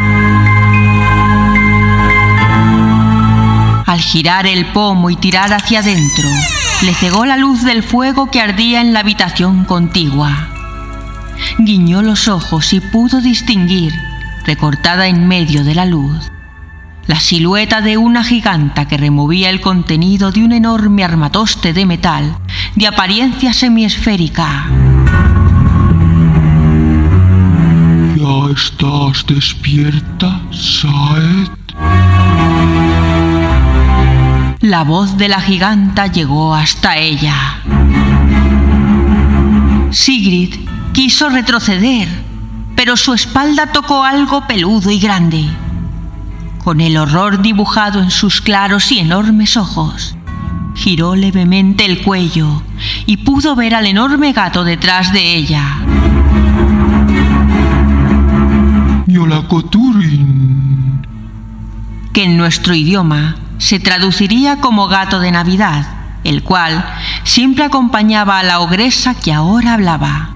Al 3.87 4.01
girar 4.01 4.47
el 4.47 4.67
pomo 4.67 5.11
y 5.11 5.17
tirar 5.17 5.53
hacia 5.53 5.81
adentro, 5.81 6.29
le 6.83 6.93
cegó 6.95 7.25
la 7.25 7.37
luz 7.37 7.63
del 7.63 7.83
fuego 7.83 8.31
que 8.31 8.41
ardía 8.41 8.81
en 8.81 8.93
la 8.93 9.01
habitación 9.01 9.65
contigua. 9.65 10.49
Guiñó 11.59 12.03
los 12.03 12.29
ojos 12.29 12.73
y 12.73 12.81
pudo 12.81 13.21
distinguir, 13.21 13.93
recortada 14.45 15.07
en 15.07 15.27
medio 15.27 15.65
de 15.65 15.75
la 15.75 15.87
luz, 15.87 16.31
la 17.07 17.21
silueta 17.21 17.81
de 17.81 17.97
una 17.97 18.25
giganta 18.25 18.87
que 18.89 18.97
removía 18.97 19.51
el 19.51 19.61
contenido 19.61 20.33
de 20.33 20.45
un 20.45 20.53
enorme 20.53 21.05
armatoste 21.05 21.73
de 21.73 21.87
metal 21.87 22.37
de 22.75 22.87
apariencia 22.87 23.53
semiesférica. 23.53 24.67
Estás 28.57 29.27
despierta, 29.27 30.41
Saed? 30.51 31.49
La 34.61 34.83
voz 34.83 35.19
de 35.19 35.29
la 35.29 35.41
giganta 35.43 36.07
llegó 36.07 36.55
hasta 36.55 36.97
ella. 36.97 37.35
Sigrid 39.91 40.55
quiso 40.95 41.29
retroceder, 41.29 42.09
pero 42.75 42.97
su 42.97 43.13
espalda 43.13 43.73
tocó 43.73 44.03
algo 44.03 44.47
peludo 44.47 44.91
y 44.91 44.99
grande. 44.99 45.45
Con 46.65 46.81
el 46.81 46.97
horror 46.97 47.43
dibujado 47.43 48.01
en 48.01 48.11
sus 48.11 48.41
claros 48.41 48.91
y 48.91 49.01
enormes 49.01 49.59
ojos, 49.59 50.17
giró 50.75 51.15
levemente 51.15 51.85
el 51.85 52.03
cuello 52.03 52.63
y 53.05 53.19
pudo 53.19 53.55
ver 53.55 53.75
al 53.75 53.87
enorme 53.87 54.33
gato 54.33 54.65
detrás 54.65 55.13
de 55.13 55.37
ella. 55.37 55.96
Yolakoturin. 59.27 61.03
que 62.13 62.25
en 62.25 62.37
nuestro 62.37 62.75
idioma 62.75 63.37
se 63.59 63.81
traduciría 63.81 64.61
como 64.61 64.87
gato 64.87 65.19
de 65.21 65.33
Navidad, 65.33 65.87
el 66.25 66.43
cual 66.43 66.85
siempre 67.25 67.65
acompañaba 67.65 68.39
a 68.39 68.43
la 68.43 68.61
ogresa 68.61 69.15
que 69.15 69.33
ahora 69.33 69.75
hablaba. 69.75 70.31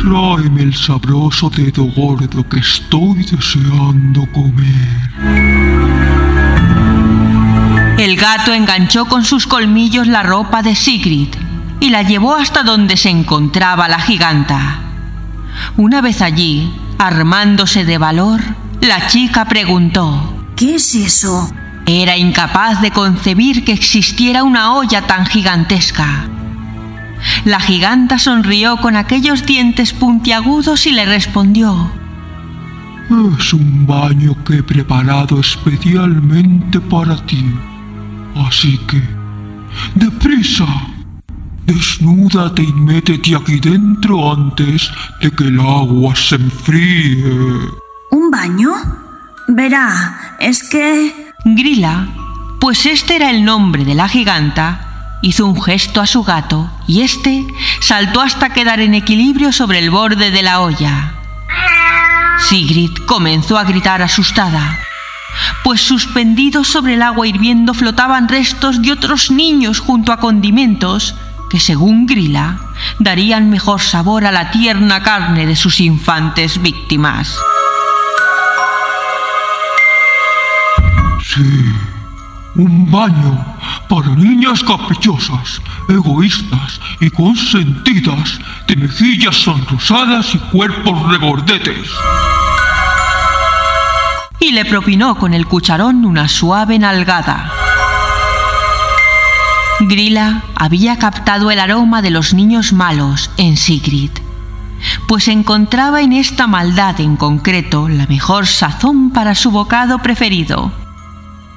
Tráeme 0.00 0.62
el 0.62 0.74
sabroso 0.74 1.50
dedo 1.50 1.84
gordo 1.84 2.48
que 2.48 2.60
estoy 2.60 3.24
deseando 3.24 4.26
comer. 4.32 5.10
El 7.98 8.16
gato 8.16 8.52
enganchó 8.52 9.06
con 9.06 9.24
sus 9.24 9.46
colmillos 9.46 10.06
la 10.06 10.22
ropa 10.22 10.62
de 10.62 10.76
Sigrid 10.76 11.28
y 11.80 11.90
la 11.90 12.02
llevó 12.02 12.36
hasta 12.36 12.62
donde 12.62 12.96
se 12.96 13.08
encontraba 13.10 13.88
la 13.88 13.98
giganta. 13.98 14.85
Una 15.76 16.00
vez 16.00 16.22
allí, 16.22 16.72
armándose 16.98 17.84
de 17.84 17.98
valor, 17.98 18.40
la 18.80 19.06
chica 19.06 19.46
preguntó. 19.46 20.34
¿Qué 20.56 20.76
es 20.76 20.94
eso? 20.94 21.52
Era 21.86 22.16
incapaz 22.16 22.80
de 22.80 22.90
concebir 22.90 23.64
que 23.64 23.72
existiera 23.72 24.42
una 24.42 24.74
olla 24.74 25.02
tan 25.02 25.26
gigantesca. 25.26 26.28
La 27.44 27.60
giganta 27.60 28.18
sonrió 28.18 28.76
con 28.78 28.96
aquellos 28.96 29.46
dientes 29.46 29.92
puntiagudos 29.92 30.86
y 30.86 30.92
le 30.92 31.06
respondió. 31.06 31.90
Es 33.38 33.52
un 33.52 33.86
baño 33.86 34.36
que 34.44 34.56
he 34.56 34.62
preparado 34.62 35.38
especialmente 35.38 36.80
para 36.80 37.16
ti. 37.24 37.44
Así 38.34 38.78
que, 38.88 39.00
deprisa, 39.94 40.66
desnúdate 41.66 42.62
y 42.62 42.72
métete 42.72 43.34
aquí 43.34 43.58
dentro 43.58 44.32
antes 44.32 44.90
de 45.20 45.30
que 45.30 45.44
el 45.44 45.60
agua 45.60 46.14
se 46.14 46.36
enfríe. 46.36 47.30
¿Un 48.10 48.30
baño? 48.30 48.70
Verá, 49.48 50.36
es 50.38 50.62
que... 50.68 51.26
Grila, 51.44 52.08
pues 52.60 52.86
este 52.86 53.16
era 53.16 53.30
el 53.30 53.44
nombre 53.44 53.84
de 53.84 53.94
la 53.94 54.08
giganta, 54.08 55.18
hizo 55.22 55.46
un 55.46 55.60
gesto 55.62 56.00
a 56.00 56.06
su 56.06 56.24
gato 56.24 56.70
y 56.88 57.02
éste 57.02 57.46
saltó 57.80 58.20
hasta 58.20 58.50
quedar 58.50 58.80
en 58.80 58.94
equilibrio 58.94 59.52
sobre 59.52 59.78
el 59.78 59.90
borde 59.90 60.30
de 60.30 60.42
la 60.42 60.60
olla. 60.60 61.12
Sigrid 62.48 62.90
comenzó 63.06 63.58
a 63.58 63.64
gritar 63.64 64.02
asustada, 64.02 64.78
pues 65.62 65.80
suspendidos 65.80 66.66
sobre 66.68 66.94
el 66.94 67.02
agua 67.02 67.26
hirviendo 67.26 67.74
flotaban 67.74 68.28
restos 68.28 68.82
de 68.82 68.92
otros 68.92 69.30
niños 69.30 69.78
junto 69.78 70.12
a 70.12 70.18
condimentos 70.18 71.14
que, 71.48 71.60
según 71.60 72.06
Grila, 72.06 72.58
darían 72.98 73.50
mejor 73.50 73.80
sabor 73.80 74.24
a 74.24 74.32
la 74.32 74.50
tierna 74.50 75.02
carne 75.02 75.46
de 75.46 75.56
sus 75.56 75.80
infantes 75.80 76.60
víctimas. 76.60 77.36
Sí, 81.22 81.64
un 82.54 82.90
baño 82.90 83.44
para 83.88 84.08
niñas 84.08 84.62
caprichosas, 84.62 85.60
egoístas 85.88 86.80
y 87.00 87.10
consentidas, 87.10 88.38
de 88.66 88.76
mejillas 88.76 89.36
sonrosadas 89.36 90.34
y 90.34 90.38
cuerpos 90.38 91.08
regordetes. 91.08 91.90
Y 94.38 94.52
le 94.52 94.64
propinó 94.64 95.16
con 95.16 95.34
el 95.34 95.46
cucharón 95.46 96.04
una 96.04 96.28
suave 96.28 96.78
nalgada. 96.78 97.65
Grilla 99.80 100.42
había 100.54 100.96
captado 100.96 101.50
el 101.50 101.60
aroma 101.60 102.00
de 102.00 102.10
los 102.10 102.32
niños 102.32 102.72
malos 102.72 103.30
en 103.36 103.58
Sigrid, 103.58 104.10
pues 105.06 105.28
encontraba 105.28 106.00
en 106.00 106.14
esta 106.14 106.46
maldad 106.46 106.98
en 107.00 107.16
concreto 107.16 107.88
la 107.88 108.06
mejor 108.06 108.46
sazón 108.46 109.10
para 109.10 109.34
su 109.34 109.50
bocado 109.50 109.98
preferido. 109.98 110.72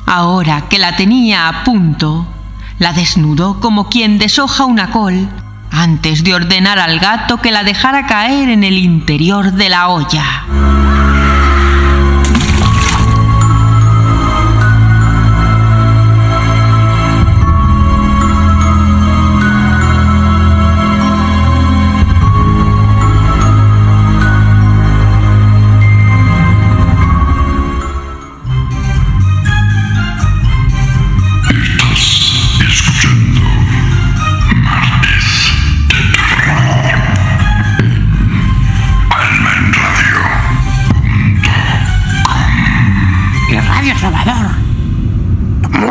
Ahora 0.05 0.67
que 0.67 0.79
la 0.79 0.97
tenía 0.97 1.47
a 1.47 1.63
punto, 1.63 2.27
la 2.77 2.91
desnudó 2.91 3.61
como 3.61 3.87
quien 3.87 4.17
deshoja 4.17 4.65
una 4.65 4.91
col 4.91 5.29
antes 5.71 6.23
de 6.23 6.33
ordenar 6.33 6.79
al 6.79 6.99
gato 6.99 7.37
que 7.37 7.51
la 7.51 7.63
dejara 7.63 8.05
caer 8.05 8.49
en 8.49 8.65
el 8.65 8.77
interior 8.77 9.53
de 9.53 9.69
la 9.69 9.87
olla. 9.87 10.78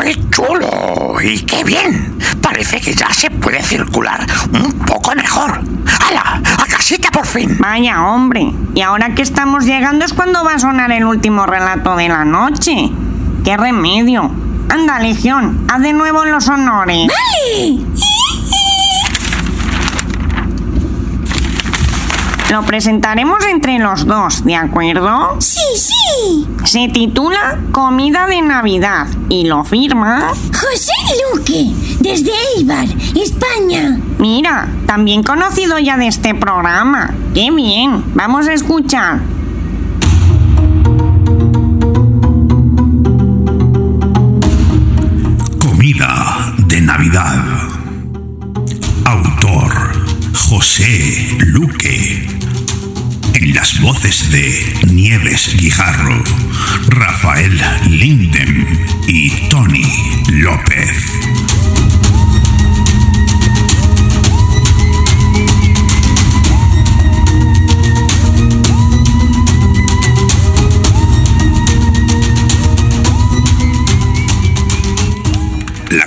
Muy 0.08 0.30
chulo. 0.30 1.20
Y 1.22 1.38
qué 1.40 1.62
bien. 1.64 2.18
Parece 2.40 2.80
que 2.80 2.94
ya 2.94 3.12
se 3.12 3.30
puede 3.30 3.62
circular 3.62 4.26
un 4.54 4.72
poco 4.86 5.14
mejor. 5.14 5.60
¡Hala! 6.00 6.40
¡A 6.58 6.64
casita 6.64 7.10
por 7.10 7.26
fin! 7.26 7.58
Vaya 7.58 8.02
hombre, 8.06 8.50
y 8.74 8.80
ahora 8.80 9.14
que 9.14 9.20
estamos 9.20 9.66
llegando 9.66 10.06
es 10.06 10.14
cuando 10.14 10.42
va 10.44 10.54
a 10.54 10.58
sonar 10.58 10.92
el 10.92 11.04
último 11.04 11.44
relato 11.44 11.94
de 11.96 12.08
la 12.08 12.24
noche. 12.24 12.90
¡Qué 13.44 13.54
remedio! 13.58 14.30
Anda, 14.70 14.98
Legión, 14.98 15.66
haz 15.68 15.82
de 15.82 15.92
nuevo 15.92 16.24
los 16.24 16.48
honores. 16.48 17.06
¡Vale! 17.06 18.07
Lo 22.50 22.62
presentaremos 22.62 23.44
entre 23.44 23.78
los 23.78 24.06
dos, 24.06 24.42
¿de 24.42 24.56
acuerdo? 24.56 25.36
Sí, 25.38 25.60
sí. 25.74 26.48
Se 26.64 26.88
titula 26.88 27.58
Comida 27.72 28.26
de 28.26 28.40
Navidad 28.40 29.06
y 29.28 29.46
lo 29.46 29.64
firma... 29.64 30.28
José 30.28 30.92
Luque, 31.34 31.70
desde 32.00 32.30
Eibar, 32.56 32.86
España. 33.14 34.00
Mira, 34.18 34.66
también 34.86 35.22
conocido 35.22 35.78
ya 35.78 35.98
de 35.98 36.06
este 36.06 36.34
programa. 36.34 37.14
¡Qué 37.34 37.50
bien! 37.50 38.02
Vamos 38.14 38.48
a 38.48 38.54
escuchar. 38.54 39.20
Comida 45.62 46.54
de 46.66 46.80
Navidad. 46.80 47.44
Autor 49.04 49.92
José 50.34 51.36
Luque. 51.40 52.37
Voces 53.80 54.30
de 54.30 54.92
Nieves 54.92 55.54
Guijarro, 55.56 56.22
Rafael 56.88 57.60
Linden 57.88 58.66
y 59.06 59.30
Tony 59.48 59.84
López. 60.28 61.57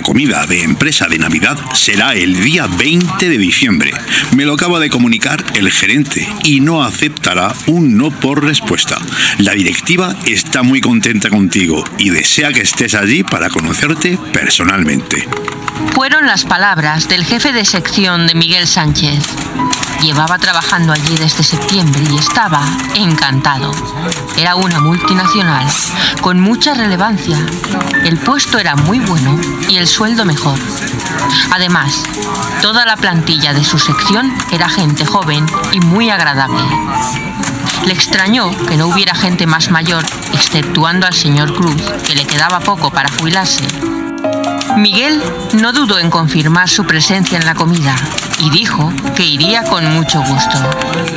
Comida 0.02 0.46
de 0.46 0.62
empresa 0.62 1.06
de 1.06 1.18
Navidad 1.18 1.56
será 1.74 2.14
el 2.14 2.42
día 2.42 2.66
20 2.66 3.28
de 3.28 3.38
diciembre. 3.38 3.92
Me 4.36 4.44
lo 4.44 4.54
acaba 4.54 4.80
de 4.80 4.90
comunicar 4.90 5.42
el 5.54 5.70
gerente 5.70 6.28
y 6.44 6.60
no 6.60 6.82
aceptará 6.82 7.54
un 7.66 7.96
no 7.96 8.10
por 8.10 8.44
respuesta. 8.44 8.98
La 9.38 9.52
directiva 9.52 10.14
está 10.26 10.62
muy 10.62 10.80
contenta 10.80 11.30
contigo 11.30 11.84
y 11.98 12.10
desea 12.10 12.52
que 12.52 12.62
estés 12.62 12.94
allí 12.94 13.22
para 13.22 13.48
conocerte 13.48 14.18
personalmente. 14.32 15.28
Fueron 15.94 16.26
las 16.26 16.44
palabras 16.44 17.08
del 17.08 17.24
jefe 17.24 17.52
de 17.52 17.64
sección 17.64 18.26
de 18.26 18.34
Miguel 18.34 18.66
Sánchez. 18.66 19.18
Llevaba 20.02 20.36
trabajando 20.36 20.92
allí 20.92 21.16
desde 21.16 21.44
septiembre 21.44 22.02
y 22.10 22.18
estaba 22.18 22.60
encantado. 22.96 23.70
Era 24.36 24.56
una 24.56 24.80
multinacional, 24.80 25.64
con 26.20 26.40
mucha 26.40 26.74
relevancia. 26.74 27.38
El 28.04 28.18
puesto 28.18 28.58
era 28.58 28.74
muy 28.74 28.98
bueno 28.98 29.38
y 29.68 29.76
el 29.76 29.86
sueldo 29.86 30.24
mejor. 30.24 30.58
Además, 31.52 32.02
toda 32.60 32.84
la 32.84 32.96
plantilla 32.96 33.52
de 33.52 33.62
su 33.62 33.78
sección 33.78 34.34
era 34.50 34.68
gente 34.68 35.06
joven 35.06 35.46
y 35.70 35.78
muy 35.78 36.10
agradable. 36.10 36.64
Le 37.86 37.92
extrañó 37.92 38.50
que 38.66 38.76
no 38.76 38.88
hubiera 38.88 39.14
gente 39.14 39.46
más 39.46 39.70
mayor, 39.70 40.04
exceptuando 40.32 41.06
al 41.06 41.14
señor 41.14 41.54
Cruz, 41.54 41.80
que 42.04 42.16
le 42.16 42.26
quedaba 42.26 42.58
poco 42.58 42.90
para 42.90 43.08
jubilarse. 43.08 43.62
Miguel 44.76 45.22
no 45.60 45.72
dudó 45.72 45.98
en 45.98 46.10
confirmar 46.10 46.68
su 46.68 46.84
presencia 46.84 47.38
en 47.38 47.44
la 47.44 47.54
comida 47.54 47.94
y 48.40 48.50
dijo 48.50 48.92
que 49.14 49.24
iría 49.24 49.62
con 49.64 49.84
mucho 49.94 50.22
gusto. 50.22 50.58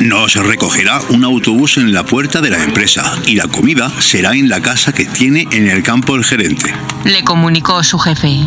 Nos 0.01 0.36
recogerá 0.36 0.99
un 1.10 1.24
autobús 1.24 1.78
en 1.78 1.93
la 1.93 2.03
puerta 2.03 2.41
de 2.41 2.49
la 2.49 2.62
empresa 2.62 3.14
y 3.26 3.36
la 3.36 3.47
comida 3.47 3.89
será 3.99 4.34
en 4.34 4.49
la 4.49 4.62
casa 4.62 4.93
que 4.93 5.06
tiene 5.06 5.47
en 5.51 5.70
el 5.70 5.84
campo 5.84 6.16
el 6.16 6.24
gerente. 6.24 6.74
Le 7.06 7.24
comunicó 7.24 7.84
su 7.84 7.97
jefe. 7.97 8.39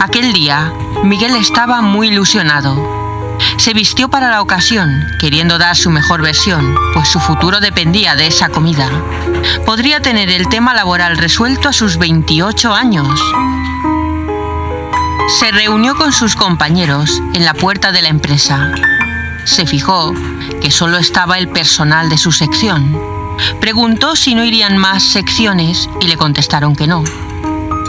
Aquel 0.00 0.32
día, 0.32 0.72
Miguel 1.04 1.34
estaba 1.36 1.82
muy 1.82 2.08
ilusionado. 2.08 2.96
Se 3.58 3.74
vistió 3.74 4.08
para 4.08 4.30
la 4.30 4.40
ocasión, 4.40 5.06
queriendo 5.20 5.58
dar 5.58 5.76
su 5.76 5.90
mejor 5.90 6.22
versión, 6.22 6.74
pues 6.94 7.08
su 7.08 7.20
futuro 7.20 7.60
dependía 7.60 8.14
de 8.14 8.26
esa 8.26 8.48
comida. 8.48 8.88
Podría 9.64 10.00
tener 10.00 10.30
el 10.30 10.48
tema 10.48 10.74
laboral 10.74 11.18
resuelto 11.18 11.68
a 11.68 11.72
sus 11.72 11.98
28 11.98 12.74
años. 12.74 13.20
Se 15.28 15.50
reunió 15.50 15.96
con 15.96 16.12
sus 16.12 16.36
compañeros 16.36 17.20
en 17.34 17.44
la 17.44 17.52
puerta 17.52 17.90
de 17.90 18.00
la 18.00 18.08
empresa. 18.08 18.72
Se 19.44 19.66
fijó 19.66 20.14
que 20.62 20.70
solo 20.70 20.98
estaba 20.98 21.36
el 21.36 21.48
personal 21.48 22.08
de 22.08 22.16
su 22.16 22.30
sección. 22.30 22.96
Preguntó 23.60 24.14
si 24.14 24.36
no 24.36 24.44
irían 24.44 24.78
más 24.78 25.02
secciones 25.02 25.90
y 26.00 26.06
le 26.06 26.16
contestaron 26.16 26.76
que 26.76 26.86
no. 26.86 27.02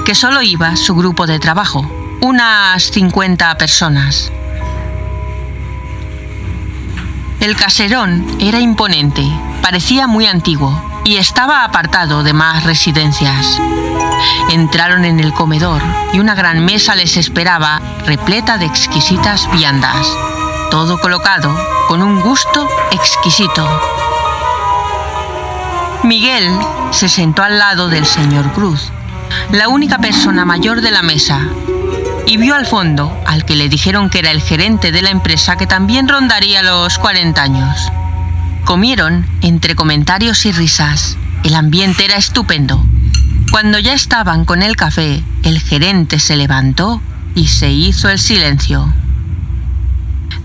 Que 0.04 0.16
solo 0.16 0.42
iba 0.42 0.76
su 0.76 0.96
grupo 0.96 1.28
de 1.28 1.38
trabajo, 1.38 1.88
unas 2.22 2.84
50 2.84 3.56
personas. 3.58 4.32
El 7.40 7.56
caserón 7.56 8.26
era 8.40 8.60
imponente, 8.60 9.24
parecía 9.62 10.08
muy 10.08 10.26
antiguo 10.26 10.97
y 11.08 11.16
estaba 11.16 11.64
apartado 11.64 12.22
de 12.22 12.34
más 12.34 12.66
residencias. 12.66 13.62
Entraron 14.50 15.06
en 15.06 15.22
el 15.22 15.32
comedor 15.32 15.82
y 16.12 16.20
una 16.20 16.36
gran 16.36 16.66
mesa 16.66 16.96
les 16.96 17.16
esperaba 17.16 17.80
repleta 18.06 18.58
de 18.58 18.66
exquisitas 18.66 19.50
viandas, 19.54 20.06
todo 20.70 21.00
colocado 21.00 21.58
con 21.88 22.04
un 22.04 22.20
gusto 22.20 22.68
exquisito. 22.92 23.66
Miguel 26.04 26.46
se 26.92 27.08
sentó 27.08 27.42
al 27.42 27.58
lado 27.58 27.88
del 27.88 28.06
señor 28.06 28.52
Cruz, 28.52 28.92
la 29.54 29.70
única 29.70 30.00
persona 30.00 30.44
mayor 30.44 30.82
de 30.82 30.92
la 30.92 31.04
mesa, 31.04 31.40
y 32.26 32.36
vio 32.36 32.54
al 32.54 32.66
fondo 32.66 33.18
al 33.26 33.46
que 33.46 33.56
le 33.56 33.70
dijeron 33.70 34.10
que 34.10 34.20
era 34.20 34.32
el 34.32 34.42
gerente 34.42 34.92
de 34.92 35.02
la 35.02 35.12
empresa 35.12 35.56
que 35.56 35.68
también 35.68 36.10
rondaría 36.10 36.64
los 36.64 37.00
40 37.00 37.42
años. 37.42 37.92
Comieron 38.68 39.26
entre 39.44 39.76
comentarios 39.76 40.46
y 40.46 40.52
risas. 40.52 41.16
El 41.46 41.56
ambiente 41.56 42.04
era 42.04 42.18
estupendo. 42.18 42.86
Cuando 43.50 43.80
ya 43.80 43.94
estaban 43.94 44.44
con 44.44 44.62
el 44.62 44.76
café, 44.76 45.24
el 45.44 45.62
gerente 45.62 46.20
se 46.20 46.36
levantó 46.36 47.02
y 47.34 47.48
se 47.48 47.72
hizo 47.72 48.10
el 48.10 48.20
silencio. 48.20 48.94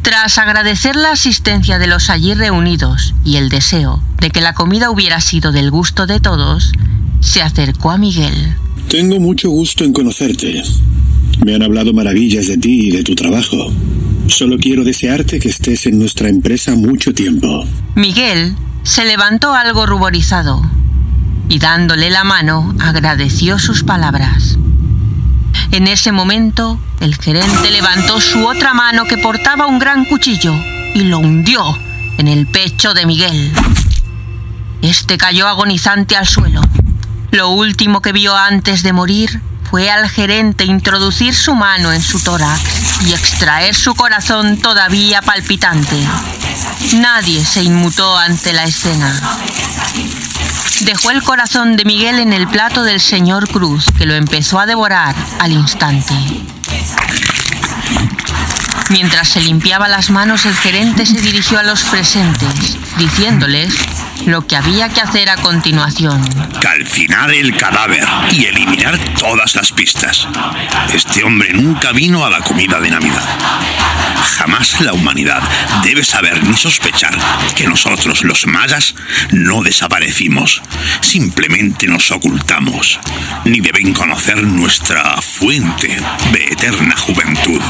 Tras 0.03 0.39
agradecer 0.39 0.95
la 0.95 1.11
asistencia 1.11 1.81
de 1.81 1.89
los 1.89 2.11
allí 2.11 2.35
reunidos 2.35 3.13
y 3.25 3.39
el 3.39 3.49
deseo 3.49 4.01
de 4.21 4.31
que 4.31 4.41
la 4.41 4.55
comida 4.55 4.93
hubiera 4.93 5.21
sido 5.21 5.51
del 5.51 5.73
gusto 5.73 6.07
de 6.07 6.21
todos, 6.21 6.71
se 7.19 7.43
acercó 7.43 7.91
a 7.91 7.99
Miguel. 7.99 8.55
Tengo 8.89 9.19
mucho 9.19 9.51
gusto 9.51 9.83
en 9.83 9.93
conocerte. 9.93 10.63
Me 11.45 11.57
han 11.57 11.65
hablado 11.65 11.93
maravillas 11.93 12.47
de 12.47 12.57
ti 12.57 12.87
y 12.87 12.91
de 12.93 13.03
tu 13.03 13.17
trabajo. 13.17 13.73
Solo 14.29 14.57
quiero 14.57 14.85
desearte 14.85 15.41
que 15.41 15.49
estés 15.49 15.87
en 15.87 15.99
nuestra 15.99 16.29
empresa 16.29 16.75
mucho 16.75 17.13
tiempo. 17.13 17.67
Miguel 17.95 18.55
se 18.83 19.05
levantó 19.05 19.53
algo 19.53 19.87
ruborizado 19.87 20.63
y 21.49 21.59
dándole 21.59 22.11
la 22.11 22.25
mano 22.25 22.75
agradeció 22.81 23.59
sus 23.59 23.83
palabras. 23.83 24.59
En 25.73 25.87
ese 25.87 26.13
momento, 26.13 26.79
el 27.01 27.17
gerente 27.17 27.71
levantó 27.71 28.21
su 28.21 28.47
otra 28.47 28.75
mano 28.75 29.05
que 29.05 29.19
portaba 29.19 29.67
un 29.67 29.79
gran 29.79 30.05
cuchillo 30.05 30.55
y 30.95 31.03
lo 31.03 31.19
hundió 31.19 31.63
en 32.19 32.29
el 32.29 32.47
pecho 32.47 32.95
de 32.95 33.07
Miguel. 33.07 33.53
Este 34.83 35.19
cayó 35.19 35.49
agonizante 35.49 36.17
al 36.17 36.27
suelo. 36.27 36.61
Lo 37.31 37.51
último 37.51 38.03
que 38.03 38.13
vio 38.13 38.37
antes 38.37 38.83
de 38.83 38.93
morir 38.93 39.41
fue 39.73 39.91
al 39.91 40.07
gerente 40.11 40.67
introducir 40.67 41.35
su 41.35 41.55
mano 41.55 41.95
en 41.95 42.03
su 42.03 42.23
tórax 42.23 42.61
y 43.07 43.15
extraer 43.15 43.75
su 43.75 43.95
corazón 43.95 44.59
todavía 44.59 45.23
palpitante. 45.23 45.97
Nadie 46.97 47.43
se 47.43 47.63
inmutó 47.63 48.19
ante 48.19 48.53
la 48.53 48.65
escena. 48.65 49.19
Dejó 50.83 51.11
el 51.11 51.23
corazón 51.23 51.79
de 51.79 51.87
Miguel 51.87 52.19
en 52.19 52.35
el 52.35 52.49
plato 52.49 52.83
del 52.83 53.01
señor 53.01 53.49
Cruz, 53.49 53.87
que 53.97 54.05
lo 54.05 54.13
empezó 54.13 54.61
a 54.61 54.67
devorar 54.67 55.15
al 55.39 55.53
instante. 55.53 56.13
Mientras 58.91 59.27
se 59.27 59.41
limpiaba 59.41 59.89
las 59.89 60.11
manos, 60.11 60.45
el 60.45 60.55
gerente 60.55 61.07
se 61.07 61.19
dirigió 61.19 61.59
a 61.59 61.63
los 61.63 61.83
presentes, 61.85 62.77
diciéndoles 62.99 63.73
lo 64.27 64.47
que 64.47 64.57
había 64.57 64.89
que 64.89 65.01
hacer 65.01 65.29
a 65.31 65.37
continuación. 65.37 66.23
Calcinar 66.61 67.33
el 67.33 67.57
cadáver 67.57 68.05
y 68.33 68.45
eliminar 68.45 68.99
todas 69.19 69.55
las 69.55 69.73
pistas. 69.73 70.27
Este 70.93 71.25
hombre 71.25 71.53
nunca 71.53 71.93
vino 71.93 72.25
a 72.25 72.31
la 72.31 72.41
comida 72.41 72.81
de 72.81 72.91
Navidad. 72.91 73.23
Jamás 74.39 74.81
la 74.81 74.93
humanidad 74.93 75.43
debe 75.85 76.03
saber 76.03 76.43
ni 76.45 76.55
sospechar 76.55 77.17
que 77.57 77.67
nosotros 77.67 78.23
los 78.25 78.47
mayas 78.47 78.95
no 79.31 79.63
desaparecimos, 79.63 80.63
simplemente 81.01 81.87
nos 81.87 82.11
ocultamos, 82.11 82.99
ni 83.45 83.61
deben 83.61 83.93
conocer 83.93 84.43
nuestra 84.43 85.21
fuente 85.21 85.89
de 86.33 86.45
eterna 86.45 86.95
juventud. 86.97 87.61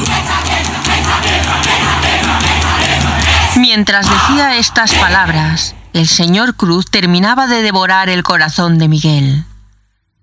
Mientras 3.55 4.09
decía 4.09 4.57
estas 4.57 4.93
palabras, 4.93 5.75
el 5.93 6.07
señor 6.07 6.55
Cruz 6.55 6.87
terminaba 6.87 7.47
de 7.47 7.61
devorar 7.61 8.09
el 8.09 8.23
corazón 8.23 8.77
de 8.79 8.87
Miguel. 8.87 9.45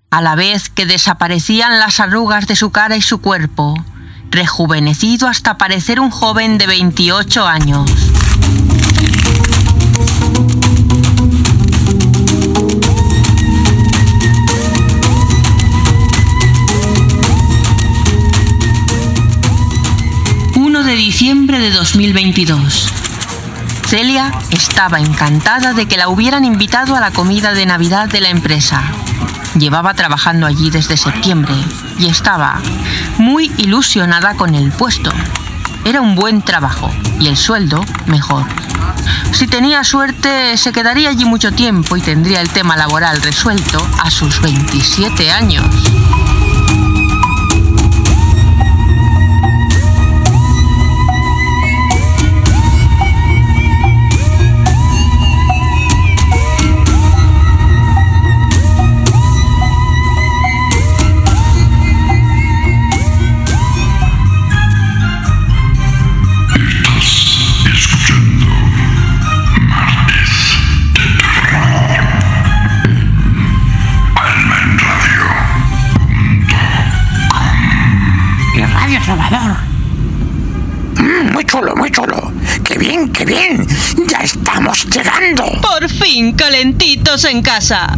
A 0.09 0.21
la 0.21 0.35
vez 0.35 0.69
que 0.69 0.85
desaparecían 0.85 1.79
las 1.79 1.99
arrugas 1.99 2.45
de 2.47 2.55
su 2.55 2.71
cara 2.71 2.97
y 2.97 3.01
su 3.01 3.21
cuerpo, 3.21 3.73
rejuvenecido 4.29 5.27
hasta 5.27 5.57
parecer 5.57 5.99
un 5.99 6.11
joven 6.11 6.57
de 6.57 6.67
28 6.67 7.47
años. 7.47 7.89
de 20.83 20.95
diciembre 20.95 21.59
de 21.59 21.69
2022. 21.69 23.00
Celia 23.91 24.31
estaba 24.51 25.01
encantada 25.01 25.73
de 25.73 25.85
que 25.85 25.97
la 25.97 26.07
hubieran 26.07 26.45
invitado 26.45 26.95
a 26.95 27.01
la 27.01 27.11
comida 27.11 27.51
de 27.51 27.65
Navidad 27.65 28.07
de 28.07 28.21
la 28.21 28.29
empresa. 28.29 28.81
Llevaba 29.57 29.93
trabajando 29.95 30.47
allí 30.47 30.69
desde 30.69 30.95
septiembre 30.95 31.53
y 31.99 32.07
estaba 32.07 32.61
muy 33.17 33.51
ilusionada 33.57 34.35
con 34.35 34.55
el 34.55 34.71
puesto. 34.71 35.11
Era 35.83 35.99
un 35.99 36.15
buen 36.15 36.41
trabajo 36.41 36.89
y 37.19 37.27
el 37.27 37.35
sueldo 37.35 37.83
mejor. 38.05 38.45
Si 39.33 39.45
tenía 39.45 39.83
suerte, 39.83 40.55
se 40.55 40.71
quedaría 40.71 41.09
allí 41.09 41.25
mucho 41.25 41.51
tiempo 41.51 41.97
y 41.97 42.01
tendría 42.01 42.39
el 42.39 42.49
tema 42.49 42.77
laboral 42.77 43.21
resuelto 43.21 43.85
a 44.01 44.09
sus 44.09 44.39
27 44.39 45.31
años. 45.31 45.65
Bien, 82.91 83.11
qué 83.13 83.25
bien! 83.25 83.67
¡Ya 84.07 84.19
estamos 84.19 84.85
llegando! 84.85 85.45
Por 85.61 85.89
fin, 85.89 86.33
calentitos 86.33 87.23
en 87.23 87.41
casa. 87.41 87.97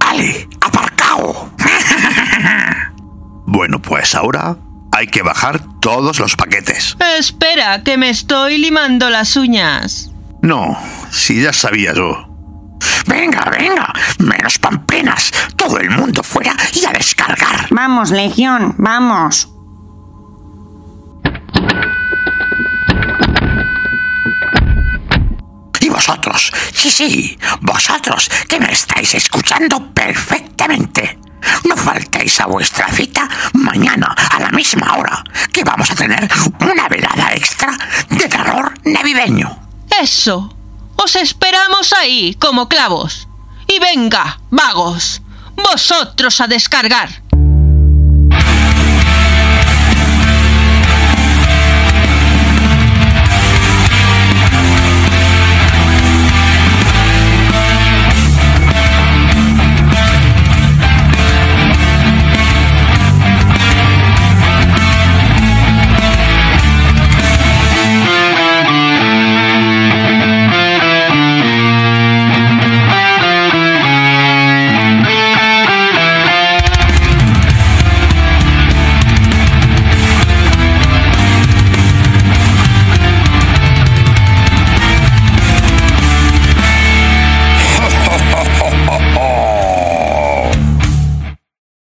¡Ale! 0.00 0.48
¡Aparcao! 0.60 1.50
bueno, 3.46 3.82
pues 3.82 4.14
ahora 4.14 4.56
hay 4.92 5.08
que 5.08 5.22
bajar 5.22 5.60
todos 5.80 6.20
los 6.20 6.36
paquetes. 6.36 6.96
Espera, 7.18 7.82
que 7.82 7.96
me 7.96 8.10
estoy 8.10 8.58
limando 8.58 9.10
las 9.10 9.36
uñas. 9.36 10.12
No, 10.42 10.78
si 11.10 11.42
ya 11.42 11.52
sabía 11.52 11.94
yo. 11.94 12.28
Venga, 13.06 13.50
venga, 13.50 13.92
menos 14.18 14.58
pamplinas. 14.58 15.32
Todo 15.56 15.78
el 15.80 15.90
mundo 15.90 16.22
fuera 16.22 16.54
y 16.72 16.84
a 16.84 16.92
descargar. 16.92 17.66
Vamos, 17.70 18.10
Legión, 18.10 18.74
vamos. 18.78 19.55
Vosotros, 25.96 26.52
sí, 26.74 26.90
sí, 26.90 27.38
vosotros 27.62 28.30
que 28.50 28.60
me 28.60 28.70
estáis 28.70 29.14
escuchando 29.14 29.94
perfectamente. 29.94 31.18
No 31.64 31.74
faltéis 31.74 32.38
a 32.38 32.46
vuestra 32.46 32.86
cita 32.92 33.26
mañana 33.54 34.14
a 34.30 34.38
la 34.38 34.50
misma 34.50 34.94
hora, 34.98 35.24
que 35.50 35.64
vamos 35.64 35.90
a 35.90 35.94
tener 35.94 36.28
una 36.60 36.86
velada 36.88 37.32
extra 37.32 37.78
de 38.10 38.28
terror 38.28 38.74
navideño. 38.84 39.48
Eso. 40.02 40.54
Os 40.96 41.16
esperamos 41.16 41.94
ahí 41.94 42.34
como 42.34 42.68
clavos. 42.68 43.26
Y 43.66 43.78
venga, 43.78 44.38
vagos, 44.50 45.22
vosotros 45.56 46.42
a 46.42 46.46
descargar. 46.46 47.22